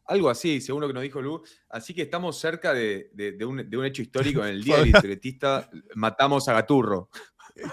Algo 0.06 0.28
así, 0.28 0.60
según 0.60 0.82
lo 0.82 0.86
que 0.86 0.92
nos 0.92 1.02
dijo 1.02 1.22
Lu. 1.22 1.42
Así 1.70 1.94
que 1.94 2.02
estamos 2.02 2.38
cerca 2.38 2.74
de, 2.74 3.08
de- 3.14 3.32
de 3.32 3.44
un, 3.46 3.68
de 3.70 3.76
un 3.78 3.86
hecho 3.86 4.02
histórico. 4.02 4.42
En 4.44 4.50
el 4.50 4.62
día 4.62 4.76
del 4.76 4.88
historietista 4.94 5.70
matamos 5.94 6.46
a 6.48 6.52
Gaturro. 6.52 7.08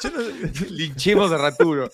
Yo 0.02 0.12
no- 0.12 0.22
Linchemos 0.70 1.32
a 1.32 1.38
Gaturro. 1.38 1.90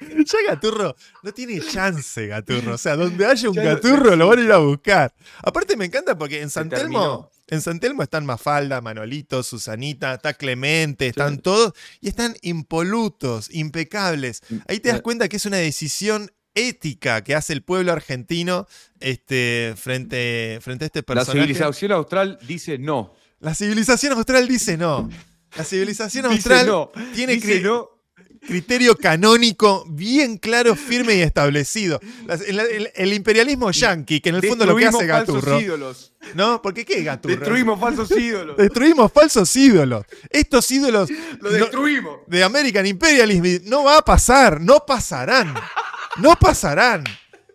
ya 0.00 0.38
Gaturro 0.48 0.96
no 1.22 1.32
tiene 1.32 1.60
chance, 1.60 2.26
Gaturro. 2.26 2.74
O 2.74 2.78
sea, 2.78 2.96
donde 2.96 3.26
haya 3.26 3.48
un 3.48 3.54
Ya 3.54 3.62
no- 3.64 3.70
Gaturro 3.70 4.16
lo 4.16 4.28
van 4.28 4.38
a 4.38 4.42
ir 4.42 4.52
a 4.52 4.58
buscar. 4.58 5.12
Aparte 5.42 5.76
me 5.76 5.84
encanta 5.84 6.16
porque 6.16 6.40
en 6.40 6.50
San 6.50 6.68
Telmo, 6.70 7.30
en 7.48 7.60
San 7.60 7.78
Telmo 7.80 8.02
están 8.02 8.24
Mafalda, 8.24 8.80
Manolito, 8.80 9.42
Susanita, 9.42 10.14
está 10.14 10.32
Clemente, 10.34 11.08
están 11.08 11.38
todos 11.38 11.72
y 12.00 12.08
están 12.08 12.36
impolutos, 12.42 13.52
impecables. 13.52 14.40
Ahí 14.68 14.80
te 14.80 14.88
das 14.90 15.02
cuenta 15.02 15.28
que 15.28 15.36
es 15.36 15.46
una 15.46 15.58
decisión 15.58 16.30
ética 16.54 17.22
que 17.22 17.34
hace 17.34 17.52
el 17.52 17.62
pueblo 17.62 17.92
argentino 17.92 18.66
este, 18.98 19.74
frente, 19.76 20.58
frente 20.62 20.84
a 20.84 20.86
este 20.86 21.00
La 21.00 21.04
personaje. 21.06 21.32
civilización 21.32 21.92
austral 21.92 22.38
dice 22.46 22.78
no. 22.78 23.14
La 23.40 23.54
civilización 23.54 24.12
austral 24.14 24.48
dice 24.48 24.76
no. 24.76 25.08
La 25.56 25.64
civilización 25.64 26.26
austral 26.26 26.66
no. 26.66 26.92
tiene 27.14 27.40
cri- 27.40 27.62
no. 27.62 27.88
criterio 28.46 28.96
canónico 28.96 29.84
bien 29.88 30.38
claro, 30.38 30.74
firme 30.76 31.16
y 31.16 31.20
establecido. 31.22 32.00
Las- 32.26 32.40
el, 32.42 32.58
el- 32.60 32.90
el 32.94 33.12
imperialismo 33.12 33.70
yanqui, 33.70 34.20
que 34.20 34.28
en 34.30 34.36
el 34.36 34.46
fondo 34.46 34.64
lo 34.64 34.76
que 34.76 34.86
hace 34.86 34.98
Destruimos 34.98 35.18
falsos 35.26 35.34
Gaturro. 35.44 35.60
ídolos. 35.60 36.12
¿No? 36.34 36.62
Porque 36.62 36.84
¿qué 36.84 36.98
es 36.98 37.04
Gaturro? 37.04 37.36
Destruimos 37.36 37.80
falsos 37.80 38.10
ídolos. 38.12 38.56
Destruimos 38.56 39.12
falsos 39.12 39.56
ídolos. 39.56 40.04
Estos 40.30 40.70
ídolos 40.70 41.10
Lo 41.40 41.50
no- 41.50 41.56
destruimos. 41.56 42.18
de 42.26 42.44
American 42.44 42.86
Imperialism 42.86 43.68
no 43.68 43.84
va 43.84 43.98
a 43.98 44.02
pasar, 44.04 44.60
no 44.60 44.84
pasarán. 44.86 45.54
No 46.18 46.34
pasarán. 46.38 47.04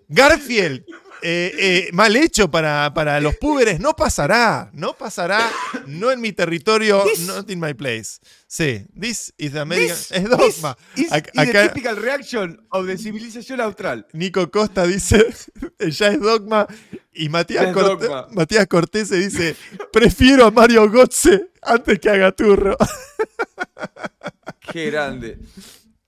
Garfield 0.08 0.84
eh, 1.28 1.52
eh, 1.58 1.90
mal 1.92 2.16
hecho 2.16 2.52
para, 2.52 2.94
para 2.94 3.20
los 3.20 3.36
púberes. 3.38 3.80
No 3.80 3.94
pasará, 3.96 4.70
no 4.74 4.94
pasará, 4.94 5.50
no 5.88 6.12
en 6.12 6.22
mi 6.22 6.32
territorio, 6.34 7.04
not 7.26 7.50
in 7.50 7.60
my 7.60 7.74
place. 7.74 8.20
Sí, 8.48 8.86
this 9.00 9.34
is 9.38 9.54
the 9.54 9.60
American. 9.60 9.96
This- 9.98 10.12
es 10.12 10.30
dogma. 10.30 10.78
Is, 10.96 11.12
Ac- 11.12 11.28
is 11.28 11.32
the 11.34 11.42
acá 11.42 11.68
typical 11.74 11.96
reaction 11.96 12.62
of 12.70 12.86
the 12.86 12.98
civilización 12.98 13.60
austral. 13.60 14.06
Nico 14.14 14.50
Costa 14.52 14.86
dice, 14.86 15.26
ya 15.80 16.08
es 16.10 16.20
dogma. 16.22 16.68
Y 17.12 17.30
Matías, 17.30 17.74
dogma. 17.74 18.28
Matías 18.32 18.68
Cortese 18.68 19.16
dice, 19.18 19.56
prefiero 19.92 20.46
a 20.46 20.52
Mario 20.52 20.90
Gotze 20.92 21.50
antes 21.64 22.00
que 22.00 22.10
a 22.10 22.18
Gaturro. 22.18 22.78
Qué 24.72 24.92
grande. 24.92 25.38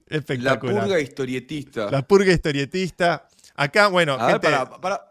La 0.08 0.18
Espectacular. 0.18 0.84
purga 0.84 1.00
historietista. 1.00 1.92
La 1.92 2.02
purga 2.02 2.32
historietista. 2.32 3.28
Acá, 3.56 3.88
bueno, 3.88 4.14
A 4.14 4.26
ver, 4.28 4.34
gente, 4.34 4.48
para, 4.50 4.70
para- 4.82 5.07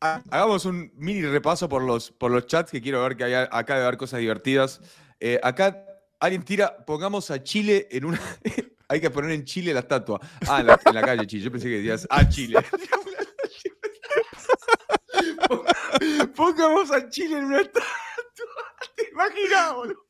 Hagamos 0.00 0.64
un 0.64 0.90
mini 0.96 1.22
repaso 1.22 1.68
por 1.68 1.82
los, 1.82 2.10
por 2.10 2.30
los 2.32 2.46
chats 2.46 2.70
que 2.72 2.82
quiero 2.82 3.02
ver 3.02 3.16
que 3.16 3.24
hay, 3.24 3.34
acá 3.34 3.74
debe 3.74 3.86
haber 3.86 3.98
cosas 3.98 4.18
divertidas. 4.20 4.80
Eh, 5.20 5.38
acá 5.42 5.84
alguien 6.18 6.42
tira, 6.44 6.84
pongamos 6.84 7.30
a 7.30 7.42
Chile 7.42 7.86
en 7.90 8.04
una. 8.06 8.20
hay 8.88 9.00
que 9.00 9.10
poner 9.10 9.30
en 9.30 9.44
Chile 9.44 9.72
la 9.72 9.80
estatua. 9.80 10.20
Ah, 10.48 10.60
en 10.60 10.66
la, 10.66 10.80
en 10.84 10.94
la 10.94 11.02
calle 11.02 11.26
Chile. 11.26 11.44
Yo 11.44 11.52
pensé 11.52 11.68
que 11.68 11.76
decías 11.76 12.06
a 12.10 12.28
Chile. 12.28 12.58
pongamos 16.34 16.90
a 16.90 17.08
Chile 17.08 17.38
en 17.38 17.44
una 17.44 17.60
estatua. 17.60 17.82
¿Te 18.96 19.08
imaginas, 19.12 19.74
boludo? 19.74 20.06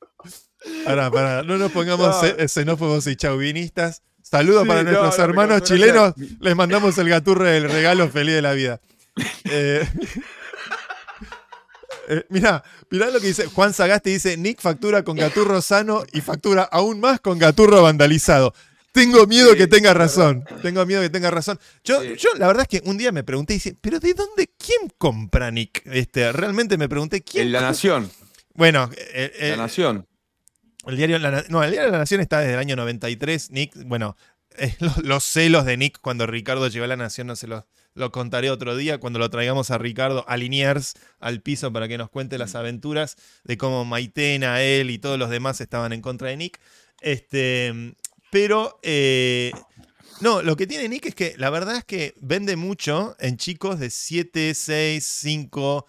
Pará, 0.84 1.10
pará, 1.10 1.42
no 1.42 1.58
nos 1.58 1.72
pongamos 1.72 2.06
No. 2.08 2.20
xe- 2.22 2.48
xenófobos 2.48 3.06
y 3.08 3.16
chauvinistas. 3.16 4.02
Saludos 4.22 4.62
Sí, 4.62 4.68
para 4.68 4.82
nuestros 4.84 5.18
no, 5.18 5.24
hermanos 5.24 5.62
chilenos. 5.64 6.14
Les 6.40 6.54
mandamos 6.56 6.96
el 6.98 7.08
gaturro 7.08 7.44
del 7.44 7.68
regalo 7.68 8.08
feliz 8.08 8.34
de 8.36 8.42
la 8.42 8.52
vida. 8.52 8.80
Eh, 9.44 9.86
eh, 12.08 12.24
mirá, 12.30 12.62
mirá 12.90 13.10
lo 13.10 13.20
que 13.20 13.28
dice 13.28 13.46
Juan 13.46 13.72
Sagasti 13.72 14.10
dice, 14.10 14.36
Nick 14.36 14.60
factura 14.60 15.02
con 15.04 15.16
gaturro 15.16 15.60
sano 15.62 16.04
y 16.12 16.20
factura 16.20 16.62
aún 16.64 17.00
más 17.00 17.20
con 17.20 17.38
gaturro 17.38 17.82
vandalizado. 17.82 18.54
Tengo 18.92 19.26
miedo 19.26 19.52
Sí, 19.52 19.56
que 19.58 19.66
tenga 19.66 19.94
razón. 19.94 20.44
Tengo 20.60 20.84
miedo 20.84 21.00
que 21.00 21.08
tenga 21.08 21.30
razón. 21.30 21.58
Yo, 21.82 22.02
Sí. 22.02 22.14
yo 22.18 22.28
la 22.36 22.46
verdad 22.46 22.66
es 22.70 22.80
que 22.80 22.88
un 22.88 22.98
día 22.98 23.10
me 23.12 23.24
pregunté 23.24 23.54
dice, 23.54 23.74
¿pero 23.80 23.98
de 24.00 24.12
dónde? 24.12 24.50
¿Quién 24.58 24.90
compra 24.98 25.50
Nick? 25.50 25.82
Este, 25.86 26.30
realmente 26.32 26.76
me 26.76 26.88
pregunté, 26.90 27.22
¿quién? 27.22 27.46
En 27.46 27.52
La 27.52 27.62
Nación. 27.62 28.10
Bueno, 28.54 28.90
eh, 28.96 29.32
eh, 29.38 29.50
La 29.52 29.56
Nación. 29.56 30.06
el 30.86 30.96
diario, 30.96 31.18
La 31.18 31.42
no, 31.48 31.62
el 31.64 31.70
diario 31.70 31.90
la 31.90 31.98
Nación 31.98 32.20
está 32.20 32.40
desde 32.40 32.52
el 32.54 32.58
año 32.58 32.76
93. 32.76 33.50
Nick, 33.50 33.72
bueno, 33.86 34.14
eh, 34.58 34.74
los, 34.80 34.98
los 34.98 35.24
celos 35.24 35.64
de 35.64 35.78
Nick 35.78 35.98
cuando 36.02 36.26
Ricardo 36.26 36.68
llegó 36.68 36.84
a 36.84 36.88
La 36.88 36.96
Nación 36.96 37.28
no 37.28 37.36
se 37.36 37.46
los 37.46 37.64
lo 37.94 38.10
contaré 38.12 38.50
otro 38.50 38.76
día 38.76 38.98
cuando 38.98 39.18
lo 39.18 39.30
traigamos 39.30 39.70
a 39.70 39.78
Ricardo 39.78 40.24
a 40.28 40.36
Liniers 40.36 40.94
al 41.20 41.40
piso 41.40 41.72
para 41.72 41.88
que 41.88 41.98
nos 41.98 42.10
cuente 42.10 42.38
las 42.38 42.54
aventuras 42.54 43.16
de 43.44 43.56
cómo 43.56 43.84
Maitena, 43.84 44.62
él 44.62 44.90
y 44.90 44.98
todos 44.98 45.18
los 45.18 45.30
demás 45.30 45.60
estaban 45.60 45.92
en 45.92 46.00
contra 46.00 46.28
de 46.28 46.36
Nick. 46.36 46.60
Este, 47.00 47.94
pero 48.30 48.78
eh, 48.82 49.52
no, 50.20 50.40
lo 50.40 50.56
que 50.56 50.66
tiene 50.66 50.88
Nick 50.88 51.06
es 51.06 51.14
que 51.14 51.34
la 51.36 51.50
verdad 51.50 51.76
es 51.76 51.84
que 51.84 52.14
vende 52.20 52.56
mucho 52.56 53.16
en 53.18 53.36
chicos 53.36 53.78
de 53.78 53.90
7, 53.90 54.54
6, 54.54 55.04
5, 55.04 55.86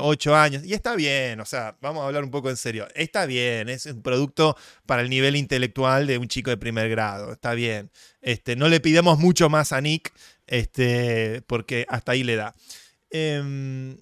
8 0.00 0.36
años. 0.36 0.64
Y 0.64 0.74
está 0.74 0.94
bien, 0.94 1.40
o 1.40 1.46
sea, 1.46 1.76
vamos 1.80 2.02
a 2.02 2.06
hablar 2.06 2.24
un 2.24 2.30
poco 2.30 2.50
en 2.50 2.56
serio. 2.56 2.86
Está 2.94 3.26
bien, 3.26 3.68
es 3.68 3.86
un 3.86 4.02
producto 4.02 4.56
para 4.86 5.02
el 5.02 5.08
nivel 5.08 5.34
intelectual 5.34 6.06
de 6.06 6.18
un 6.18 6.28
chico 6.28 6.50
de 6.50 6.58
primer 6.58 6.90
grado. 6.90 7.32
Está 7.32 7.54
bien. 7.54 7.90
Este, 8.20 8.54
no 8.54 8.68
le 8.68 8.80
pidamos 8.80 9.18
mucho 9.18 9.48
más 9.48 9.72
a 9.72 9.80
Nick, 9.80 10.12
este, 10.48 11.42
porque 11.46 11.86
hasta 11.88 12.12
ahí 12.12 12.24
le 12.24 12.36
da. 12.36 12.54
Em, 13.10 13.96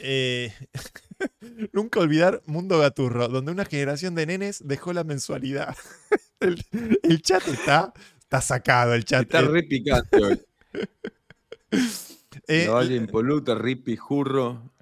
eh, 0.00 0.52
nunca 1.72 2.00
olvidar 2.00 2.42
Mundo 2.46 2.78
Gaturro, 2.78 3.28
donde 3.28 3.52
una 3.52 3.64
generación 3.64 4.14
de 4.14 4.26
nenes 4.26 4.66
dejó 4.66 4.92
la 4.92 5.04
mensualidad. 5.04 5.76
el, 6.40 6.64
el 7.02 7.22
chat 7.22 7.46
está, 7.48 7.92
está 8.20 8.40
sacado, 8.40 8.94
el 8.94 9.04
chat. 9.04 9.22
Está 9.22 9.42
re 9.42 9.62
picante 9.64 10.16
hoy. 10.16 10.40
eh, 12.48 12.64
La 12.66 12.72
Valle 12.72 12.96
Impoluta, 12.96 13.54
Rippy, 13.54 13.96
Jurro. 13.96 14.72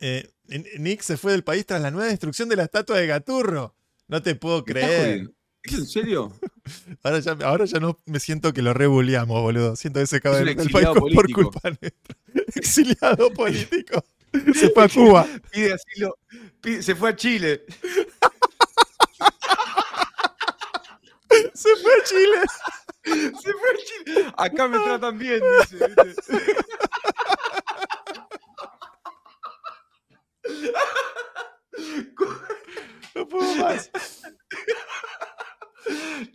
eh, 0.00 0.30
Nick 0.78 1.02
se 1.02 1.16
fue 1.16 1.32
del 1.32 1.44
país 1.44 1.64
tras 1.64 1.80
la 1.80 1.90
nueva 1.90 2.08
destrucción 2.08 2.48
de 2.48 2.56
la 2.56 2.64
estatua 2.64 2.98
de 2.98 3.06
Gaturro. 3.06 3.74
No 4.08 4.20
te 4.22 4.34
puedo 4.34 4.64
¿Me 4.66 4.80
estás 4.80 4.90
creer. 4.90 5.30
En 5.64 5.86
serio? 5.86 6.32
Ahora 7.02 7.18
ya, 7.20 7.36
ahora 7.42 7.64
ya 7.64 7.80
no 7.80 7.98
me 8.06 8.20
siento 8.20 8.52
que 8.52 8.62
lo 8.62 8.72
rebuleamos, 8.72 9.40
boludo. 9.42 9.74
Siento 9.74 9.98
que 9.98 10.06
se 10.06 10.16
acaba 10.16 10.36
de 10.38 10.54
del 10.54 10.70
país 10.70 10.86
por, 11.14 11.32
culpa 11.32 11.60
nuestra. 11.70 12.16
Exiliado 12.54 13.30
político. 13.34 14.04
Se 14.54 14.70
fue 14.70 14.84
a 14.84 14.88
Cuba. 14.88 15.26
Pide 15.50 15.72
asilo. 15.72 16.16
pide- 16.60 16.82
se 16.82 16.94
fue 16.94 17.10
a 17.10 17.16
Chile. 17.16 17.64
Se 21.54 21.76
fue 21.76 21.92
a 21.92 22.04
Chile. 22.04 22.40
Se 23.04 23.52
fue 23.52 23.70
a 23.70 24.04
Chile. 24.04 24.32
Acá 24.36 24.68
me 24.68 24.78
tratan 24.78 25.18
bien, 25.18 25.40
dice. 25.60 25.88
¿viste? 26.04 26.56
No 33.14 33.28
puedo 33.28 33.54
más. 33.56 33.90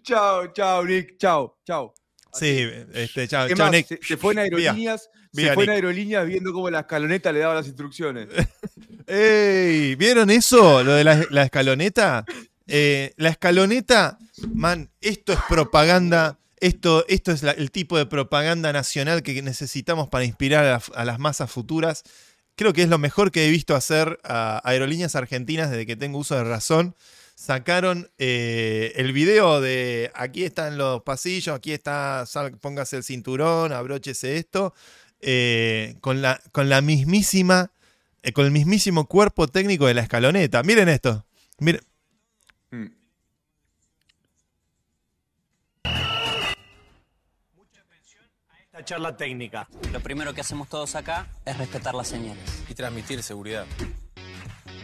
Chao, 0.04 0.48
chao, 0.54 0.84
Nick. 0.86 1.18
Chao, 1.18 1.58
chao. 1.66 1.94
Sí, 2.34 2.68
este, 2.94 3.28
chao, 3.28 3.48
chao, 3.50 3.70
Nick. 3.72 3.88
se, 3.88 4.00
se 4.02 4.18
fue 4.18 4.34
en 4.34 4.40
aerolíneas. 4.40 5.10
Vía, 5.32 5.50
se 5.50 5.54
fue 5.54 5.64
en 5.66 5.70
aerolíneas 5.70 6.26
viendo 6.26 6.52
cómo 6.54 6.70
la 6.70 6.82
escaloneta 6.82 7.32
le 7.32 7.40
daba 7.40 7.56
las 7.56 7.68
instrucciones. 7.68 8.28
¡Ey! 9.08 9.96
¿Vieron 9.96 10.30
eso? 10.30 10.84
Lo 10.84 10.94
de 10.94 11.04
la, 11.04 11.26
la 11.30 11.44
escaloneta. 11.44 12.26
Eh, 12.68 13.14
la 13.18 13.30
escaloneta, 13.30 14.18
man, 14.54 14.90
esto 15.02 15.34
es 15.34 15.40
propaganda. 15.48 16.40
Esto, 16.60 17.06
esto 17.10 17.32
es 17.32 17.44
la- 17.44 17.52
el 17.52 17.70
tipo 17.70 17.98
de 17.98 18.06
propaganda 18.06 18.72
nacional 18.74 19.22
que 19.24 19.42
necesitamos 19.42 20.08
para 20.08 20.24
inspirar 20.26 20.66
a, 20.66 20.82
a 21.00 21.06
las 21.06 21.20
masas 21.20 21.52
futuras. 21.52 22.04
Creo 22.56 22.72
que 22.74 22.82
es 22.84 22.90
lo 22.90 22.98
mejor 22.98 23.32
que 23.32 23.46
he 23.46 23.52
visto 23.52 23.76
hacer 23.76 24.20
a 24.24 24.62
aerolíneas 24.64 25.16
argentinas 25.16 25.70
desde 25.70 25.86
que 25.86 25.96
tengo 25.98 26.18
uso 26.18 26.36
de 26.36 26.46
razón. 26.46 26.96
Sacaron 27.38 28.10
eh, 28.18 28.94
el 28.96 29.12
video 29.12 29.60
de 29.62 30.10
aquí 30.16 30.44
están 30.46 30.78
los 30.78 31.04
pasillos, 31.04 31.54
aquí 31.56 31.74
está, 31.74 32.26
sal- 32.26 32.58
póngase 32.58 32.96
el 32.98 33.04
cinturón, 33.04 33.74
abróchese 33.74 34.38
esto, 34.38 34.74
eh, 35.20 35.96
con, 36.02 36.22
la, 36.22 36.42
con 36.54 36.70
la 36.70 36.82
mismísima 36.82 37.72
eh, 38.24 38.32
con 38.34 38.46
el 38.46 38.52
mismísimo 38.52 39.06
cuerpo 39.08 39.48
técnico 39.48 39.86
de 39.86 39.94
la 39.96 40.02
escaloneta. 40.02 40.64
Miren 40.64 40.90
esto. 40.90 41.26
Miren. 41.60 41.82
Mm. 42.72 42.86
Esta 48.64 48.84
charla 48.84 49.16
técnica. 49.16 49.68
Lo 49.94 50.00
primero 50.02 50.34
que 50.34 50.42
hacemos 50.42 50.68
todos 50.70 50.96
acá 50.96 51.28
es 51.46 51.58
respetar 51.58 51.96
las 51.96 52.08
señales. 52.08 52.44
y 52.70 52.74
transmitir 52.74 53.22
seguridad. 53.24 53.66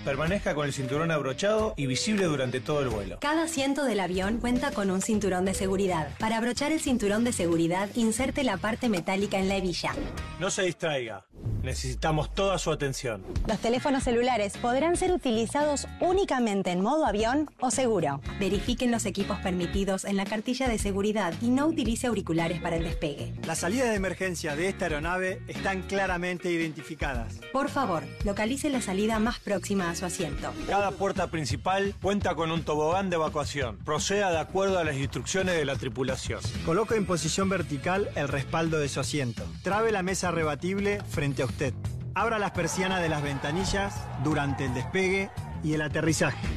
Permanezca 0.03 0.55
con 0.55 0.65
el 0.65 0.73
cinturón 0.73 1.11
abrochado 1.11 1.73
y 1.77 1.85
visible 1.85 2.25
durante 2.25 2.59
todo 2.59 2.81
el 2.81 2.89
vuelo. 2.89 3.19
Cada 3.19 3.43
asiento 3.43 3.83
del 3.85 3.99
avión 3.99 4.39
cuenta 4.39 4.71
con 4.71 4.89
un 4.89 5.01
cinturón 5.01 5.45
de 5.45 5.53
seguridad. 5.53 6.09
Para 6.17 6.37
abrochar 6.37 6.71
el 6.71 6.79
cinturón 6.79 7.23
de 7.23 7.33
seguridad, 7.33 7.89
inserte 7.95 8.43
la 8.43 8.57
parte 8.57 8.89
metálica 8.89 9.37
en 9.37 9.47
la 9.47 9.57
hebilla. 9.57 9.93
No 10.39 10.49
se 10.49 10.63
distraiga. 10.63 11.25
Necesitamos 11.63 12.33
toda 12.33 12.57
su 12.57 12.71
atención. 12.71 13.23
Los 13.47 13.59
teléfonos 13.59 14.03
celulares 14.03 14.57
podrán 14.57 14.97
ser 14.97 15.11
utilizados 15.11 15.87
únicamente 15.99 16.71
en 16.71 16.81
modo 16.81 17.05
avión 17.05 17.49
o 17.59 17.69
seguro. 17.69 18.21
Verifiquen 18.39 18.89
los 18.89 19.05
equipos 19.05 19.37
permitidos 19.39 20.05
en 20.05 20.17
la 20.17 20.25
cartilla 20.25 20.67
de 20.67 20.79
seguridad 20.79 21.33
y 21.41 21.49
no 21.49 21.67
utilice 21.67 22.07
auriculares 22.07 22.59
para 22.59 22.77
el 22.77 22.83
despegue. 22.83 23.33
Las 23.45 23.59
salidas 23.59 23.89
de 23.89 23.95
emergencia 23.95 24.55
de 24.55 24.67
esta 24.69 24.85
aeronave 24.85 25.43
están 25.47 25.83
claramente 25.83 26.51
identificadas. 26.51 27.39
Por 27.53 27.69
favor, 27.69 28.03
localice 28.23 28.69
la 28.71 28.81
salida 28.81 29.19
más 29.19 29.39
próxima 29.39 29.70
a 29.79 29.95
su 29.95 30.05
asiento. 30.05 30.53
Cada 30.67 30.91
puerta 30.91 31.27
principal 31.27 31.95
cuenta 32.01 32.35
con 32.35 32.51
un 32.51 32.63
tobogán 32.63 33.09
de 33.09 33.15
evacuación. 33.15 33.77
Proceda 33.77 34.29
de 34.31 34.39
acuerdo 34.39 34.79
a 34.79 34.83
las 34.83 34.95
instrucciones 34.97 35.55
de 35.55 35.63
la 35.63 35.75
tripulación. 35.75 36.41
Coloque 36.65 36.95
en 36.95 37.05
posición 37.05 37.47
vertical 37.47 38.09
el 38.15 38.27
respaldo 38.27 38.79
de 38.79 38.89
su 38.89 38.99
asiento. 38.99 39.43
Trabe 39.63 39.91
la 39.91 40.03
mesa 40.03 40.31
rebatible 40.31 41.01
frente 41.09 41.41
a 41.41 41.45
usted. 41.45 41.73
Abra 42.13 42.37
las 42.37 42.51
persianas 42.51 43.01
de 43.01 43.07
las 43.07 43.23
ventanillas 43.23 43.95
durante 44.23 44.65
el 44.65 44.73
despegue 44.73 45.29
y 45.63 45.73
el 45.73 45.81
aterrizaje. 45.81 46.47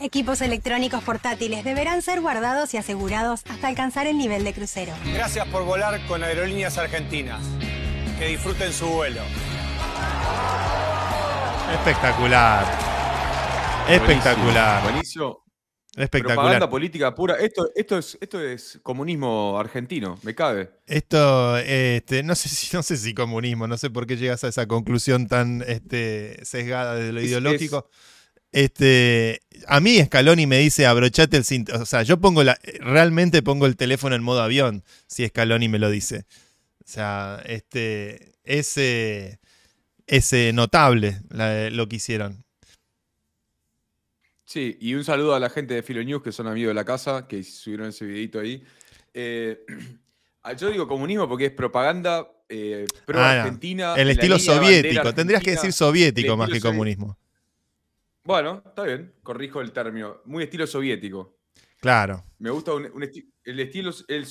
Equipos 0.00 0.40
electrónicos 0.40 1.04
portátiles 1.04 1.62
deberán 1.62 2.02
ser 2.02 2.20
guardados 2.20 2.74
y 2.74 2.76
asegurados 2.76 3.42
hasta 3.48 3.68
alcanzar 3.68 4.08
el 4.08 4.18
nivel 4.18 4.42
de 4.42 4.52
crucero. 4.52 4.92
Gracias 5.14 5.46
por 5.46 5.64
volar 5.64 6.04
con 6.08 6.24
Aerolíneas 6.24 6.76
Argentinas. 6.76 7.40
Que 8.18 8.26
disfruten 8.26 8.72
su 8.72 8.88
vuelo. 8.88 9.22
Espectacular. 11.72 12.66
Espectacular. 13.88 14.82
Buenísimo. 14.82 15.42
Espectacular. 15.94 16.36
Propaganda 16.36 16.70
política 16.70 17.14
pura. 17.14 17.36
Esto, 17.36 17.68
esto, 17.74 17.98
es, 17.98 18.16
esto 18.20 18.40
es 18.40 18.80
comunismo 18.82 19.58
argentino, 19.58 20.18
me 20.22 20.34
cabe. 20.34 20.70
Esto, 20.86 21.58
este, 21.58 22.22
no 22.22 22.34
sé 22.34 22.48
si, 22.48 22.74
no 22.76 22.82
sé 22.82 22.96
si 22.96 23.12
comunismo, 23.14 23.66
no 23.66 23.76
sé 23.76 23.90
por 23.90 24.06
qué 24.06 24.16
llegas 24.16 24.42
a 24.44 24.48
esa 24.48 24.66
conclusión 24.66 25.26
tan 25.26 25.62
este, 25.66 26.38
sesgada 26.44 26.94
desde 26.94 27.12
lo 27.12 27.20
Es- 27.20 27.26
ideológico. 27.26 27.88
Este, 28.52 29.40
a 29.66 29.80
mí 29.80 29.98
Scaloni 30.04 30.46
me 30.46 30.58
dice 30.58 30.86
abrochate 30.86 31.38
el 31.38 31.44
cinturón. 31.44 31.80
O 31.82 31.86
sea, 31.86 32.02
yo 32.02 32.20
pongo 32.20 32.44
la, 32.44 32.58
realmente 32.80 33.42
pongo 33.42 33.64
el 33.64 33.76
teléfono 33.76 34.14
en 34.14 34.22
modo 34.22 34.42
avión 34.42 34.84
si 35.06 35.26
Scaloni 35.26 35.68
me 35.68 35.78
lo 35.78 35.88
dice. 35.88 36.26
O 36.80 36.84
sea, 36.86 37.42
este, 37.46 38.34
ese, 38.44 39.40
ese 40.12 40.52
notable 40.52 41.22
la- 41.30 41.70
lo 41.70 41.88
que 41.88 41.96
hicieron. 41.96 42.44
Sí, 44.44 44.76
y 44.80 44.94
un 44.94 45.04
saludo 45.04 45.34
a 45.34 45.40
la 45.40 45.48
gente 45.48 45.72
de 45.74 45.82
Filo 45.82 46.02
News 46.04 46.22
que 46.22 46.32
son 46.32 46.46
amigos 46.46 46.70
de 46.70 46.74
la 46.74 46.84
casa, 46.84 47.26
que 47.26 47.42
subieron 47.42 47.88
ese 47.88 48.04
videito 48.04 48.38
ahí. 48.38 48.62
Eh, 49.14 49.64
ah, 50.42 50.52
yo 50.52 50.70
digo 50.70 50.86
comunismo 50.86 51.26
porque 51.28 51.46
es 51.46 51.52
propaganda 51.52 52.28
eh, 52.48 52.86
pro 53.06 53.18
Ah. 53.18 53.48
El 53.96 54.10
estilo 54.10 54.38
soviético. 54.38 55.14
Tendrías 55.14 55.42
que 55.42 55.52
decir 55.52 55.72
soviético 55.72 56.36
más 56.36 56.50
que 56.50 56.60
comunismo. 56.60 57.16
Bueno, 58.24 58.62
está 58.66 58.84
bien, 58.84 59.14
corrijo 59.22 59.60
el 59.62 59.72
término. 59.72 60.20
Muy 60.26 60.44
estilo 60.44 60.66
soviético. 60.66 61.38
Claro. 61.80 62.22
Me 62.38 62.50
gusta 62.50 62.74
un, 62.74 62.84
un 62.92 63.02
esti- 63.02 63.26
el 63.44 63.58
estilo, 63.58 63.90
el 64.08 64.26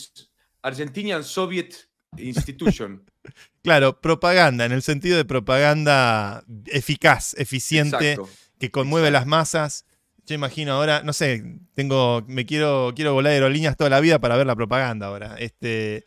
Argentinian 0.61 1.23
Soviet 1.23 1.73
Institution. 2.17 3.03
Claro, 3.63 4.01
propaganda, 4.01 4.65
en 4.65 4.71
el 4.71 4.81
sentido 4.81 5.17
de 5.17 5.23
propaganda 5.25 6.43
eficaz, 6.65 7.35
eficiente, 7.37 8.13
Exacto. 8.13 8.27
que 8.57 8.71
conmueve 8.71 9.11
las 9.11 9.27
masas. 9.27 9.85
Yo 10.25 10.33
imagino 10.33 10.73
ahora, 10.73 11.03
no 11.03 11.13
sé, 11.13 11.59
tengo, 11.75 12.23
me 12.27 12.47
quiero, 12.47 12.91
quiero 12.95 13.13
volar 13.13 13.33
aerolíneas 13.33 13.77
toda 13.77 13.91
la 13.91 13.99
vida 13.99 14.17
para 14.19 14.35
ver 14.35 14.47
la 14.47 14.55
propaganda 14.55 15.05
ahora. 15.05 15.35
Este, 15.37 16.05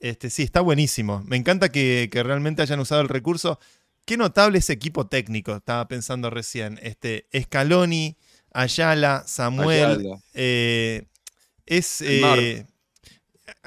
este, 0.00 0.30
sí, 0.30 0.42
está 0.42 0.60
buenísimo. 0.62 1.22
Me 1.26 1.36
encanta 1.36 1.68
que, 1.68 2.08
que 2.10 2.24
realmente 2.24 2.62
hayan 2.62 2.80
usado 2.80 3.00
el 3.02 3.08
recurso. 3.08 3.60
Qué 4.04 4.16
notable 4.16 4.58
ese 4.58 4.72
equipo 4.72 5.06
técnico, 5.06 5.54
estaba 5.54 5.86
pensando 5.86 6.28
recién. 6.28 6.80
Este, 6.82 7.28
Scaloni, 7.40 8.16
Ayala, 8.52 9.22
Samuel, 9.28 10.00
Ayala. 10.00 10.18
eh, 10.34 11.06
es 11.66 12.00
eh, 12.00 12.66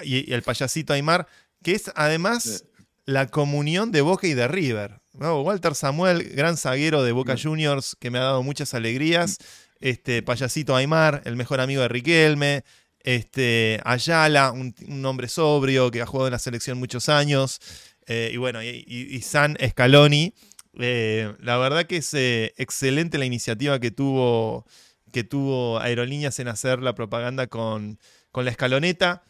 y, 0.04 0.30
y 0.30 0.34
el 0.34 0.42
payasito 0.42 0.92
Aymar, 0.92 1.26
que 1.64 1.74
es 1.74 1.92
además 1.96 2.66
la 3.06 3.28
comunión 3.28 3.92
de 3.92 4.02
Boca 4.02 4.28
y 4.28 4.34
de 4.34 4.48
River. 4.48 5.00
¿no? 5.14 5.42
Walter 5.42 5.76
Samuel, 5.76 6.24
gran 6.36 6.58
zaguero 6.58 7.04
de 7.04 7.12
Boca 7.12 7.34
Mm. 7.36 7.40
Juniors, 7.42 7.96
que 8.00 8.10
me 8.12 8.20
ha 8.20 8.24
dado 8.24 8.44
muchas 8.44 8.74
alegrías. 8.74 9.38
Este, 9.80 10.22
Payasito 10.22 10.76
Aymar, 10.76 11.22
el 11.26 11.36
mejor 11.36 11.60
amigo 11.62 11.82
de 11.82 11.88
Riquelme. 11.88 12.64
Este, 13.02 13.80
Ayala, 13.86 14.52
un, 14.52 14.76
un 14.88 15.06
hombre 15.06 15.28
sobrio 15.30 15.90
que 15.90 16.02
ha 16.02 16.06
jugado 16.06 16.28
en 16.28 16.34
la 16.34 16.40
selección 16.40 16.78
muchos 16.78 17.10
años. 17.10 17.60
Eh, 18.08 18.32
y 18.34 18.38
bueno, 18.38 18.62
y, 18.62 18.84
y- 18.88 19.16
y 19.16 19.22
San 19.22 19.58
Scaloni. 19.70 20.34
Eh, 20.80 21.34
la 21.40 21.58
verdad 21.58 21.86
que 21.88 21.98
es 21.98 22.14
eh, 22.14 22.54
excelente 22.58 23.18
la 23.18 23.26
iniciativa 23.26 23.80
que 23.80 23.92
tuvo, 23.92 24.66
que 25.12 25.24
tuvo 25.24 25.80
Aerolíneas 25.80 26.40
en 26.40 26.48
hacer 26.48 26.80
la 26.82 26.94
propaganda 26.94 27.48
con, 27.48 28.00
con 28.32 28.46
la 28.46 28.52
escaloneta. 28.52 29.24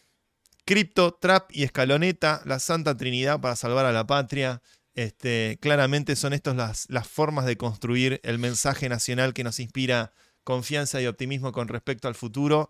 Cripto, 0.66 1.14
Trap 1.14 1.52
y 1.54 1.64
Escaloneta, 1.64 2.42
la 2.46 2.60
Santa 2.60 2.96
Trinidad 2.96 3.42
para 3.42 3.56
salvar 3.56 3.86
a 3.86 3.92
la 3.92 4.06
patria. 4.08 4.62
Este, 4.96 5.58
claramente 5.62 6.16
son 6.16 6.34
estas 6.34 6.56
las, 6.56 6.86
las 6.90 7.08
formas 7.08 7.46
de 7.46 7.58
construir 7.58 8.20
el 8.24 8.38
mensaje 8.40 8.90
nacional 8.90 9.34
que 9.34 9.44
nos 9.44 9.60
inspira 9.60 10.12
confianza 10.44 11.02
y 11.02 11.08
optimismo 11.08 11.52
con 11.52 11.68
respecto 11.68 12.08
al 12.08 12.16
futuro. 12.16 12.70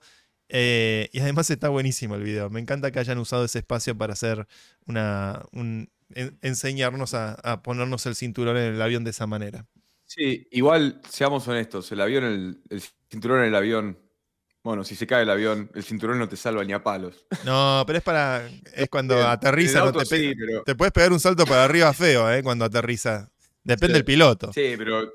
Eh, 0.49 1.09
y 1.11 1.19
además 1.19 1.49
está 1.49 1.69
buenísimo 1.69 2.15
el 2.15 2.23
video. 2.23 2.49
Me 2.49 2.59
encanta 2.59 2.91
que 2.91 2.99
hayan 2.99 3.17
usado 3.19 3.45
ese 3.45 3.59
espacio 3.59 3.97
para 3.97 4.13
hacer 4.13 4.47
una. 4.85 5.43
un- 5.51 5.89
en- 6.15 6.37
enseñarnos 6.41 7.13
a, 7.13 7.33
a 7.33 7.61
ponernos 7.61 8.05
el 8.07 8.15
cinturón 8.15 8.57
en 8.57 8.73
el 8.73 8.81
avión 8.81 9.03
de 9.03 9.11
esa 9.11 9.27
manera. 9.27 9.67
Sí, 10.05 10.47
igual, 10.51 11.01
seamos 11.07 11.47
honestos, 11.47 11.91
el 11.91 12.01
avión, 12.01 12.23
el, 12.23 12.63
el 12.71 12.81
cinturón 13.11 13.41
en 13.41 13.45
el 13.45 13.55
avión. 13.55 13.99
Bueno, 14.63 14.83
si 14.83 14.95
se 14.95 15.07
cae 15.07 15.23
el 15.23 15.29
avión, 15.29 15.71
el 15.73 15.83
cinturón 15.83 16.19
no 16.19 16.27
te 16.27 16.35
salva 16.35 16.63
ni 16.65 16.73
a 16.73 16.83
palos. 16.83 17.25
No, 17.45 17.83
pero 17.87 17.97
es 17.97 18.03
para. 18.03 18.45
Es 18.73 18.89
cuando 18.89 19.15
Bien, 19.15 19.27
aterriza, 19.27 19.79
no 19.85 19.91
te, 19.93 20.05
sí, 20.05 20.33
pe- 20.33 20.35
pero- 20.37 20.63
te 20.63 20.75
puedes 20.75 20.91
pegar 20.91 21.11
un 21.13 21.19
salto 21.19 21.45
para 21.45 21.63
arriba 21.63 21.93
feo, 21.93 22.31
¿eh? 22.31 22.43
Cuando 22.43 22.65
aterriza. 22.65 23.29
Depende 23.63 23.93
Sí. 23.93 23.93
del 23.93 24.05
piloto. 24.05 24.51
Sí, 24.53 24.73
pero 24.77 25.11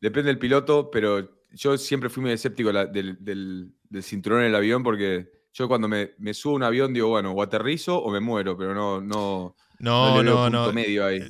depende 0.00 0.28
del 0.28 0.38
piloto, 0.38 0.90
pero 0.90 1.30
yo 1.52 1.78
siempre 1.78 2.10
fui 2.10 2.22
muy 2.22 2.32
escéptico 2.32 2.72
la- 2.72 2.86
del, 2.86 3.16
del- 3.20 3.72
del 3.88 4.02
cinturón 4.02 4.40
en 4.40 4.46
el 4.48 4.54
avión 4.54 4.82
porque 4.82 5.28
yo 5.52 5.68
cuando 5.68 5.86
me, 5.88 6.12
me 6.18 6.34
subo 6.34 6.54
a 6.54 6.56
un 6.56 6.62
avión 6.64 6.92
digo, 6.92 7.08
bueno, 7.08 7.30
o 7.32 7.42
aterrizo 7.42 7.96
o 7.96 8.10
me 8.10 8.20
muero, 8.20 8.56
pero 8.58 8.74
no, 8.74 9.00
no, 9.00 9.54
No, 9.78 10.22
le 10.22 10.28
no, 10.30 10.42
punto 10.44 10.66
no. 10.66 10.72
medio 10.72 11.06
ahí. 11.06 11.22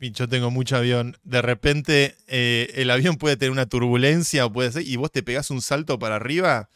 Y 0.00 0.10
Yo 0.12 0.28
tengo 0.28 0.50
mucho 0.50 0.76
avión. 0.76 1.16
De 1.24 1.42
repente, 1.42 2.16
eh, 2.26 2.70
el 2.74 2.90
avión 2.90 3.16
puede 3.16 3.36
tener 3.36 3.50
una 3.52 3.66
turbulencia 3.66 4.46
o 4.46 4.52
puede 4.52 4.72
ser. 4.72 4.82
Y 4.86 4.96
vos 4.96 5.12
te 5.12 5.22
pegás 5.22 5.50
un 5.50 5.60
salto 5.62 5.98
para 5.98 6.16
arriba. 6.16 6.68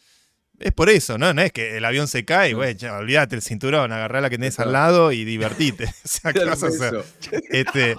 Es 0.58 0.72
por 0.72 0.88
eso, 0.88 1.18
¿no? 1.18 1.34
No 1.34 1.42
es 1.42 1.52
que 1.52 1.76
el 1.76 1.84
avión 1.84 2.08
se 2.08 2.24
cae, 2.24 2.52
No. 2.52 2.58
güey, 2.58 2.74
ya, 2.76 2.96
olvídate 2.96 3.36
el 3.36 3.42
cinturón, 3.42 3.92
agarrá 3.92 4.20
la 4.20 4.30
que 4.30 4.36
tenés 4.38 4.58
al 4.58 4.72
lado 4.72 5.12
y 5.12 5.24
divertite. 5.24 5.84
O 6.04 6.08
sea, 6.08 6.32
¿qué 6.32 6.44
vas 6.44 6.62
a 6.62 6.68
hacer? 6.68 6.94
Eso. 6.94 7.04
Este, 7.50 7.96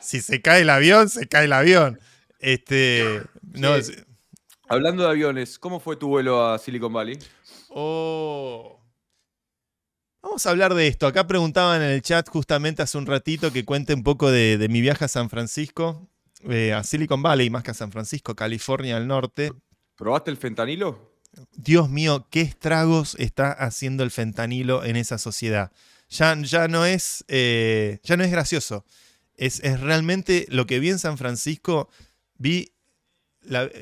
si 0.00 0.20
se 0.20 0.40
cae 0.40 0.62
el 0.62 0.70
avión, 0.70 1.08
se 1.08 1.26
cae 1.28 1.44
el 1.44 1.52
avión. 1.52 1.98
Este, 2.38 3.22
no, 3.42 3.80
Sí. 3.82 3.94
Hablando 4.70 5.02
de 5.02 5.08
aviones, 5.10 5.58
¿cómo 5.58 5.80
fue 5.80 5.96
tu 5.96 6.08
vuelo 6.08 6.46
a 6.46 6.58
Silicon 6.58 6.92
Valley? 6.92 7.18
Oh. 7.70 8.78
Vamos 10.22 10.44
a 10.44 10.50
hablar 10.50 10.74
de 10.74 10.86
esto. 10.86 11.06
Acá 11.06 11.26
preguntaban 11.26 11.80
en 11.80 11.90
el 11.90 12.02
chat 12.02 12.28
justamente 12.28 12.82
hace 12.82 12.98
un 12.98 13.06
ratito 13.06 13.50
que 13.50 13.64
cuente 13.64 13.94
un 13.94 14.02
poco 14.02 14.30
de, 14.30 14.58
de 14.58 14.68
mi 14.68 14.80
viaje 14.82 15.06
a 15.06 15.08
San 15.08 15.30
Francisco, 15.30 16.10
eh, 16.50 16.74
a 16.74 16.82
Silicon 16.84 17.22
Valley, 17.22 17.48
más 17.48 17.62
que 17.62 17.70
a 17.70 17.74
San 17.74 17.90
Francisco, 17.92 18.34
California 18.34 18.96
al 18.98 19.06
norte. 19.06 19.52
¿Probaste 19.96 20.30
el 20.30 20.36
fentanilo? 20.36 21.07
Dios 21.56 21.88
mío, 21.88 22.26
qué 22.30 22.40
estragos 22.40 23.16
está 23.18 23.52
haciendo 23.52 24.02
el 24.02 24.10
fentanilo 24.10 24.84
en 24.84 24.96
esa 24.96 25.18
sociedad. 25.18 25.72
Ya, 26.10 26.36
ya 26.40 26.68
no 26.68 26.86
es, 26.86 27.24
eh, 27.28 28.00
ya 28.02 28.16
no 28.16 28.24
es 28.24 28.30
gracioso. 28.30 28.84
Es, 29.36 29.60
es 29.60 29.80
realmente 29.80 30.46
lo 30.48 30.66
que 30.66 30.80
vi 30.80 30.90
en 30.90 30.98
San 30.98 31.18
Francisco. 31.18 31.88
Vi, 32.36 32.72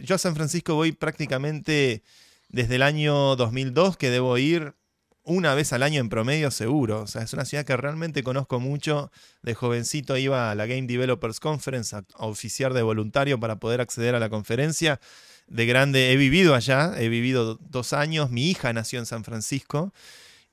yo 0.02 0.14
a 0.14 0.18
San 0.18 0.34
Francisco 0.34 0.74
voy 0.74 0.92
prácticamente 0.92 2.02
desde 2.48 2.76
el 2.76 2.82
año 2.82 3.36
2002 3.36 3.96
que 3.96 4.10
debo 4.10 4.36
ir 4.38 4.74
una 5.22 5.54
vez 5.54 5.72
al 5.72 5.82
año 5.82 6.00
en 6.00 6.08
promedio 6.08 6.50
seguro. 6.50 7.02
O 7.02 7.06
sea, 7.06 7.22
es 7.22 7.32
una 7.32 7.44
ciudad 7.44 7.64
que 7.64 7.76
realmente 7.76 8.22
conozco 8.22 8.60
mucho. 8.60 9.10
De 9.42 9.54
jovencito 9.54 10.16
iba 10.16 10.50
a 10.50 10.54
la 10.54 10.66
Game 10.66 10.86
Developers 10.86 11.40
Conference 11.40 11.94
a, 11.94 12.04
a 12.14 12.26
oficiar 12.26 12.74
de 12.74 12.82
voluntario 12.82 13.38
para 13.38 13.56
poder 13.56 13.80
acceder 13.80 14.14
a 14.14 14.20
la 14.20 14.30
conferencia. 14.30 15.00
De 15.46 15.66
grande 15.66 16.12
he 16.12 16.16
vivido 16.16 16.54
allá, 16.54 16.94
he 16.98 17.08
vivido 17.08 17.56
dos 17.56 17.92
años. 17.92 18.30
Mi 18.30 18.50
hija 18.50 18.72
nació 18.72 18.98
en 18.98 19.06
San 19.06 19.24
Francisco 19.24 19.92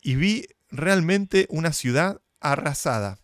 y 0.02 0.16
vi 0.16 0.48
realmente 0.70 1.48
una 1.50 1.74
ciudad 1.74 2.22
arrasada, 2.40 3.20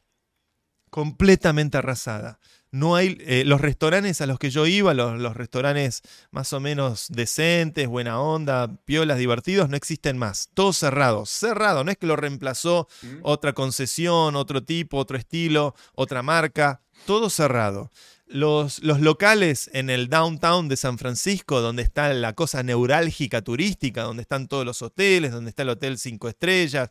completamente 0.89 1.77
arrasada. 1.77 2.39
No 2.71 2.95
hay 2.95 3.17
eh, 3.21 3.43
los 3.45 3.61
restaurantes 3.61 4.21
a 4.21 4.27
los 4.27 4.37
que 4.37 4.51
yo 4.51 4.67
iba, 4.67 4.93
los, 4.93 5.19
los 5.19 5.35
restaurantes 5.35 6.03
más 6.29 6.53
o 6.53 6.59
menos 6.59 7.07
decentes, 7.09 7.87
buena 7.87 8.21
onda, 8.21 8.67
piolas, 8.85 9.17
divertidos, 9.17 9.69
no 9.69 9.75
existen 9.75 10.19
más. 10.19 10.49
Todos 10.53 10.77
cerrados, 10.77 11.31
cerrado. 11.31 11.83
No 11.83 11.89
es 11.89 11.97
que 11.97 12.05
lo 12.05 12.15
reemplazó 12.15 12.87
otra 13.23 13.53
concesión, 13.53 14.35
otro 14.35 14.63
tipo, 14.63 14.97
otro 14.97 15.17
estilo, 15.17 15.75
otra 15.95 16.21
marca, 16.21 16.81
todo 17.07 17.31
cerrado. 17.31 17.91
Los, 18.31 18.83
locales 18.83 19.69
en 19.73 19.89
el 19.89 20.07
downtown 20.07 20.69
de 20.69 20.77
San 20.77 20.97
Francisco, 20.99 21.61
donde 21.61 21.81
está 21.81 22.13
la 22.13 22.33
cosa 22.33 22.61
neurálgica 22.61 23.41
turística, 23.41 24.03
donde 24.03 24.21
están 24.21 24.47
todos 24.47 24.65
los 24.65 24.81
hoteles, 24.83 25.31
donde 25.31 25.49
está 25.49 25.63
el 25.63 25.69
Hotel 25.69 25.97
5 25.97 26.29
Estrellas, 26.29 26.89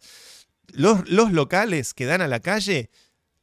los, 0.72 1.08
los 1.08 1.32
locales 1.32 1.94
que 1.94 2.06
dan 2.06 2.22
a 2.22 2.28
la 2.28 2.40
calle, 2.40 2.90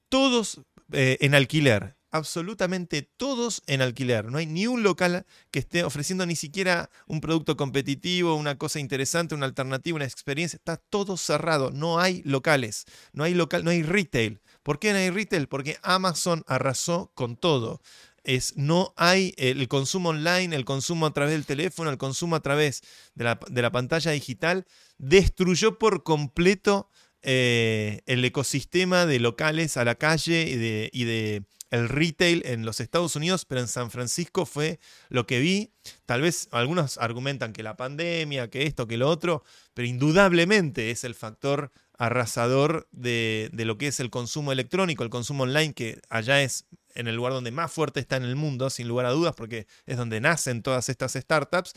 todos 0.09 0.61
eh, 0.91 1.17
en 1.21 1.35
alquiler. 1.35 1.95
Absolutamente 2.11 3.01
todos 3.01 3.61
en 3.67 3.81
alquiler. 3.81 4.25
No 4.31 4.37
hay 4.37 4.45
ni 4.45 4.67
un 4.67 4.83
local 4.83 5.25
que 5.51 5.59
esté 5.59 5.83
ofreciendo 5.83 6.25
ni 6.25 6.37
siquiera 6.37 6.89
un 7.07 7.19
producto 7.19 7.57
competitivo, 7.57 8.35
una 8.35 8.57
cosa 8.57 8.79
interesante, 8.79 9.35
una 9.35 9.45
alternativa, 9.45 9.97
una 9.97 10.05
experiencia. 10.05 10.55
Está 10.55 10.77
todo 10.77 11.17
cerrado. 11.17 11.71
No 11.71 11.99
hay 11.99 12.21
locales. 12.23 12.85
No 13.11 13.25
hay 13.25 13.33
local, 13.33 13.65
no 13.65 13.71
hay 13.71 13.83
retail. 13.83 14.39
¿Por 14.65 14.79
qué 14.79 14.93
no 14.93 14.97
hay 14.97 15.11
retail? 15.11 15.47
Porque 15.47 15.77
Amazon 15.83 16.43
arrasó 16.47 17.11
con 17.13 17.37
todo. 17.37 17.83
Es, 18.23 18.57
no 18.57 18.95
hay 18.97 19.35
el 19.37 19.67
consumo 19.67 20.09
online, 20.09 20.55
el 20.55 20.65
consumo 20.65 21.05
a 21.05 21.13
través 21.13 21.33
del 21.33 21.45
teléfono, 21.45 21.91
el 21.91 21.99
consumo 21.99 22.35
a 22.35 22.39
través 22.39 22.81
de 23.13 23.25
la, 23.61 23.71
pantalla 23.71 24.09
digital. 24.09 24.65
Destruyó 24.97 25.77
por 25.77 26.01
completo 26.01 26.89
eh, 27.21 28.01
el 28.07 28.25
ecosistema 28.25 29.05
de 29.05 29.19
locales 29.19 29.77
a 29.77 29.85
la 29.85 29.93
calle 29.93 30.49
y 30.49 30.55
de, 30.55 30.89
y 30.91 31.03
de 31.03 31.43
el 31.69 31.87
retail 31.87 32.41
en 32.45 32.65
los 32.65 32.79
Estados 32.79 33.15
Unidos, 33.15 33.45
pero 33.45 33.61
en 33.61 33.67
San 33.67 33.91
Francisco 33.91 34.47
fue 34.47 34.79
lo 35.09 35.27
que 35.27 35.39
vi. 35.39 35.73
Tal 36.07 36.21
vez 36.21 36.47
algunos 36.51 36.97
argumentan 36.97 37.53
que 37.53 37.61
la 37.61 37.77
pandemia, 37.77 38.49
que 38.49 38.63
esto, 38.63 38.87
que 38.87 38.97
lo 38.97 39.09
otro, 39.09 39.43
pero 39.75 39.87
indudablemente 39.87 40.89
es 40.89 41.03
el 41.03 41.13
factor 41.13 41.71
arrasador 41.97 42.87
de, 42.91 43.49
de 43.53 43.65
lo 43.65 43.77
que 43.77 43.87
es 43.87 43.99
el 43.99 44.09
consumo 44.09 44.51
electrónico, 44.51 45.03
el 45.03 45.09
consumo 45.09 45.43
online, 45.43 45.73
que 45.73 45.99
allá 46.09 46.41
es 46.41 46.65
en 46.93 47.07
el 47.07 47.15
lugar 47.15 47.33
donde 47.33 47.51
más 47.51 47.71
fuerte 47.71 47.99
está 47.99 48.15
en 48.15 48.23
el 48.23 48.35
mundo, 48.37 48.69
sin 48.69 48.87
lugar 48.87 49.05
a 49.05 49.11
dudas, 49.11 49.35
porque 49.35 49.67
es 49.85 49.97
donde 49.97 50.21
nacen 50.21 50.61
todas 50.63 50.87
estas 50.89 51.13
startups. 51.13 51.73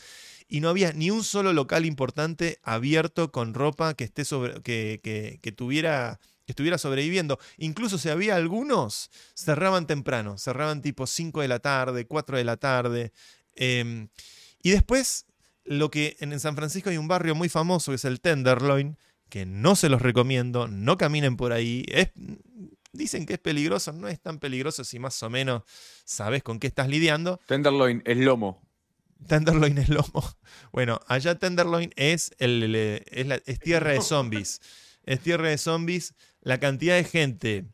Y 0.47 0.61
no 0.61 0.69
había 0.69 0.93
ni 0.93 1.11
un 1.11 1.23
solo 1.23 1.53
local 1.53 1.85
importante 1.85 2.59
abierto 2.63 3.31
con 3.31 3.53
ropa 3.53 3.93
que, 3.93 4.05
esté 4.05 4.25
sobre, 4.25 4.61
que, 4.61 4.99
que- 5.03 5.39
que 5.41 5.51
tuviera 5.51 6.19
que 6.45 6.53
estuviera 6.53 6.79
sobreviviendo. 6.79 7.37
Incluso 7.57 7.99
si 7.99 8.09
había 8.09 8.35
algunos, 8.35 9.11
cerraban 9.35 9.85
temprano, 9.85 10.39
cerraban 10.39 10.81
tipo 10.81 11.05
5 11.05 11.41
de 11.41 11.47
la 11.47 11.59
tarde, 11.59 12.05
4 12.07 12.37
de 12.37 12.43
la 12.43 12.57
tarde. 12.57 13.11
em, 13.55 14.09
y 14.63 14.71
después, 14.71 15.25
lo 15.63 15.91
que 15.91 16.17
en 16.19 16.33
en 16.33 16.39
San 16.39 16.55
Francisco 16.55 16.89
hay 16.89 16.97
un 16.97 17.07
barrio 17.07 17.35
muy 17.35 17.49
famoso 17.49 17.91
que 17.91 17.97
es 17.97 18.05
el 18.05 18.19
Tenderloin, 18.21 18.97
que 19.29 19.45
no 19.45 19.75
se 19.75 19.89
los 19.89 20.01
recomiendo, 20.01 20.67
no 20.67 20.97
caminen 20.97 21.37
por 21.37 21.53
ahí. 21.53 21.85
Es, 21.87 22.09
dicen 22.91 23.25
que 23.25 23.33
es 23.33 23.39
peligroso, 23.39 23.93
no 23.93 24.07
es 24.07 24.19
tan 24.19 24.39
peligroso 24.39 24.83
si 24.83 24.99
más 24.99 25.21
o 25.23 25.29
menos 25.29 25.63
sabes 26.05 26.43
con 26.43 26.59
qué 26.59 26.67
estás 26.67 26.87
lidiando. 26.89 27.39
Tenderloin 27.47 28.01
es 28.05 28.17
lomo. 28.17 28.61
Tenderloin 29.27 29.77
es 29.77 29.89
lomo. 29.89 30.23
Bueno, 30.71 30.99
allá 31.07 31.35
Tenderloin 31.35 31.91
es, 31.95 32.31
el, 32.39 32.75
es, 32.75 33.27
la- 33.27 33.41
es 33.45 33.59
tierra 33.59 33.91
de 33.91 34.01
zombies. 34.01 34.61
Es 35.03 35.19
tierra 35.21 35.49
de 35.49 35.57
zombies. 35.57 36.13
La 36.41 36.59
cantidad 36.59 36.95
de 36.95 37.03
gente 37.03 37.65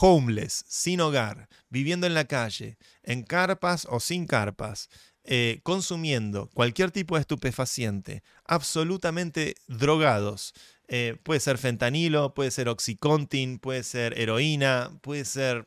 homeless, 0.00 0.64
sin 0.68 1.00
hogar, 1.00 1.48
viviendo 1.68 2.06
en 2.06 2.14
la 2.14 2.24
calle, 2.26 2.78
en 3.02 3.22
carpas 3.24 3.86
o 3.90 3.98
sin 4.00 4.26
carpas, 4.26 4.88
eh, 5.24 5.60
consumiendo 5.62 6.50
cualquier 6.52 6.90
tipo 6.90 7.14
de 7.14 7.22
estupefaciente, 7.22 8.22
absolutamente 8.44 9.54
drogados. 9.68 10.52
Eh, 10.88 11.16
puede 11.22 11.40
ser 11.40 11.56
fentanilo, 11.56 12.34
puede 12.34 12.50
ser 12.50 12.68
oxycontin, 12.68 13.58
puede 13.58 13.82
ser 13.84 14.18
heroína, 14.18 14.90
puede 15.00 15.24
ser 15.24 15.66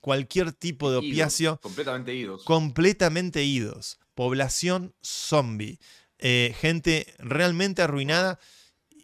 cualquier 0.00 0.52
tipo 0.52 0.90
de 0.90 0.98
Idos, 0.98 1.10
opiáceo 1.10 1.60
Completamente 1.60 2.14
idos. 2.14 2.44
completamente 2.44 3.42
idos. 3.42 3.98
Población 4.14 4.94
zombie. 5.02 5.80
Eh, 6.18 6.54
gente 6.60 7.12
realmente 7.18 7.82
arruinada. 7.82 8.38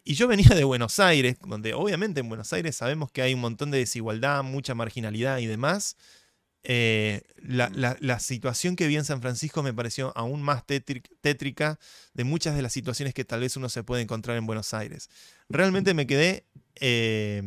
Y 0.03 0.13
yo 0.13 0.27
venía 0.27 0.49
de 0.55 0.63
Buenos 0.63 0.99
Aires, 0.99 1.37
donde 1.45 1.73
obviamente 1.73 2.21
en 2.21 2.29
Buenos 2.29 2.53
Aires 2.53 2.75
sabemos 2.77 3.11
que 3.11 3.21
hay 3.21 3.33
un 3.33 3.41
montón 3.41 3.71
de 3.71 3.79
desigualdad, 3.79 4.43
mucha 4.43 4.73
marginalidad 4.73 5.39
y 5.39 5.47
demás. 5.47 5.97
Eh, 6.63 7.23
la, 7.37 7.69
la- 7.73 7.97
la 7.99 8.19
situación 8.19 8.75
que 8.75 8.87
vi 8.87 8.95
en 8.95 9.03
San 9.05 9.21
Francisco 9.21 9.63
me 9.63 9.73
pareció 9.73 10.13
aún 10.15 10.41
más 10.43 10.65
tétri- 10.67 11.03
tétrica 11.21 11.79
de 12.13 12.23
muchas 12.23 12.55
de 12.55 12.61
las 12.61 12.71
situaciones 12.73 13.13
que 13.13 13.25
tal 13.25 13.39
vez 13.39 13.57
uno 13.57 13.67
se 13.69 13.83
puede 13.83 14.03
encontrar 14.03 14.37
en 14.37 14.45
Buenos 14.45 14.73
Aires. 14.73 15.09
Realmente 15.49 15.93
me 15.93 16.05
quedé, 16.05 16.45
eh, 16.75 17.41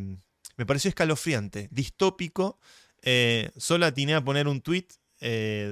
me 0.57 0.65
pareció 0.65 0.89
escalofriante, 0.89 1.69
distópico. 1.71 2.59
Eh, 3.01 3.51
solo 3.57 3.85
atiné 3.85 4.15
a 4.15 4.23
poner 4.23 4.47
un 4.47 4.61
tweet 4.61 4.87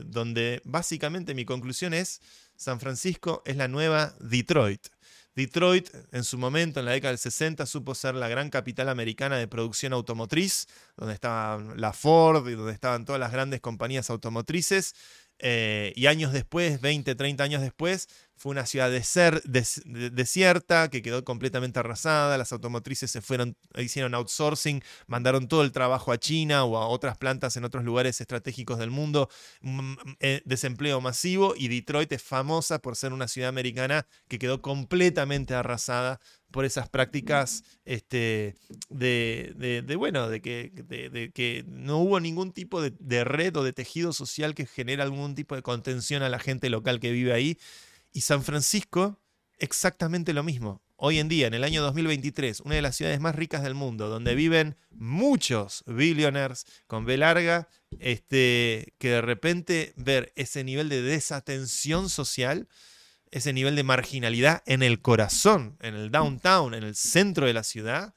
donde 0.05 0.61
básicamente 0.63 1.35
mi 1.35 1.45
conclusión 1.45 1.93
es, 1.93 2.21
San 2.55 2.79
Francisco 2.79 3.43
es 3.45 3.55
la 3.55 3.67
nueva 3.67 4.15
Detroit. 4.19 4.87
Detroit 5.35 5.89
en 6.11 6.23
su 6.23 6.37
momento, 6.37 6.79
en 6.79 6.85
la 6.85 6.91
década 6.91 7.11
del 7.11 7.17
60, 7.17 7.65
supo 7.65 7.95
ser 7.95 8.13
la 8.13 8.27
gran 8.27 8.49
capital 8.49 8.89
americana 8.89 9.37
de 9.37 9.47
producción 9.47 9.93
automotriz, 9.93 10.67
donde 10.95 11.15
estaban 11.15 11.79
la 11.79 11.91
Ford 11.93 12.47
y 12.49 12.53
donde 12.53 12.73
estaban 12.73 13.05
todas 13.05 13.19
las 13.19 13.31
grandes 13.31 13.59
compañías 13.59 14.09
automotrices. 14.09 14.93
Eh, 15.45 15.91
y 15.95 16.07
años 16.07 16.31
después, 16.31 16.79
20, 16.81 17.15
30 17.15 17.43
años 17.43 17.61
después, 17.61 18.07
fue 18.35 18.51
una 18.51 18.65
ciudad 18.65 18.89
deser- 18.91 19.43
des- 19.43 19.81
de- 19.85 20.09
desierta 20.09 20.89
que 20.89 21.01
quedó 21.01 21.23
completamente 21.23 21.79
arrasada. 21.79 22.37
Las 22.37 22.51
automotrices 22.53 23.11
se 23.11 23.21
fueron, 23.21 23.55
hicieron 23.77 24.15
outsourcing, 24.15 24.81
mandaron 25.07 25.47
todo 25.47 25.63
el 25.63 25.71
trabajo 25.73 26.11
a 26.13 26.17
China 26.17 26.63
o 26.63 26.77
a 26.77 26.87
otras 26.87 27.17
plantas 27.17 27.57
en 27.57 27.65
otros 27.65 27.83
lugares 27.83 28.21
estratégicos 28.21 28.79
del 28.79 28.89
mundo. 28.89 29.29
Mm, 29.61 29.93
eh, 30.21 30.41
desempleo 30.45 31.01
masivo 31.01 31.53
y 31.57 31.67
Detroit 31.67 32.11
es 32.13 32.23
famosa 32.23 32.79
por 32.79 32.95
ser 32.95 33.11
una 33.13 33.27
ciudad 33.27 33.49
americana 33.49 34.07
que 34.29 34.39
quedó 34.39 34.61
completamente 34.61 35.53
arrasada 35.55 36.19
por 36.53 36.65
esas 36.65 36.87
prácticas 36.87 37.63
este, 37.83 38.55
de, 38.87 39.95
bueno, 39.97 40.29
de 40.29 40.39
que, 40.39 40.71
de, 40.87 41.31
que 41.33 41.65
no 41.67 41.97
hubo 41.97 42.19
ningún 42.19 42.53
tipo 42.53 42.79
de, 42.79 42.93
de 42.99 43.23
red 43.23 43.57
o 43.57 43.63
de 43.63 43.73
tejido 43.73 44.13
social 44.13 44.53
que 44.53 44.67
genera 44.67 45.03
algún 45.03 45.33
tipo 45.33 45.55
de 45.55 45.63
contención 45.63 46.21
a 46.21 46.29
la 46.29 46.37
gente 46.37 46.69
local 46.69 46.99
que 46.99 47.11
vive 47.11 47.33
ahí. 47.33 47.57
Y 48.11 48.21
San 48.21 48.43
Francisco, 48.43 49.19
exactamente 49.57 50.31
lo 50.31 50.43
mismo. 50.43 50.83
Hoy 50.95 51.17
en 51.17 51.27
día, 51.27 51.47
en 51.47 51.55
el 51.55 51.63
año 51.63 51.81
2023, 51.81 52.59
una 52.61 52.75
de 52.75 52.83
las 52.83 52.95
ciudades 52.95 53.19
más 53.19 53.33
ricas 53.33 53.63
del 53.63 53.73
mundo, 53.73 54.07
donde 54.07 54.35
viven 54.35 54.77
muchos 54.91 55.83
billionaires 55.87 56.67
con 56.85 57.03
B 57.03 57.17
larga, 57.17 57.67
este, 57.99 58.93
que 58.99 59.09
de 59.09 59.21
repente 59.21 59.93
ver 59.97 60.31
ese 60.35 60.63
nivel 60.63 60.87
de 60.87 61.01
desatención 61.01 62.09
social, 62.09 62.67
ese 63.33 63.51
nivel 63.53 63.75
de 63.75 63.83
marginalidad 63.83 64.61
en 64.65 64.83
el 64.83 65.01
corazón, 65.01 65.77
en 65.81 65.95
el 65.95 66.11
downtown, 66.11 66.73
en 66.73 66.83
el 66.83 66.95
centro 66.95 67.45
de 67.47 67.53
la 67.53 67.63
ciudad, 67.63 68.13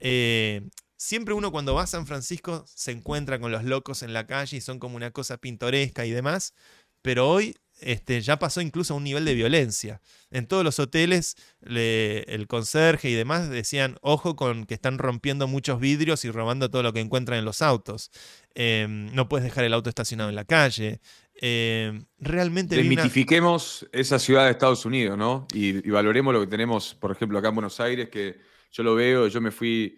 eh, 0.00 0.62
siempre 0.96 1.34
uno 1.34 1.50
cuando 1.52 1.74
va 1.74 1.82
a 1.84 1.86
San 1.86 2.06
Francisco 2.06 2.64
se 2.66 2.90
encuentra 2.92 3.38
con 3.38 3.52
los 3.52 3.64
locos 3.64 4.02
en 4.02 4.12
la 4.12 4.26
calle 4.26 4.56
y 4.56 4.60
son 4.60 4.78
como 4.78 4.96
una 4.96 5.10
cosa 5.12 5.36
pintoresca 5.38 6.04
y 6.06 6.10
demás, 6.10 6.54
pero 7.02 7.28
hoy 7.28 7.54
este, 7.80 8.20
ya 8.20 8.38
pasó 8.38 8.60
incluso 8.60 8.92
a 8.92 8.96
un 8.98 9.04
nivel 9.04 9.24
de 9.24 9.32
violencia. 9.32 10.02
En 10.30 10.46
todos 10.46 10.62
los 10.64 10.78
hoteles, 10.78 11.36
le- 11.60 12.24
el 12.34 12.46
conserje 12.46 13.08
y 13.08 13.14
demás 13.14 13.48
decían, 13.48 13.96
ojo 14.02 14.36
con 14.36 14.66
que 14.66 14.74
están 14.74 14.98
rompiendo 14.98 15.46
muchos 15.48 15.80
vidrios 15.80 16.26
y 16.26 16.30
robando 16.30 16.68
todo 16.70 16.82
lo 16.82 16.92
que 16.92 17.00
encuentran 17.00 17.38
en 17.38 17.46
los 17.46 17.62
autos. 17.62 18.10
Eh, 18.54 18.86
no 18.88 19.28
puedes 19.30 19.44
dejar 19.44 19.64
el 19.64 19.72
auto 19.72 19.88
estacionado 19.88 20.28
en 20.28 20.36
la 20.36 20.44
calle. 20.44 21.00
Eh, 21.42 21.98
realmente 22.18 22.74
una- 22.74 22.82
Desmitifiquemos 22.82 23.88
esa 23.92 24.18
ciudad 24.18 24.44
de 24.44 24.50
Estados 24.50 24.84
Unidos, 24.84 25.16
¿no? 25.16 25.46
Y, 25.54 25.86
y 25.86 25.90
valoremos 25.90 26.34
lo 26.34 26.40
que 26.40 26.46
tenemos, 26.46 26.94
por 26.94 27.10
ejemplo, 27.10 27.38
acá 27.38 27.48
en 27.48 27.54
Buenos 27.54 27.80
Aires, 27.80 28.08
que 28.10 28.38
yo 28.70 28.82
lo 28.82 28.94
veo, 28.94 29.26
yo 29.28 29.40
me 29.40 29.50
fui, 29.50 29.96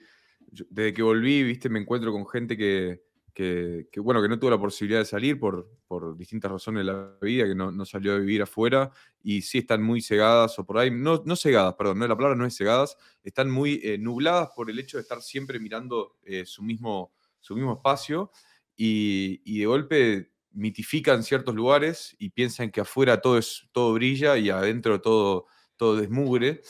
yo- 0.52 0.64
desde 0.70 0.94
que 0.94 1.02
volví, 1.02 1.42
viste, 1.42 1.68
me 1.68 1.80
encuentro 1.80 2.12
con 2.12 2.26
gente 2.28 2.56
que, 2.56 3.02
que, 3.34 3.88
que, 3.90 3.98
bueno, 4.00 4.22
que 4.22 4.28
no 4.28 4.38
tuvo 4.38 4.50
la 4.50 4.58
posibilidad 4.58 5.00
de 5.00 5.04
salir 5.06 5.40
por, 5.40 5.68
por 5.88 6.16
distintas 6.16 6.50
razones 6.52 6.86
de 6.86 6.92
la 6.92 7.16
vida, 7.20 7.46
que 7.46 7.54
no, 7.54 7.72
no 7.72 7.84
salió 7.84 8.12
a 8.14 8.18
vivir 8.18 8.42
afuera, 8.42 8.90
y 9.22 9.42
sí 9.42 9.58
están 9.58 9.82
muy 9.82 10.00
cegadas, 10.00 10.58
o 10.58 10.64
por 10.66 10.78
ahí, 10.78 10.90
no, 10.90 11.22
no 11.26 11.34
cegadas, 11.34 11.74
perdón, 11.74 11.98
no, 11.98 12.06
la 12.06 12.14
palabra 12.16 12.36
no 12.36 12.46
es 12.46 12.56
cegadas, 12.56 12.96
están 13.24 13.50
muy 13.50 13.80
eh, 13.82 13.98
nubladas 13.98 14.50
por 14.54 14.70
el 14.70 14.78
hecho 14.78 14.96
de 14.98 15.02
estar 15.02 15.20
siempre 15.22 15.58
mirando 15.58 16.18
eh, 16.24 16.44
su, 16.46 16.62
mismo, 16.62 17.12
su 17.40 17.54
mismo 17.56 17.72
espacio, 17.72 18.30
y, 18.76 19.40
y 19.44 19.60
de 19.60 19.66
golpe 19.66 20.31
mitifican 20.54 21.22
ciertos 21.22 21.54
lugares 21.54 22.14
y 22.18 22.30
piensan 22.30 22.70
que 22.70 22.80
afuera 22.80 23.20
todo, 23.20 23.38
es, 23.38 23.68
todo 23.72 23.92
brilla 23.94 24.36
y 24.38 24.50
adentro 24.50 25.00
todo, 25.00 25.46
todo 25.76 25.96
desmugre. 25.96 26.60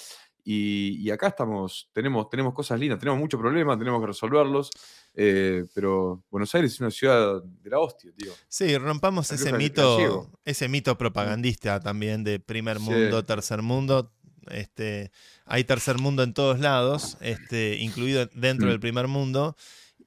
Y, 0.45 0.97
y 1.01 1.11
acá 1.11 1.29
estamos, 1.29 1.89
tenemos, 1.93 2.29
tenemos 2.29 2.53
cosas 2.53 2.81
lindas, 2.81 2.99
tenemos 2.99 3.21
muchos 3.21 3.39
problemas, 3.39 3.79
tenemos 3.79 4.01
que 4.01 4.09
resolverlos, 4.09 4.71
eh, 5.15 5.65
pero 5.73 6.25
Buenos 6.31 6.53
Aires 6.57 6.73
es 6.73 6.81
una 6.81 6.91
ciudad 6.91 7.41
de 7.45 7.71
la 7.71 7.79
hostia, 7.79 8.11
tío. 8.17 8.33
Sí, 8.49 8.77
rompamos 8.77 9.31
ese 9.31 9.53
mito, 9.53 10.29
ese 10.45 10.69
mito 10.69 10.99
propagandista 10.99 11.79
también 11.79 12.25
de 12.25 12.41
primer 12.41 12.79
Sí. 12.79 12.85
mundo, 12.85 13.25
tercer 13.25 13.63
mundo. 13.63 14.13
Este, 14.51 15.13
hay 15.45 15.63
tercer 15.63 15.99
mundo 15.99 16.25
en 16.25 16.35
todos 16.35 16.59
lados, 16.59 17.17
este, 17.21 17.77
incluido 17.77 18.27
dentro 18.35 18.67
Mm. 18.67 18.71
del 18.71 18.81
primer 18.81 19.07
mundo. 19.07 19.55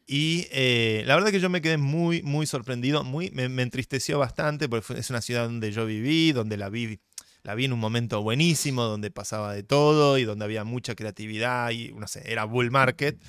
Y 0.08 0.47
eh, 0.51 1.03
la 1.06 1.16
verdad 1.16 1.32
que 1.32 1.39
yo 1.39 1.49
me 1.49 1.62
quedé 1.62 1.78
muy, 1.78 2.22
muy 2.22 2.45
sorprendido, 2.45 3.03
muy, 3.03 3.32
me, 3.32 3.45
entristeció 3.62 4.20
bastante, 4.20 4.70
porque 4.70 4.93
es 4.99 5.10
una 5.10 5.22
ciudad 5.22 5.45
donde 5.45 5.72
yo 5.72 5.86
viví, 5.86 6.32
donde 6.32 6.58
la 6.58 6.70
vi, 6.70 6.99
la 7.41 7.56
vi 7.56 7.66
en 7.66 7.74
un 7.74 7.80
momento 7.80 8.22
buenísimo, 8.22 8.84
donde 8.84 9.10
pasaba 9.10 9.53
de 9.53 9.64
todo 9.64 10.20
y 10.20 10.24
donde 10.24 10.45
había 10.45 10.64
mucha 10.64 10.93
creatividad 10.93 11.72
y, 11.72 11.91
no 11.93 12.08
sé, 12.08 12.22
era 12.32 12.45
bull 12.45 12.70
market. 12.70 13.20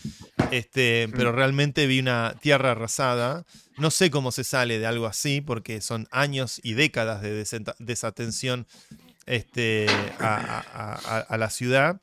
Este, 0.50 1.08
pero 1.16 1.32
realmente 1.32 1.86
vi 1.86 2.00
una 2.00 2.34
tierra 2.42 2.72
arrasada. 2.72 3.46
No 3.78 3.90
sé 3.90 4.10
cómo 4.10 4.30
se 4.30 4.44
sale 4.44 4.78
de 4.78 4.86
algo 4.86 5.06
así, 5.06 5.40
porque 5.40 5.80
son 5.80 6.08
años 6.10 6.60
y 6.62 6.74
décadas 6.74 7.22
de 7.22 7.44
desatención 7.78 8.66
este, 9.24 9.86
a 10.18 11.36
la 11.38 11.48
ciudad. 11.48 12.02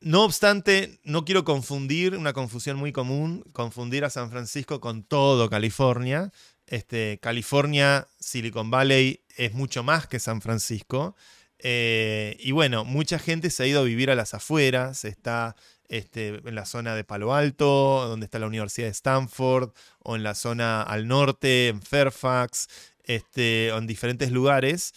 No 0.00 0.24
obstante, 0.24 1.00
no 1.04 1.24
quiero 1.24 1.44
confundir, 1.44 2.16
una 2.16 2.34
confusión 2.34 2.76
muy 2.76 2.92
común, 2.92 3.42
confundir 3.52 4.04
a 4.04 4.10
San 4.10 4.30
Francisco 4.30 4.80
con 4.80 5.02
todo 5.02 5.48
California. 5.48 6.32
Este, 6.66 7.18
California, 7.22 8.06
Silicon 8.20 8.70
Valley 8.70 9.20
es 9.36 9.54
mucho 9.54 9.82
más 9.82 10.06
que 10.06 10.18
San 10.18 10.42
Francisco. 10.42 11.16
Eh, 11.58 12.36
y 12.40 12.52
bueno, 12.52 12.84
mucha 12.84 13.18
gente 13.18 13.48
se 13.50 13.62
ha 13.62 13.66
ido 13.66 13.80
a 13.80 13.84
vivir 13.84 14.10
a 14.10 14.14
las 14.14 14.34
afueras, 14.34 15.04
está 15.04 15.56
este, 15.88 16.40
en 16.46 16.54
la 16.54 16.66
zona 16.66 16.94
de 16.94 17.04
Palo 17.04 17.34
Alto, 17.34 18.06
donde 18.08 18.26
está 18.26 18.38
la 18.38 18.46
Universidad 18.46 18.88
de 18.88 18.92
Stanford, 18.92 19.70
o 20.00 20.16
en 20.16 20.22
la 20.22 20.34
zona 20.34 20.82
al 20.82 21.08
norte, 21.08 21.68
en 21.68 21.80
Fairfax, 21.80 22.68
este, 23.04 23.72
o 23.72 23.78
en 23.78 23.86
diferentes 23.86 24.30
lugares. 24.30 24.92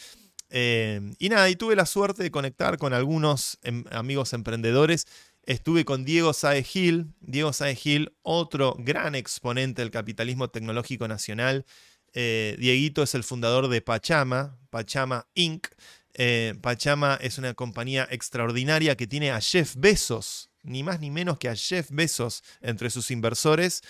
Eh, 0.50 1.14
y 1.20 1.30
nada, 1.30 1.50
y 1.50 1.56
tuve 1.56 1.76
la 1.76 1.86
suerte 1.86 2.24
de 2.24 2.32
conectar 2.32 2.78
con 2.78 2.94
algunos 2.94 3.60
em, 3.64 3.84
amigos 3.92 4.34
emprendedores. 4.34 5.06
Estuve 5.44 5.86
con 5.86 6.06
Diego 6.06 6.34
Sae 6.34 6.64
Gil. 6.64 7.14
Diego 7.22 7.54
Sae 7.54 7.76
Gil, 7.76 8.14
otro 8.22 8.76
gran 8.80 9.16
exponente 9.16 9.82
del 9.82 9.92
capitalismo 9.92 10.50
tecnológico 10.50 11.08
nacional. 11.08 11.66
Eh, 12.14 12.56
Dieguito 12.60 13.04
es 13.04 13.14
el 13.16 13.24
fundador 13.24 13.68
de 13.68 13.82
Pachama, 13.82 14.58
Pachama 14.70 15.28
Inc. 15.36 15.68
Eh, 16.16 16.56
Pachama 16.62 17.18
es 17.22 17.38
una 17.38 17.54
compañía 17.54 18.08
extraordinaria 18.10 18.98
que 18.98 19.08
tiene 19.08 19.32
a 19.32 19.40
Jeff 19.40 19.76
Bezos, 19.78 20.50
ni 20.64 20.84
más 20.84 21.00
ni 21.00 21.12
menos 21.12 21.38
que 21.38 21.50
a 21.50 21.56
Jeff 21.56 21.90
Bezos 21.92 22.44
entre 22.62 22.90
sus 22.90 23.12
inversores, 23.12 23.82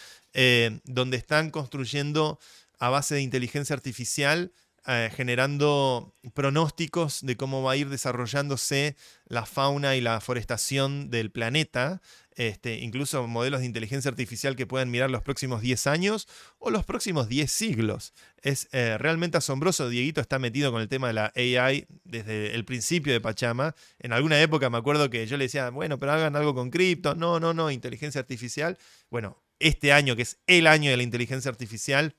donde 0.84 1.18
están 1.18 1.50
construyendo 1.50 2.40
a 2.78 2.90
base 2.90 3.16
de 3.16 3.22
inteligencia 3.22 3.74
artificial 3.74 4.54
eh, 4.88 5.10
generando 5.16 6.14
pronósticos 6.34 7.20
de 7.22 7.36
cómo 7.38 7.64
va 7.64 7.74
a 7.74 7.76
ir 7.76 7.90
desarrollándose 7.90 8.96
la 9.26 9.46
fauna 9.46 9.96
y 9.96 10.02
la 10.02 10.22
forestación 10.22 11.10
del 11.10 11.32
planeta, 11.32 12.02
este, 12.36 12.80
incluso 12.80 13.28
modelos 13.28 13.60
de 13.60 13.66
inteligencia 13.66 14.10
artificial 14.10 14.56
que 14.56 14.66
pueden 14.66 14.90
mirar 14.90 15.12
los 15.12 15.22
próximos 15.22 15.62
10 15.62 15.88
años 15.88 16.28
o 16.58 16.70
los 16.70 16.86
próximos 16.86 17.28
10 17.28 17.52
siglos. 17.52 18.14
Es 18.42 18.70
eh, 18.72 18.98
realmente 18.98 19.38
asombroso. 19.38 19.90
Dieguito 19.90 20.22
está 20.22 20.40
metido 20.40 20.72
con 20.72 20.82
el 20.82 20.88
tema 20.88 21.08
de 21.08 21.14
la 21.14 21.34
AI 21.36 21.86
desde 22.06 22.56
el 22.56 22.64
principio 22.66 23.12
de 23.12 23.20
Pachama. 23.20 23.76
En 24.00 24.14
alguna 24.14 24.42
época 24.42 24.70
me 24.70 24.78
acuerdo 24.78 25.10
que 25.10 25.28
yo 25.28 25.38
le 25.38 25.46
decía, 25.46 25.70
bueno, 25.70 26.00
pero 26.00 26.14
hagan 26.14 26.36
algo 26.36 26.56
con 26.56 26.70
cripto. 26.70 27.16
No, 27.16 27.40
no, 27.40 27.54
no, 27.54 27.72
inteligencia 27.72 28.22
artificial. 28.22 28.78
Bueno, 29.10 29.44
este 29.60 29.92
año, 29.92 30.16
que 30.16 30.22
es 30.22 30.40
el 30.48 30.68
año 30.68 30.90
de 30.92 30.98
la 30.98 31.04
inteligencia 31.04 31.50
artificial, 31.50 32.16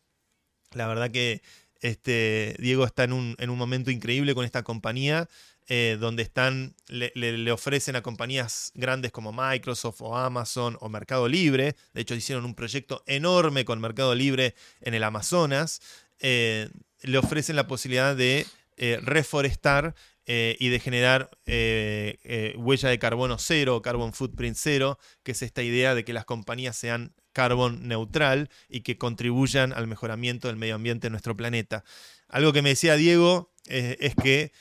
la 0.72 0.86
verdad 0.86 1.10
que 1.10 1.42
este, 1.80 2.56
Diego 2.58 2.84
está 2.84 3.04
en 3.04 3.12
un, 3.12 3.36
en 3.38 3.50
un 3.50 3.58
momento 3.58 3.90
increíble 3.90 4.34
con 4.34 4.44
esta 4.44 4.62
compañía, 4.62 5.28
eh, 5.68 5.96
donde 6.00 6.24
están, 6.24 6.74
le, 6.88 7.52
ofrecen 7.52 7.94
a 7.94 8.02
compañías 8.02 8.72
grandes 8.74 9.12
como 9.12 9.32
Microsoft 9.32 10.02
o 10.02 10.16
Amazon 10.16 10.76
o 10.80 10.88
Mercado 10.88 11.28
Libre. 11.28 11.76
De 11.94 12.00
hecho, 12.00 12.14
hicieron 12.14 12.44
un 12.44 12.54
proyecto 12.54 13.04
enorme 13.06 13.64
con 13.64 13.80
Mercado 13.80 14.14
Libre 14.14 14.54
en 14.80 14.94
el 14.94 15.04
Amazonas. 15.04 15.80
eh, 16.18 16.68
le 17.02 17.16
ofrecen 17.16 17.56
la 17.56 17.66
posibilidad 17.66 18.14
de 18.14 18.46
eh, 18.76 18.98
reforestar 19.02 19.94
eh, 20.32 20.56
y 20.60 20.68
de 20.68 20.78
generar 20.78 21.28
eh, 21.46 22.20
eh, 22.22 22.54
huella 22.56 22.88
de 22.88 23.00
carbono 23.00 23.36
cero, 23.40 23.82
carbon 23.82 24.12
footprint 24.12 24.56
cero, 24.56 24.96
que 25.24 25.32
es 25.32 25.42
esta 25.42 25.60
idea 25.64 25.96
de 25.96 26.04
que 26.04 26.12
las 26.12 26.24
compañías 26.24 26.76
sean 26.76 27.16
carbon 27.32 27.88
neutral 27.88 28.48
y 28.68 28.82
que 28.82 28.96
contribuyan 28.96 29.72
al 29.72 29.88
mejoramiento 29.88 30.46
del 30.46 30.56
medio 30.56 30.76
ambiente 30.76 31.08
en 31.08 31.14
nuestro 31.14 31.36
planeta. 31.36 31.82
Algo 32.28 32.52
que 32.52 32.62
me 32.62 32.68
decía 32.68 32.94
Diego 32.94 33.52
es 33.66 34.14
que 34.14 34.52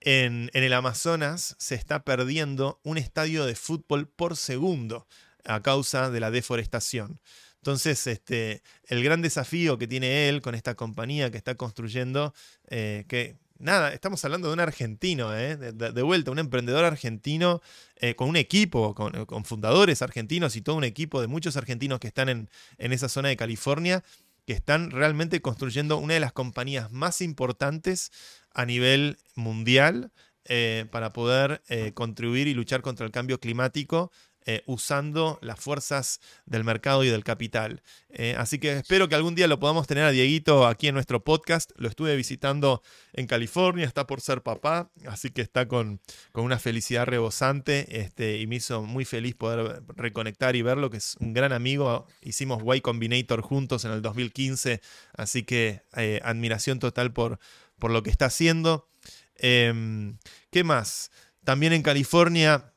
en, 0.00 0.50
el 0.54 0.72
Amazonas 0.72 1.54
se 1.58 1.74
está 1.74 2.02
perdiendo 2.02 2.80
un 2.82 2.96
estadio 2.96 3.44
de 3.44 3.56
fútbol 3.56 4.08
por 4.08 4.38
segundo 4.38 5.06
a 5.44 5.60
causa 5.60 6.08
de 6.08 6.20
la 6.20 6.30
deforestación. 6.30 7.20
Entonces, 7.56 8.06
este, 8.06 8.62
el 8.86 9.04
gran 9.04 9.20
desafío 9.20 9.76
que 9.76 9.86
tiene 9.86 10.30
él 10.30 10.40
con 10.40 10.54
esta 10.54 10.76
compañía 10.76 11.30
que 11.30 11.36
está 11.36 11.56
construyendo, 11.56 12.32
que 12.70 13.36
nada, 13.60 13.92
estamos 13.92 14.24
hablando 14.24 14.48
de 14.48 14.54
un 14.54 14.60
argentino, 14.60 15.36
eh, 15.36 15.56
de, 15.56 16.02
vuelta, 16.02 16.30
un 16.30 16.38
emprendedor 16.38 16.84
argentino 16.84 17.60
eh, 17.96 18.14
con 18.14 18.28
un 18.28 18.36
equipo, 18.36 18.94
con, 18.94 19.44
fundadores 19.44 20.02
argentinos 20.02 20.56
y 20.56 20.62
todo 20.62 20.76
un 20.76 20.84
equipo 20.84 21.20
de 21.20 21.26
muchos 21.26 21.56
argentinos 21.56 22.00
que 22.00 22.08
están 22.08 22.28
en, 22.28 22.48
esa 22.78 23.08
zona 23.08 23.28
de 23.28 23.36
California, 23.36 24.02
que 24.46 24.54
están 24.54 24.90
realmente 24.90 25.40
construyendo 25.40 25.98
una 25.98 26.14
de 26.14 26.20
las 26.20 26.32
compañías 26.32 26.90
más 26.90 27.20
importantes 27.20 28.10
a 28.52 28.64
nivel 28.64 29.18
mundial 29.34 30.10
eh, 30.46 30.86
para 30.90 31.12
poder 31.12 31.62
contribuir 31.94 32.48
y 32.48 32.54
luchar 32.54 32.80
contra 32.80 33.06
el 33.06 33.12
cambio 33.12 33.38
climático 33.38 34.10
eh, 34.46 34.62
usando 34.66 35.38
las 35.42 35.60
fuerzas 35.60 36.20
del 36.46 36.64
mercado 36.64 37.04
y 37.04 37.08
del 37.08 37.24
capital. 37.24 37.82
Eh, 38.08 38.34
así 38.38 38.58
que 38.58 38.72
espero 38.72 39.08
que 39.08 39.14
algún 39.14 39.34
día 39.34 39.46
lo 39.46 39.60
podamos 39.60 39.86
tener 39.86 40.04
a 40.04 40.10
Dieguito 40.10 40.66
aquí 40.66 40.88
en 40.88 40.94
nuestro 40.94 41.22
podcast. 41.22 41.70
Lo 41.76 41.88
estuve 41.88 42.16
visitando 42.16 42.82
en 43.12 43.26
California, 43.26 43.86
está 43.86 44.06
por 44.06 44.20
ser 44.20 44.42
papá, 44.42 44.90
así 45.06 45.30
que 45.30 45.42
está 45.42 45.68
con, 45.68 46.00
con 46.32 46.44
una 46.44 46.58
felicidad 46.58 47.06
rebosante 47.06 48.00
este, 48.00 48.38
y 48.38 48.46
me 48.46 48.56
hizo 48.56 48.82
muy 48.82 49.04
feliz 49.04 49.34
poder 49.34 49.82
reconectar 49.88 50.56
y 50.56 50.62
verlo, 50.62 50.88
que 50.88 50.96
es 50.96 51.16
un 51.20 51.34
gran 51.34 51.52
amigo. 51.52 52.06
Hicimos 52.22 52.62
Y 52.74 52.80
Combinator 52.80 53.42
juntos 53.42 53.84
en 53.84 53.92
el 53.92 54.02
2015, 54.02 54.80
así 55.12 55.42
que 55.42 55.82
eh, 55.96 56.20
admiración 56.24 56.78
total 56.78 57.12
por, 57.12 57.38
por 57.78 57.90
lo 57.90 58.02
que 58.02 58.10
está 58.10 58.26
haciendo. 58.26 58.88
Em, 59.36 60.18
¿Qué 60.50 60.64
más? 60.64 61.10
También 61.44 61.72
en 61.72 61.82
California 61.82 62.69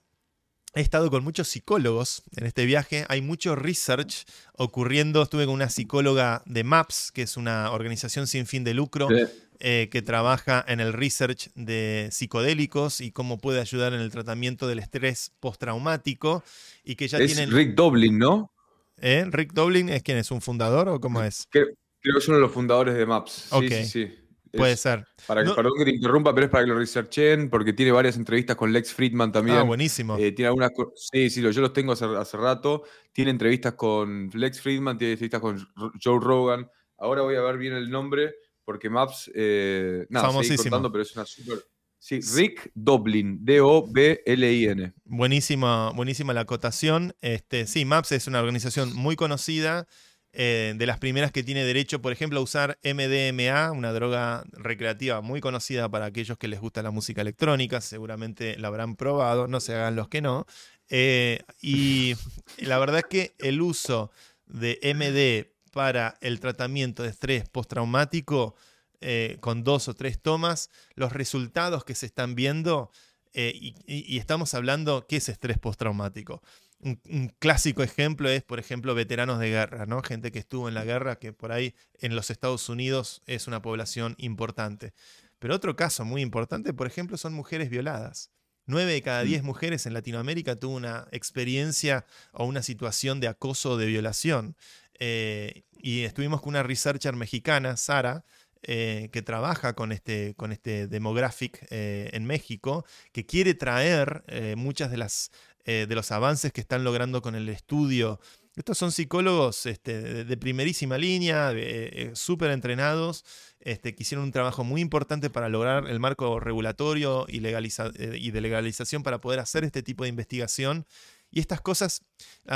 he 0.76 0.82
estado 0.82 1.10
con 1.12 1.24
muchos 1.24 1.48
psicólogos 1.48 2.24
en 2.36 2.46
este 2.46 2.66
viaje. 2.66 3.06
Hay 3.10 3.22
mucho 3.22 3.56
research 3.56 4.26
ocurriendo. 4.58 5.22
Estuve 5.22 5.46
con 5.46 5.54
una 5.56 5.70
psicóloga 5.70 6.42
de 6.46 6.64
MAPS, 6.64 7.12
que 7.12 7.22
es 7.24 7.38
una 7.38 7.72
organización 7.72 8.28
sin 8.28 8.46
fin 8.48 8.64
de 8.64 8.74
lucro 8.74 9.08
Sí. 9.10 9.24
eh, 9.60 9.88
que 9.92 10.02
trabaja 10.02 10.64
en 10.68 10.80
el 10.80 10.92
research 10.94 11.50
de 11.56 12.10
psicodélicos 12.12 13.02
y 13.02 13.12
cómo 13.12 13.38
puede 13.38 13.62
ayudar 13.62 13.94
en 13.94 14.02
el 14.02 14.12
tratamiento 14.12 14.68
del 14.68 14.80
estrés 14.80 15.32
postraumático. 15.40 16.44
Y 16.84 16.96
que 16.96 17.08
ya 17.08 17.18
es 17.20 17.28
tienen. 17.34 17.52
Rick 17.56 17.76
Doblin, 17.76 18.18
¿no? 18.18 18.52
¿Eh? 18.98 19.26
Rick 19.30 19.54
Doblin 19.54 19.90
es 19.90 20.04
quien 20.04 20.18
es 20.18 20.32
un 20.32 20.42
fundador 20.42 20.88
o 20.90 21.00
cómo 21.00 21.22
es? 21.24 21.48
Creo, 21.50 21.68
creo 22.02 22.16
que 22.16 22.22
son 22.22 22.40
los 22.42 22.52
fundadores 22.52 22.96
de 22.96 23.06
Maps. 23.06 23.32
Sí, 23.50 23.56
Ok. 23.56 23.64
sí, 23.70 23.86
sí. 23.86 24.12
Puede 24.58 24.78
ser. 24.78 25.06
Para 25.28 25.42
que, 25.42 25.50
No- 25.50 25.56
Perdón 25.56 25.74
que 25.78 25.86
te 25.86 25.92
interrumpa, 25.92 26.34
pero 26.34 26.46
es 26.46 26.52
para 26.52 26.64
que 26.64 26.70
lo 26.72 26.78
researchen, 26.78 27.50
porque 27.50 27.74
tiene 27.74 27.92
varias 27.92 28.18
entrevistas 28.18 28.56
con 28.56 28.72
Lex 28.72 28.94
Friedman 28.94 29.32
también. 29.32 29.58
Ah, 29.58 29.64
buenísimo. 29.64 30.18
Eh, 30.18 30.32
tiene 30.32 30.48
algunas. 30.48 30.72
Sí, 30.96 31.30
sí, 31.30 31.42
yo 31.42 31.62
los 31.62 31.74
tengo 31.74 31.94
hace, 31.94 32.06
hace 32.06 32.38
rato. 32.38 32.84
Tiene 33.12 33.32
entrevistas 33.32 33.74
con 33.74 34.30
Lex 34.34 34.62
Friedman, 34.62 34.98
tiene 34.98 35.14
entrevistas 35.14 35.42
con 35.42 35.58
Joe 36.04 36.20
Rogan. 36.22 36.70
Ahora 36.98 37.22
voy 37.24 37.36
a 37.36 37.42
ver 37.42 37.58
bien 37.58 37.74
el 37.74 37.90
nombre, 37.90 38.36
porque 38.64 38.90
Maps. 38.90 39.32
Eh, 39.34 40.06
nada, 40.10 40.28
Famosísimo. 40.28 40.64
contando, 40.64 40.92
pero 40.92 41.02
es 41.02 41.16
una 41.16 41.26
super. 41.26 41.60
Sí, 42.00 42.20
Rick 42.36 42.70
Doblin, 42.76 43.40
D-O-B-L-I-N. 43.46 44.94
Buenísima, 45.06 45.92
buenísima 45.92 46.34
la 46.34 46.42
acotación. 46.42 47.16
Este, 47.22 47.66
sí, 47.66 47.86
MAPS 47.86 48.12
es 48.12 48.28
una 48.28 48.40
organización 48.42 48.94
muy 48.94 49.16
conocida, 49.16 49.88
eh, 50.34 50.74
de 50.76 50.86
las 50.88 50.98
primeras 51.00 51.32
que 51.32 51.44
tiene 51.44 51.64
derecho, 51.64 52.02
por 52.02 52.12
ejemplo, 52.12 52.40
a 52.40 52.44
usar 52.44 52.80
MDMA, 52.84 53.72
una 53.72 53.94
droga 53.94 54.44
recreativa 54.52 55.22
muy 55.22 55.40
conocida 55.42 55.90
para 55.90 56.06
aquellos 56.06 56.38
que 56.38 56.48
les 56.48 56.60
gusta 56.60 56.82
la 56.84 56.92
música 56.92 57.22
electrónica, 57.22 57.82
seguramente 57.82 58.58
la 58.58 58.68
habrán 58.70 58.96
probado, 58.96 59.48
no 59.48 59.60
se 59.60 59.76
hagan 59.76 59.96
los 59.96 60.08
que 60.10 60.22
no. 60.22 60.46
Eh, 60.90 61.40
y 61.62 62.16
la 62.58 62.78
verdad 62.80 63.00
es 63.00 63.06
que 63.06 63.36
el 63.40 63.62
uso 63.62 64.12
de 64.46 64.80
MD 64.82 65.52
para 65.72 66.18
el 66.22 66.40
tratamiento 66.40 67.04
de 67.04 67.10
estrés 67.10 67.48
postraumático 67.50 68.56
eh, 69.02 69.38
con 69.42 69.64
dos 69.64 69.88
o 69.88 69.94
tres 69.94 70.22
tomas, 70.22 70.70
los 70.96 71.12
resultados 71.14 71.84
que 71.84 71.96
se 71.96 72.06
están 72.06 72.36
viendo, 72.36 72.90
eh, 73.34 73.52
y, 73.56 73.76
y- 73.88 74.18
estamos 74.20 74.54
hablando, 74.54 75.06
¿qué 75.08 75.18
es 75.18 75.28
estrés 75.30 75.58
postraumático? 75.58 76.42
Un, 76.84 77.00
un 77.10 77.30
clásico 77.40 77.82
ejemplo 77.82 78.30
es, 78.30 78.44
por 78.44 78.60
ejemplo, 78.60 78.94
veteranos 78.94 79.40
de 79.40 79.50
guerra, 79.50 79.86
¿no? 79.86 80.02
Gente 80.04 80.32
que 80.32 80.40
estuvo 80.40 80.68
en 80.68 80.74
la 80.74 80.84
guerra, 80.84 81.18
que 81.18 81.34
por 81.34 81.52
ahí 81.52 81.76
en 82.00 82.16
los 82.16 82.30
Estados 82.30 82.68
Unidos 82.70 83.22
es 83.26 83.48
una 83.48 83.62
población 83.62 84.16
importante. 84.18 84.94
Pero 85.40 85.56
otro 85.56 85.76
caso 85.76 86.06
muy 86.06 86.22
importante, 86.22 86.74
por 86.74 86.88
ejemplo, 86.88 87.18
son 87.18 87.34
mujeres 87.34 87.70
violadas. 87.70 88.32
Nueve 88.66 88.94
de 88.94 89.02
cada 89.02 89.24
diez 89.24 89.44
mujeres 89.44 89.86
en 89.86 89.94
Latinoamérica 89.94 90.56
tuvo 90.56 90.76
una 90.76 91.08
experiencia 91.12 92.06
o 92.32 92.46
una 92.46 92.64
situación 92.64 93.20
de 93.20 93.28
acoso 93.28 93.72
o 93.72 93.78
de 93.78 93.88
violación. 93.88 94.56
Eh, 95.00 95.64
y 95.78 96.04
estuvimos 96.04 96.40
con 96.40 96.50
una 96.50 96.64
researcher 96.64 97.14
mexicana, 97.16 97.76
Sara, 97.76 98.24
eh, 98.66 99.10
que 99.12 99.22
trabaja 99.22 99.74
con 99.74 99.92
este, 99.92 100.36
con 100.36 100.54
este 100.54 100.88
demographic 100.88 101.68
eh, 101.70 102.10
en 102.14 102.24
México, 102.24 102.86
que 103.12 103.26
quiere 103.26 103.54
traer 103.56 104.24
eh, 104.28 104.56
muchas 104.56 104.90
de 104.90 104.96
las 104.96 105.32
eh, 105.66 105.86
de 105.88 105.96
los 105.96 106.12
avances 106.12 106.52
que 106.52 106.62
están 106.62 106.84
logrando 106.84 107.22
con 107.22 107.36
el 107.36 107.50
estudio. 107.50 108.20
Estos 108.56 108.78
son 108.78 108.92
psicólogos 108.92 109.66
este, 109.66 110.24
de, 110.26 110.38
primerísima 110.38 110.98
línea, 110.98 111.52
de- 111.54 111.90
eh, 111.94 112.12
súper 112.14 112.52
entrenados, 112.52 113.26
este, 113.60 113.96
que 113.96 114.04
hicieron 114.04 114.26
un 114.26 114.32
trabajo 114.32 114.64
muy 114.64 114.82
importante 114.82 115.30
para 115.30 115.50
lograr 115.50 115.88
el 115.88 116.00
marco 116.00 116.40
regulatorio 116.40 117.26
y, 117.28 117.40
legaliza- 117.40 117.92
eh, 117.98 118.18
y 118.20 118.32
de 118.32 118.42
legalización 118.42 119.02
para 119.02 119.22
poder 119.22 119.40
hacer 119.40 119.64
este 119.64 119.82
tipo 119.82 120.04
de 120.04 120.10
investigación. 120.10 120.86
Y 121.32 121.40
estas 121.40 121.62
cosas, 121.62 122.02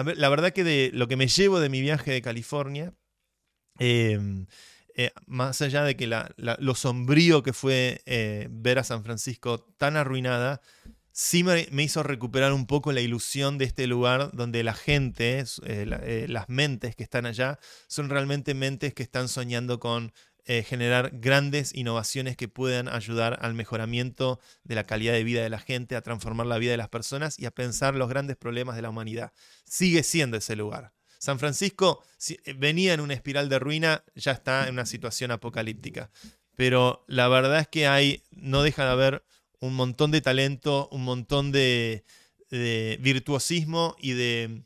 ver, 0.05 0.17
la 0.17 0.29
verdad 0.29 0.53
que 0.53 0.63
de 0.63 0.91
lo 0.93 1.07
que 1.07 1.15
me 1.17 1.27
llevo 1.27 1.59
de 1.59 1.69
mi 1.69 1.81
viaje 1.81 2.11
de 2.11 2.21
California, 2.21 2.93
eh, 3.79 4.19
eh, 4.95 5.11
más 5.27 5.61
allá 5.61 5.83
de 5.83 5.95
que 5.95 6.07
lo 6.07 6.75
sombrío 6.75 7.43
que 7.43 7.53
fue 7.53 8.01
eh, 8.05 8.47
ver 8.51 8.79
a 8.79 8.83
San 8.83 9.03
Francisco 9.03 9.65
tan 9.77 9.95
arruinada, 9.95 10.61
sí 11.17 11.43
me, 11.43 11.67
hizo 11.81 12.03
recuperar 12.03 12.53
un 12.53 12.67
poco 12.67 12.91
la 12.91 13.01
ilusión 13.01 13.57
de 13.57 13.65
este 13.65 13.87
lugar 13.87 14.29
donde 14.33 14.63
la 14.63 14.75
gente, 14.75 15.39
eh, 15.39 15.45
eh, 15.63 16.25
las 16.29 16.47
mentes 16.47 16.95
que 16.95 17.01
están 17.01 17.25
allá, 17.25 17.57
son 17.87 18.11
realmente 18.11 18.53
mentes 18.53 18.93
que 18.93 19.01
están 19.01 19.27
soñando 19.27 19.79
con 19.79 20.13
eh, 20.45 20.61
generar 20.61 21.09
grandes 21.13 21.73
innovaciones 21.73 22.37
que 22.37 22.47
puedan 22.47 22.87
ayudar 22.87 23.39
al 23.41 23.55
mejoramiento 23.55 24.39
de 24.63 24.75
la 24.75 24.83
calidad 24.83 25.13
de 25.13 25.23
vida 25.23 25.41
de 25.41 25.49
la 25.49 25.57
gente, 25.57 25.95
a 25.95 26.01
transformar 26.01 26.45
la 26.45 26.59
vida 26.59 26.71
de 26.71 26.77
las 26.77 26.89
personas 26.89 27.39
y 27.39 27.47
a 27.47 27.51
pensar 27.51 27.95
los 27.95 28.09
grandes 28.09 28.37
problemas 28.37 28.75
de 28.75 28.83
la 28.83 28.91
humanidad. 28.91 29.33
Sigue 29.65 30.03
siendo 30.03 30.37
ese 30.37 30.55
lugar. 30.55 30.93
San 31.17 31.39
Francisco 31.39 32.03
si- 32.19 32.37
venía 32.57 32.93
en 32.93 32.99
una 32.99 33.15
espiral 33.15 33.49
de 33.49 33.57
ruina, 33.57 34.03
ya 34.13 34.33
está 34.33 34.67
en 34.67 34.75
una 34.75 34.85
situación 34.85 35.31
apocalíptica. 35.31 36.11
Pero 36.55 37.03
la 37.07 37.27
verdad 37.27 37.59
es 37.59 37.67
que 37.67 37.87
hay, 37.87 38.21
no 38.29 38.61
deja 38.61 38.85
de 38.85 38.91
haber 38.91 39.23
un 39.59 39.73
montón 39.75 40.11
de 40.11 40.21
talento, 40.21 40.89
un 40.91 41.03
montón 41.03 41.51
de, 41.51 42.03
virtuosismo 42.99 43.95
y 43.99 44.13
de, 44.13 44.63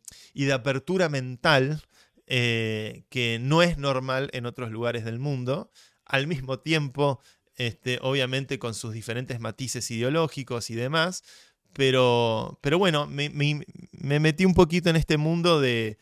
apertura 0.54 1.10
mental 1.10 1.82
eh, 2.28 3.04
que 3.10 3.40
no 3.40 3.62
es 3.62 3.78
normal 3.78 4.30
en 4.34 4.46
otros 4.46 4.72
lugares 4.72 5.04
del 5.06 5.20
mundo. 5.20 5.72
Al 6.06 6.28
mismo 6.28 6.60
tiempo, 6.60 7.20
este, 7.56 8.00
obviamente 8.02 8.60
con 8.60 8.74
sus 8.74 8.94
diferentes 8.94 9.40
matices 9.40 9.90
ideológicos 9.92 10.70
y 10.70 10.76
demás. 10.76 11.24
Pero, 11.74 12.60
bueno, 12.78 13.08
me, 13.08 13.30
me- 13.30 13.66
me 13.92 14.20
metí 14.20 14.46
un 14.46 14.54
poquito 14.54 14.90
en 14.90 14.98
este 14.98 15.18
mundo 15.18 15.62
de, 15.62 15.98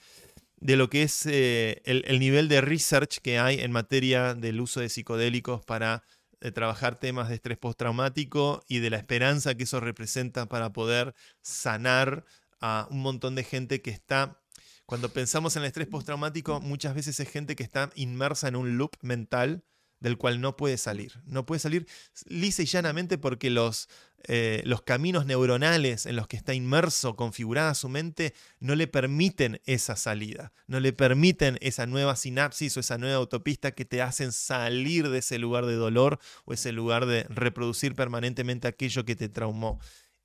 lo 0.62 0.90
que 0.90 1.04
es 1.04 1.26
eh, 1.28 1.82
el 1.86 2.20
nivel 2.20 2.50
de 2.50 2.62
research 2.62 3.20
que 3.20 3.38
hay 3.40 3.60
en 3.60 3.72
materia 3.72 4.34
del 4.34 4.62
uso 4.62 4.80
de 4.80 4.90
psicodélicos 4.90 5.64
para 5.64 6.04
eh, 6.42 6.52
trabajar 6.52 7.00
temas 7.00 7.30
de 7.30 7.36
estrés 7.36 7.58
postraumático 7.58 8.64
y 8.68 8.80
de 8.80 8.90
la 8.90 8.98
esperanza 8.98 9.56
que 9.56 9.64
eso 9.64 9.80
representa 9.80 10.48
para 10.48 10.72
poder 10.72 11.14
sanar 11.42 12.26
a 12.62 12.88
un 12.92 13.02
montón 13.02 13.36
de 13.36 13.44
gente 13.44 13.82
que 13.82 13.92
está, 13.92 14.42
cuando 14.86 15.10
pensamos 15.14 15.56
en 15.56 15.64
el 15.64 15.68
estrés 15.68 15.88
postraumático, 15.88 16.62
muchas 16.62 16.96
veces 16.96 17.20
es 17.20 17.30
gente 17.30 17.56
que 17.56 17.64
está 17.64 17.90
inmersa 17.96 18.48
en 18.48 18.56
un 18.56 18.78
loop 18.78 18.92
mental 19.02 19.64
del 20.00 20.18
cual 20.18 20.41
no 20.41 20.56
puede 20.56 20.78
salir. 20.78 21.20
No 21.26 21.45
puede 21.45 21.60
salir 21.60 21.88
lisa 22.28 22.62
y 22.62 22.66
llanamente 22.66 23.18
porque 23.18 23.50
los, 23.50 23.89
eh, 24.24 24.62
los 24.66 24.82
caminos 24.82 25.26
neuronales 25.26 26.06
en 26.06 26.16
los 26.16 26.28
que 26.28 26.38
está 26.38 26.54
inmerso, 26.54 27.16
configurada 27.16 27.74
su 27.76 27.89
mente, 27.89 28.34
no 28.60 28.76
le 28.76 28.88
permiten 28.88 29.62
esa 29.66 29.95
salida, 29.95 30.54
no 30.68 30.80
le 30.80 30.93
permiten 30.93 31.58
esa 31.62 31.86
nueva 31.86 32.16
sinapsis 32.16 32.76
o 32.78 32.80
esa 32.80 32.97
nueva 32.97 33.18
autopista 33.18 33.72
que 33.72 33.86
te 33.86 34.02
hacen 34.02 34.32
salir 34.32 35.10
de 35.10 35.20
ese 35.20 35.38
lugar 35.38 35.66
de 35.66 35.76
dolor 35.76 36.20
o 36.45 36.54
ese 36.54 36.72
lugar 36.72 37.06
de 37.06 37.24
reproducir 37.24 37.95
permanentemente 37.95 38.68
aquello 38.68 39.06
que 39.06 39.16
te 39.16 39.30
traumó. 39.30 39.80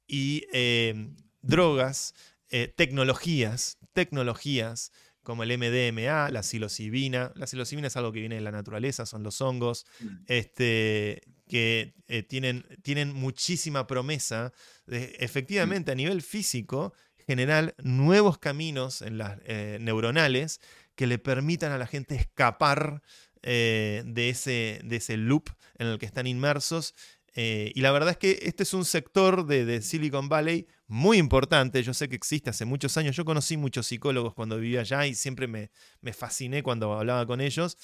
Y 0.07 0.45
eh, 0.53 1.09
drogas, 1.43 2.15
eh, 2.51 2.69
tecnologías, 2.69 3.79
tecnologías 3.93 4.93
como 5.25 5.43
el 5.43 5.59
MDMA, 5.59 6.31
la 6.31 6.43
psilocibina. 6.43 7.33
La 7.35 7.47
psilocibina 7.47 7.89
es 7.89 7.97
algo 7.97 8.13
que 8.13 8.21
viene 8.21 8.37
de 8.37 8.41
la 8.43 8.53
naturaleza, 8.53 9.07
son 9.07 9.25
los 9.25 9.41
hongos, 9.41 9.87
este, 10.27 11.23
que 11.49 11.95
eh, 12.09 12.23
tienen, 12.23 12.65
tienen 12.83 13.13
muchísima 13.13 13.87
promesa 13.87 14.53
de 14.87 15.17
efectivamente 15.19 15.91
a 15.91 15.95
nivel 15.95 16.23
físico 16.23 16.95
generar 17.27 17.75
nuevos 17.83 18.39
caminos 18.39 19.03
en 19.03 19.19
las, 19.19 19.39
eh, 19.47 19.79
neuronales 19.81 20.61
que 20.95 21.07
le 21.07 21.19
permitan 21.19 21.73
a 21.73 21.79
la 21.79 21.87
gente 21.87 22.15
escapar 22.15 23.03
eh, 23.43 24.03
de, 24.07 24.29
ese, 24.29 24.81
de 24.85 24.97
ese 24.97 25.17
loop 25.17 25.49
en 25.79 25.89
el 25.89 25.99
que 25.99 26.07
están 26.07 26.27
inmersos. 26.27 26.95
Y 27.37 27.81
la 27.81 27.91
verdad 27.91 28.11
es 28.11 28.17
que 28.17 28.39
este 28.43 28.63
es 28.63 28.75
un 28.75 28.85
sector 28.85 29.45
de, 29.45 29.65
de 29.65 29.83
Silicon 29.83 30.29
Valley 30.29 30.69
muy 30.95 31.19
importante. 31.19 31.83
Yo 31.83 31.93
sé 31.93 32.09
que 32.09 32.15
existe 32.15 32.51
hace 32.51 32.65
muchos 32.65 32.97
años. 32.97 33.17
Yo 33.17 33.25
conocí 33.25 33.57
muchos 33.57 33.87
psicólogos 33.87 34.33
cuando 34.33 34.59
vivía 34.59 34.81
allá 34.81 35.07
y 35.07 35.17
siempre 35.17 35.49
me, 35.49 35.73
me 36.01 36.13
fasciné 36.13 36.63
cuando 36.63 36.93
hablaba 36.97 37.27
con 37.27 37.41
ellos. 37.41 37.77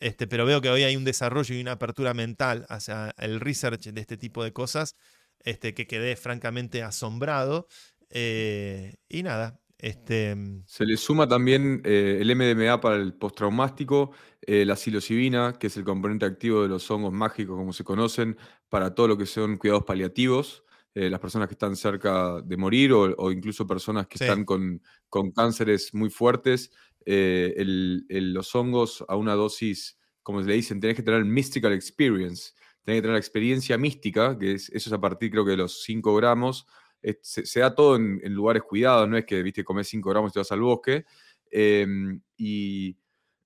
Este, 0.00 0.26
pero 0.26 0.44
veo 0.44 0.60
que 0.60 0.68
hoy 0.68 0.82
hay 0.82 0.94
un 0.94 1.04
desarrollo 1.04 1.54
y 1.54 1.62
una 1.62 1.72
apertura 1.72 2.12
mental 2.12 2.66
hacia 2.68 3.14
el 3.16 3.40
research 3.40 3.88
de 3.88 4.00
este 4.00 4.18
tipo 4.18 4.44
de 4.44 4.52
cosas 4.52 4.96
este, 5.44 5.72
que 5.72 5.86
quedé 5.86 6.14
francamente 6.14 6.82
asombrado. 6.82 7.68
Eh, 8.10 8.96
y 9.08 9.22
nada, 9.22 9.58
este, 9.78 10.36
Se 10.66 10.84
le 10.84 10.98
suma 10.98 11.26
también 11.26 11.80
eh, 11.86 12.18
el 12.20 12.36
MDMA 12.36 12.82
para 12.82 12.96
el 12.96 13.14
postraumático, 13.14 14.10
eh, 14.42 14.66
la 14.66 14.76
psilocibina, 14.76 15.54
que 15.58 15.68
es 15.68 15.76
el 15.78 15.84
componente 15.84 16.26
activo 16.26 16.62
de 16.62 16.68
los 16.68 16.90
hongos 16.90 17.14
mágicos, 17.14 17.56
como 17.56 17.72
se 17.72 17.82
conocen, 17.82 18.36
para 18.68 18.94
todo 18.94 19.08
lo 19.08 19.16
que 19.16 19.24
son 19.24 19.56
cuidados 19.56 19.84
paliativos, 19.84 20.64
eh, 20.94 21.10
las 21.10 21.20
personas 21.20 21.48
que 21.48 21.54
están 21.54 21.76
cerca 21.76 22.40
de 22.42 22.56
morir 22.56 22.92
o, 22.92 23.14
o 23.18 23.30
incluso 23.32 23.66
personas 23.66 24.06
que 24.08 24.18
Sí. 24.18 24.24
están 24.24 24.44
con, 24.44 24.82
con 25.08 25.30
cánceres 25.32 25.94
muy 25.94 26.10
fuertes. 26.10 26.70
eh, 27.10 27.54
el- 27.56 28.04
el- 28.10 28.34
los 28.34 28.54
hongos 28.54 29.02
a 29.08 29.16
una 29.16 29.34
dosis, 29.34 29.98
como 30.22 30.42
le 30.42 30.52
dicen, 30.54 30.78
tenés 30.80 30.94
que 30.96 31.02
tener 31.02 31.24
mystical 31.24 31.72
experience, 31.72 32.52
tenés 32.84 32.98
que 32.98 33.02
tener 33.02 33.12
la 33.14 33.18
experiencia 33.18 33.78
mística, 33.78 34.36
que 34.38 34.52
es, 34.52 34.68
eso 34.70 34.90
es 34.90 34.92
a 34.92 35.00
partir 35.00 35.30
creo 35.30 35.42
que 35.44 35.52
de 35.52 35.56
los 35.56 35.82
5 35.84 36.14
gramos, 36.16 36.66
es- 37.00 37.18
se, 37.22 37.46
se 37.46 37.60
da 37.60 37.74
todo 37.74 37.96
en, 37.96 38.20
en 38.22 38.34
lugares 38.34 38.62
cuidados, 38.62 39.08
no 39.08 39.16
es 39.16 39.24
que, 39.24 39.42
viste, 39.42 39.64
comes 39.64 39.88
5 39.88 40.10
gramos 40.10 40.32
y 40.32 40.34
te 40.34 40.40
vas 40.40 40.52
al 40.52 40.60
bosque. 40.60 41.06
em, 41.50 42.20
y, 42.36 42.98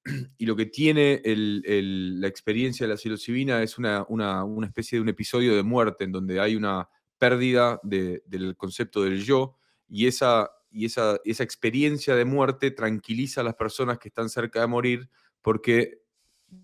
y 0.39 0.47
lo 0.47 0.57
que 0.57 0.67
tiene 0.67 1.21
el- 1.25 1.63
el- 1.65 2.21
la 2.21 2.27
experiencia 2.27 2.85
de 2.87 2.93
la 2.95 2.97
psilocibina 2.97 3.63
es 3.63 3.79
una, 3.79 4.05
una- 4.09 4.43
una 4.45 4.67
especie 4.67 4.97
de 4.99 5.03
un 5.03 5.09
episodio 5.11 5.55
de 5.55 5.63
muerte 5.63 6.03
en 6.05 6.11
donde 6.13 6.41
hay 6.41 6.57
una 6.57 6.89
pérdida 7.23 7.79
de- 7.85 8.21
del 8.27 8.57
concepto 8.57 9.05
del 9.05 9.23
yo 9.23 9.57
y 9.89 10.09
esa, 10.09 10.51
y 10.73 10.87
esa, 10.87 11.21
esa 11.25 11.45
experiencia 11.45 12.17
de 12.17 12.25
muerte 12.25 12.73
tranquiliza 12.73 13.43
a 13.43 13.45
las 13.45 13.55
personas 13.55 13.99
que 13.99 14.09
están 14.09 14.29
cerca 14.29 14.61
de 14.61 14.67
morir 14.67 15.09
porque 15.41 16.01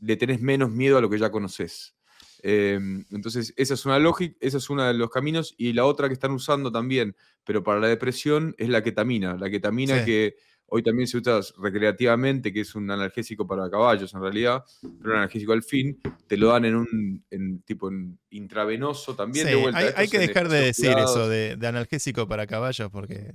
le 0.01 0.17
tenés 0.17 0.41
menos 0.41 0.71
miedo 0.73 0.99
a 0.99 1.01
lo 1.01 1.09
que 1.09 1.19
ya 1.19 1.31
conoces. 1.31 1.95
Em, 2.43 3.05
entonces, 3.13 3.55
esa 3.57 3.75
es 3.75 3.87
una 3.87 4.01
lógica, 4.01 4.37
esa 4.41 4.57
es 4.59 4.69
uno 4.69 4.83
de 4.85 4.95
los 4.95 5.11
caminos. 5.11 5.55
Y 5.59 5.73
la 5.75 5.85
otra 5.85 6.09
que 6.09 6.15
están 6.15 6.33
usando 6.33 6.73
también, 6.73 7.15
pero 7.45 7.63
para 7.63 7.79
la 7.79 7.87
depresión, 7.87 8.55
es 8.59 8.69
la 8.69 8.83
ketamina. 8.83 9.37
La 9.37 9.49
ketamina 9.51 9.99
Sí. 10.01 10.05
que 10.07 10.37
hoy 10.69 10.83
también 10.83 11.07
se 11.07 11.19
usa 11.19 11.41
recreativamente, 11.59 12.53
que 12.53 12.61
es 12.61 12.75
un 12.75 12.91
analgésico 12.91 13.47
para 13.47 13.69
caballos 13.71 14.13
en 14.15 14.21
realidad, 14.21 14.65
pero 14.81 15.11
un 15.13 15.17
analgésico 15.17 15.53
al 15.53 15.63
fin, 15.63 15.99
te 16.27 16.37
lo 16.37 16.49
dan 16.49 16.65
en 16.67 16.77
un 16.77 17.25
en, 17.31 17.63
tipo 17.63 17.89
en 17.89 18.19
intravenoso 18.31 19.15
también. 19.15 19.47
sí, 19.47 19.51
de 19.53 19.57
vuelta, 19.57 19.93
hay, 19.97 20.09
que 20.09 20.19
dejar 20.19 20.49
de 20.49 20.61
decir 20.67 20.93
cuidados. 20.93 21.11
eso 21.17 21.29
de, 21.29 21.57
de 21.57 21.67
analgésico 21.67 22.29
para 22.29 22.47
caballos 22.47 22.91
porque 22.91 23.33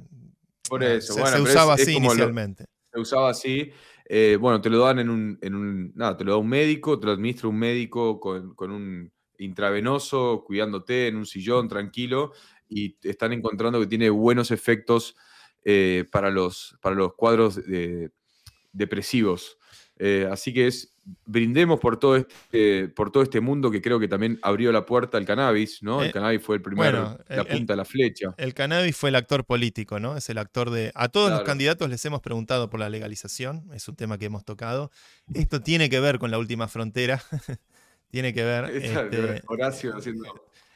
Por 0.70 0.84
ah, 0.84 0.94
eso, 0.94 1.14
se, 1.14 1.22
bueno, 1.22 1.42
usaba 1.42 1.76
es 1.76 1.82
así 1.82 1.94
lo- 1.94 2.00
inicialmente. 2.00 2.66
se 2.92 3.00
usaba 3.00 3.30
así. 3.30 3.72
eh, 4.06 4.38
bueno, 4.40 4.62
te 4.62 4.70
lo 4.70 4.80
dan 4.80 5.00
en 5.00 5.10
un, 5.10 5.40
en 5.42 5.56
un. 5.56 5.92
Nada, 5.96 6.16
te 6.18 6.24
lo 6.24 6.32
da 6.34 6.38
un 6.38 6.50
médico, 6.50 7.00
te 7.00 7.08
lo 7.08 7.14
administra 7.14 7.50
un 7.50 7.58
médico 7.58 8.20
con, 8.20 8.54
con 8.54 8.72
un 8.72 9.12
intravenoso, 9.40 10.44
cuidándote 10.46 11.08
en 11.08 11.16
un 11.16 11.26
sillón 11.26 11.68
tranquilo, 11.68 12.32
y 12.70 12.96
están 13.02 13.34
encontrando 13.34 13.80
que 13.80 13.88
tiene 13.88 14.10
buenos 14.10 14.52
efectos 14.52 15.16
eh, 15.66 16.06
para, 16.12 16.30
los, 16.30 16.78
para 16.82 16.96
los 16.96 17.14
cuadros 17.16 17.56
de- 17.66 18.12
depresivos. 18.72 19.58
Eh, 19.98 20.28
así 20.32 20.54
que 20.54 20.68
es. 20.68 20.90
Brindemos 21.26 21.82
por 21.82 22.00
todo, 22.00 22.16
este, 22.16 22.88
por 22.88 23.12
todo 23.12 23.24
este 23.24 23.42
mundo 23.42 23.70
que 23.70 23.82
creo 23.82 24.00
que 24.00 24.08
también 24.08 24.40
abrió 24.42 24.72
la 24.72 24.86
puerta 24.86 25.18
al 25.18 25.26
cannabis, 25.26 25.84
¿no? 25.84 26.02
Eh, 26.02 26.06
el 26.06 26.12
cannabis 26.14 26.42
fue 26.42 26.56
el 26.56 26.62
primer, 26.62 26.94
bueno, 26.94 27.20
la 27.28 27.42
el- 27.42 27.48
punta 27.48 27.74
de 27.74 27.78
la 27.78 27.84
flecha. 27.84 28.34
El 28.38 28.54
cannabis 28.54 28.96
fue 28.96 29.10
el 29.10 29.16
actor 29.16 29.44
político, 29.44 30.00
¿no? 30.00 30.16
Es 30.16 30.30
el 30.30 30.38
actor 30.38 30.70
de... 30.70 30.94
A 30.96 31.10
todos 31.10 31.30
los 31.30 31.42
candidatos 31.42 31.90
les 31.90 32.06
hemos 32.06 32.22
preguntado 32.22 32.70
por 32.70 32.80
la 32.80 32.88
legalización, 32.90 33.70
es 33.74 33.86
un 33.90 33.98
tema 33.98 34.18
que 34.18 34.28
hemos 34.28 34.46
tocado. 34.46 34.92
Esto 35.34 35.60
tiene 35.62 35.90
que 35.90 36.00
ver 36.00 36.20
con 36.20 36.32
la 36.32 36.38
última 36.38 36.70
frontera, 36.70 37.22
tiene 38.10 38.34
que 38.34 38.46
ver... 38.46 38.70
este, 38.74 39.42
Horacio 39.48 39.98
haciendo. 39.98 40.24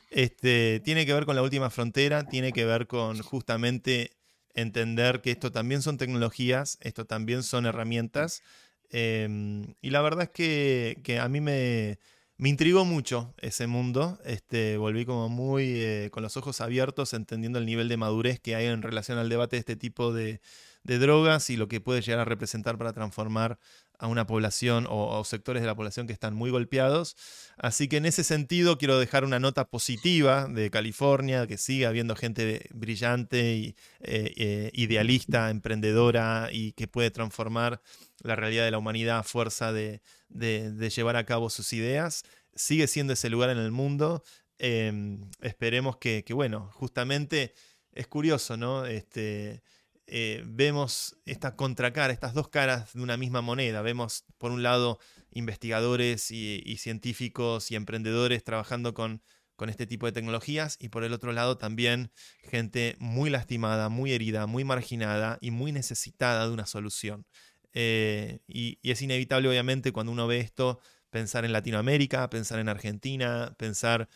este, 0.09 0.81
tiene 0.83 1.05
que 1.05 1.13
ver 1.13 1.25
con 1.25 1.37
la 1.37 1.41
última 1.41 1.69
frontera, 1.69 2.27
tiene 2.27 2.51
que 2.51 2.65
ver 2.65 2.85
con 2.87 3.17
justamente 3.21 4.11
entender 4.57 5.21
que 5.21 5.31
esto 5.31 5.51
también 5.51 5.81
son 5.81 5.97
tecnologías, 5.97 6.77
esto 6.81 7.05
también 7.05 7.43
son 7.43 7.65
herramientas. 7.65 8.43
em, 8.89 9.75
y 9.81 9.89
la 9.91 10.01
verdad 10.01 10.23
es 10.25 10.29
que, 10.31 10.99
que 11.03 11.19
a 11.19 11.27
mí 11.29 11.41
me, 11.41 11.99
me 12.37 12.49
intrigó 12.49 12.85
mucho 12.85 13.33
ese 13.39 13.67
mundo. 13.67 14.19
Este, 14.25 14.77
volví 14.77 15.05
como 15.05 15.29
muy 15.29 15.65
eh, 15.81 16.09
con 16.11 16.23
los 16.23 16.37
ojos 16.37 16.61
abiertos, 16.61 17.13
entendiendo 17.13 17.59
el 17.59 17.65
nivel 17.65 17.89
de 17.89 17.97
madurez 17.97 18.39
que 18.39 18.55
hay 18.55 18.65
en 18.67 18.81
relación 18.81 19.17
al 19.17 19.29
debate 19.29 19.57
de 19.57 19.59
este 19.61 19.75
tipo 19.75 20.13
de, 20.13 20.41
de 20.83 20.99
drogas 20.99 21.49
y 21.49 21.57
lo 21.57 21.67
que 21.67 21.81
puede 21.81 22.01
llegar 22.01 22.19
a 22.21 22.25
representar 22.25 22.77
para 22.77 22.93
transformar 22.93 23.59
a 23.99 24.07
una 24.07 24.27
población 24.27 24.85
o, 24.87 25.17
o 25.17 25.23
sectores 25.23 25.61
de 25.61 25.67
la 25.67 25.75
población 25.75 26.07
que 26.07 26.13
están 26.13 26.33
muy 26.33 26.51
golpeados. 26.51 27.15
Así 27.57 27.87
que 27.87 27.97
en 27.97 28.05
ese 28.05 28.23
sentido 28.23 28.77
quiero 28.77 28.99
dejar 28.99 29.23
una 29.23 29.39
nota 29.39 29.69
positiva 29.69 30.47
de 30.47 30.69
California, 30.69 31.47
que 31.47 31.57
sigue 31.57 31.85
habiendo 31.85 32.15
gente 32.15 32.69
brillante 32.71 33.55
y 33.55 33.75
eh, 33.99 34.33
eh, 34.37 34.71
idealista, 34.73 35.49
emprendedora 35.49 36.49
y 36.51 36.73
que 36.73 36.87
puede 36.87 37.11
transformar 37.11 37.81
la 38.21 38.35
realidad 38.35 38.65
de 38.65 38.71
la 38.71 38.77
humanidad 38.77 39.19
a 39.19 39.23
fuerza 39.23 39.73
de, 39.73 40.01
llevar 40.29 41.15
a 41.15 41.25
cabo 41.25 41.49
sus 41.49 41.73
ideas. 41.73 42.23
Sigue 42.55 42.87
siendo 42.87 43.13
ese 43.13 43.29
lugar 43.29 43.49
en 43.49 43.57
el 43.57 43.71
mundo. 43.71 44.23
Eh, 44.59 45.19
esperemos 45.41 45.97
que, 45.97 46.23
que, 46.23 46.33
bueno, 46.33 46.69
justamente 46.73 47.53
es 47.91 48.07
curioso, 48.07 48.57
¿no? 48.57 48.85
Este, 48.85 49.63
eh, 50.09 50.41
vemos 50.45 51.17
esta 51.25 51.57
contracara, 51.57 52.13
estas 52.13 52.33
dos 52.33 52.47
caras 52.47 52.93
de 52.93 53.01
una 53.01 53.17
misma 53.17 53.41
moneda. 53.41 53.81
Vemos, 53.81 54.23
por 54.37 54.51
un 54.51 54.63
lado, 54.63 54.99
investigadores 55.31 56.31
y, 56.31 56.77
científicos 56.77 57.71
y 57.71 57.75
emprendedores 57.75 58.43
trabajando 58.43 58.93
con, 58.93 59.21
con 59.57 59.69
este 59.69 59.85
tipo 59.85 60.05
de 60.05 60.13
tecnologías 60.13 60.77
y 60.79 60.89
por 60.89 61.03
el 61.03 61.11
otro 61.11 61.33
lado 61.33 61.57
también 61.57 62.11
gente 62.41 62.95
muy 62.99 63.29
lastimada, 63.29 63.89
muy 63.89 64.13
herida, 64.13 64.47
muy 64.47 64.63
marginada 64.63 65.37
y 65.41 65.51
muy 65.51 65.73
necesitada 65.73 66.47
de 66.47 66.53
una 66.53 66.65
solución. 66.65 67.25
Eh, 67.73 68.39
y, 68.47 68.79
es 68.83 69.01
inevitable, 69.01 69.49
obviamente, 69.49 69.91
cuando 69.91 70.13
uno 70.13 70.25
ve 70.25 70.39
esto, 70.39 70.79
pensar 71.09 71.43
en 71.43 71.51
Latinoamérica, 71.51 72.29
pensar 72.29 72.59
en 72.59 72.69
Argentina, 72.69 73.53
pensar 73.57 74.07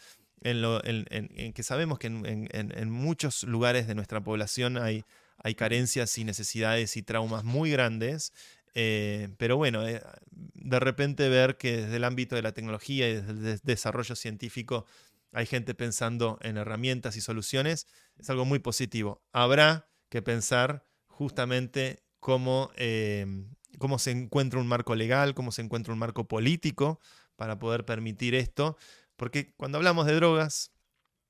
en, 0.42 0.62
lo, 0.62 0.82
en, 0.86 1.54
que 1.54 1.64
sabemos 1.64 2.00
que 2.00 2.08
en 2.08 2.90
muchos 2.90 3.44
lugares 3.44 3.88
de 3.88 3.94
nuestra 3.94 4.22
población 4.24 4.78
hay, 4.78 5.04
hay 5.44 5.56
carencias 5.56 6.18
y 6.18 6.24
necesidades 6.24 6.98
y 6.98 7.04
traumas 7.04 7.44
muy 7.44 7.72
grandes. 7.72 8.34
eh, 8.74 9.30
pero 9.38 9.58
bueno, 9.58 9.86
eh, 9.88 10.02
de 10.32 10.80
repente 10.80 11.28
ver 11.30 11.58
que 11.58 11.78
desde 11.78 11.98
el 11.98 12.04
ámbito 12.06 12.36
de 12.36 12.42
la 12.42 12.54
tecnología 12.54 13.10
y 13.10 13.16
desde 13.16 13.32
el 13.32 13.44
des- 13.44 13.64
desarrollo 13.64 14.16
científico 14.16 14.86
hay 15.34 15.46
gente 15.46 15.74
pensando 15.76 16.38
en 16.42 16.58
herramientas 16.58 17.16
y 17.16 17.22
soluciones, 17.22 17.88
es 18.18 18.30
algo 18.30 18.46
muy 18.46 18.60
positivo. 18.60 19.24
Habrá 19.32 19.90
que 20.10 20.22
pensar 20.22 20.86
justamente 21.08 22.04
cómo, 22.20 22.72
eh, 22.76 23.26
cómo 23.78 23.98
se 24.00 24.12
encuentra 24.12 24.60
un 24.60 24.68
marco 24.68 24.96
legal, 24.96 25.34
cómo 25.34 25.52
se 25.52 25.62
encuentra 25.62 25.94
un 25.94 26.00
marco 26.00 26.28
político 26.28 27.00
para 27.36 27.60
poder 27.60 27.86
permitir 27.86 28.36
esto, 28.36 28.78
porque 29.16 29.54
cuando 29.58 29.78
hablamos 29.78 30.06
de 30.06 30.16
drogas, 30.16 30.72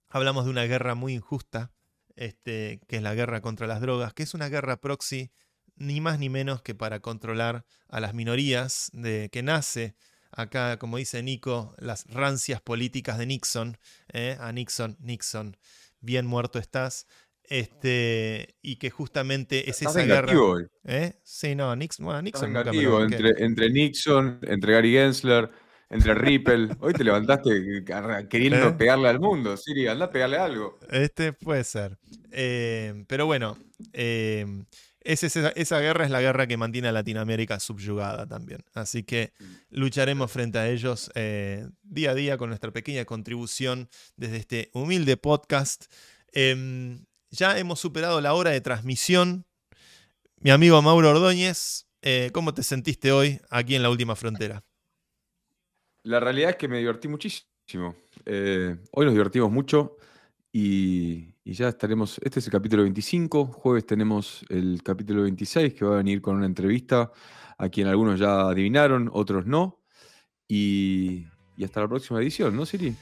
hablamos 0.10 0.46
de 0.46 0.52
una 0.52 0.64
guerra 0.66 0.96
muy 0.96 1.14
injusta, 1.14 1.72
este, 2.16 2.82
que 2.88 2.98
es 2.98 3.02
la 3.02 3.14
guerra 3.16 3.42
contra 3.42 3.68
las 3.68 3.82
drogas, 3.82 4.14
que 4.14 4.24
es 4.24 4.34
una 4.34 4.50
guerra 4.50 4.78
proxy, 4.78 5.32
ni 5.76 6.02
más 6.02 6.20
ni 6.20 6.30
menos 6.30 6.62
que 6.62 6.76
para 6.76 7.00
controlar 7.00 7.66
a 7.88 8.00
las 8.00 8.14
minorías, 8.14 8.90
de, 8.94 9.30
que 9.32 9.44
nace 9.44 9.96
acá, 10.32 10.78
como 10.78 10.98
dice 10.98 11.22
Nico, 11.24 11.76
las 11.78 12.06
rancias 12.08 12.62
políticas 12.62 13.18
de 13.18 13.26
Nixon, 13.26 13.78
¿eh? 14.14 14.38
a 14.40 14.52
Nixon, 14.52 14.98
Nixon, 15.00 15.58
bien 16.00 16.26
muerto 16.26 16.60
estás, 16.60 17.08
este, 17.44 18.56
y 18.62 18.78
que 18.78 18.90
justamente 18.90 19.70
es 19.70 19.82
esa 19.82 20.04
guerra. 20.04 20.34
¿Eh? 20.86 21.14
Sí, 21.24 21.56
no, 21.56 21.76
Nixon, 21.76 22.06
bueno, 22.06 22.22
Nixon 22.22 22.54
nunca 22.54 22.72
entre, 22.72 23.44
entre 23.44 23.70
Nixon, 23.70 24.40
entre 24.44 24.74
Gary 24.74 24.94
Gensler, 24.94 25.50
entre 25.92 26.14
Ripple. 26.16 26.70
Hoy 26.80 26.94
te 26.94 27.04
levantaste 27.04 27.84
queriendo 28.30 28.70
¿Eh? 28.70 28.74
pegarle 28.74 29.10
al 29.10 29.20
mundo. 29.20 29.56
Siri, 29.58 29.88
anda 29.88 30.06
a 30.06 30.10
pegarle 30.10 30.38
algo. 30.38 30.80
Este 30.90 31.34
puede 31.34 31.64
ser. 31.64 31.98
Eh, 32.32 33.04
pero 33.08 33.26
bueno, 33.26 33.58
eh, 33.94 34.46
es 35.02 35.24
esa, 35.24 35.50
esa 35.50 35.80
guerra 35.80 36.06
es 36.06 36.12
la 36.12 36.22
guerra 36.22 36.48
que 36.48 36.58
mantiene 36.58 36.88
a 36.88 36.92
Latinoamérica 36.92 37.60
subyugada 37.60 38.26
también. 38.26 38.64
Así 38.74 39.04
que 39.04 39.34
lucharemos 39.70 40.32
frente 40.32 40.60
a 40.60 40.70
ellos 40.70 41.12
eh, 41.16 41.68
día 41.84 42.12
a 42.12 42.16
día 42.16 42.38
con 42.38 42.50
nuestra 42.50 42.72
pequeña 42.72 43.04
contribución 43.06 43.90
desde 44.16 44.38
este 44.38 44.70
humilde 44.74 45.18
podcast. 45.18 45.86
Em, 46.32 47.06
ya 47.32 47.58
hemos 47.58 47.80
superado 47.80 48.22
la 48.22 48.34
hora 48.34 48.52
de 48.52 48.62
transmisión. 48.62 49.46
Mi 50.38 50.52
amigo 50.52 50.82
Mauro 50.82 51.10
Ordóñez, 51.10 51.88
eh, 52.02 52.30
¿cómo 52.34 52.54
te 52.54 52.64
sentiste 52.64 53.12
hoy 53.12 53.42
aquí 53.50 53.76
en 53.76 53.84
la 53.84 53.90
última 53.90 54.16
frontera? 54.16 54.64
La 56.04 56.20
realidad 56.20 56.52
es 56.52 56.56
que 56.56 56.68
me 56.68 56.80
divertí 56.80 57.08
muchísimo. 57.08 57.96
Eh, 58.26 58.76
hoy 58.92 59.06
nos 59.06 59.14
divertimos 59.14 59.52
mucho 59.52 59.98
y, 60.52 61.30
ya 61.46 61.68
estaremos. 61.68 62.20
Este 62.24 62.40
es 62.40 62.46
el 62.48 62.52
capítulo 62.52 62.84
25. 62.84 63.46
Jueves 63.46 63.86
tenemos 63.86 64.44
el 64.50 64.82
capítulo 64.84 65.24
26 65.24 65.74
que 65.74 65.86
va 65.86 65.96
a 65.96 65.98
venir 65.98 66.22
con 66.22 66.38
una 66.38 66.46
entrevista 66.46 67.12
a 67.58 67.70
quien 67.70 67.88
algunos 67.88 68.20
ya 68.20 68.48
adivinaron, 68.48 69.10
otros 69.14 69.46
no. 69.46 69.80
Y, 70.48 71.28
y 71.56 71.64
hasta 71.64 71.82
la 71.82 71.88
próxima 71.88 72.20
edición, 72.20 72.56
¿no, 72.56 72.66
Siri? 72.66 72.96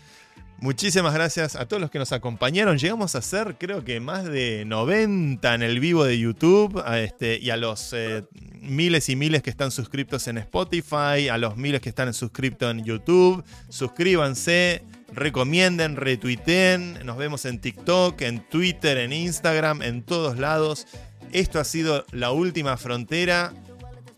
Muchísimas 0.61 1.13
gracias 1.13 1.55
a 1.55 1.67
todos 1.67 1.79
los 1.79 1.89
que 1.89 1.99
nos 1.99 2.11
acompañaron. 2.11 2.77
Llegamos 2.77 3.15
a 3.15 3.21
ser, 3.21 3.55
creo 3.57 3.85
que 3.85 4.01
más 4.01 4.25
de 4.25 4.65
90 4.65 5.55
en 5.55 5.63
el 5.63 5.79
vivo 5.79 6.03
de 6.03 6.19
YouTube. 6.19 6.83
este, 6.95 7.39
y 7.39 7.49
a 7.49 7.55
los 7.55 7.93
eh, 7.93 8.25
miles 8.61 9.07
y 9.07 9.15
miles 9.15 9.41
que 9.41 9.49
están 9.49 9.71
suscriptos 9.71 10.27
en 10.27 10.37
Spotify, 10.37 11.29
a 11.31 11.37
los 11.37 11.55
miles 11.55 11.79
que 11.79 11.87
están 11.87 12.13
suscriptos 12.13 12.71
en 12.71 12.83
YouTube. 12.83 13.41
Suscríbanse, 13.69 14.83
recomienden, 15.13 15.95
retuiteen. 15.95 17.05
Nos 17.05 17.15
vemos 17.15 17.45
en 17.45 17.61
TikTok, 17.61 18.21
en 18.21 18.41
Twitter, 18.49 18.97
en 18.97 19.13
Instagram, 19.13 19.81
en 19.81 20.03
todos 20.03 20.37
lados. 20.37 20.87
Esto 21.31 21.61
ha 21.61 21.63
sido 21.63 22.05
la 22.11 22.31
última 22.31 22.75
frontera. 22.75 23.53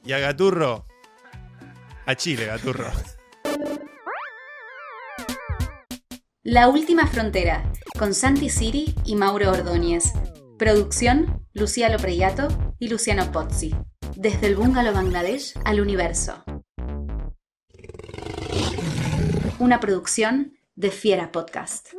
Y 0.03 0.13
a 0.13 0.17
Gaturro, 0.17 0.87
a 2.07 2.15
Chile, 2.15 2.47
Gaturro. 2.47 2.89
La 6.43 6.69
Última 6.69 7.05
Frontera, 7.05 7.71
con 7.99 8.15
Santi 8.15 8.49
Siri 8.49 8.95
y 9.05 9.15
Mauro 9.15 9.51
Ordóñez. 9.51 10.05
Producción, 10.57 11.45
Lucía 11.53 11.87
Lopreyato 11.87 12.47
y 12.79 12.87
Luciano 12.87 13.31
Pozzi. 13.31 13.75
Desde 14.15 14.47
el 14.47 14.55
Bungalow 14.55 14.91
Bangladesh 14.91 15.53
al 15.65 15.79
universo. 15.79 16.43
Una 19.59 19.79
producción 19.79 20.57
de 20.73 20.89
Fiera 20.89 21.31
Podcast. 21.31 21.89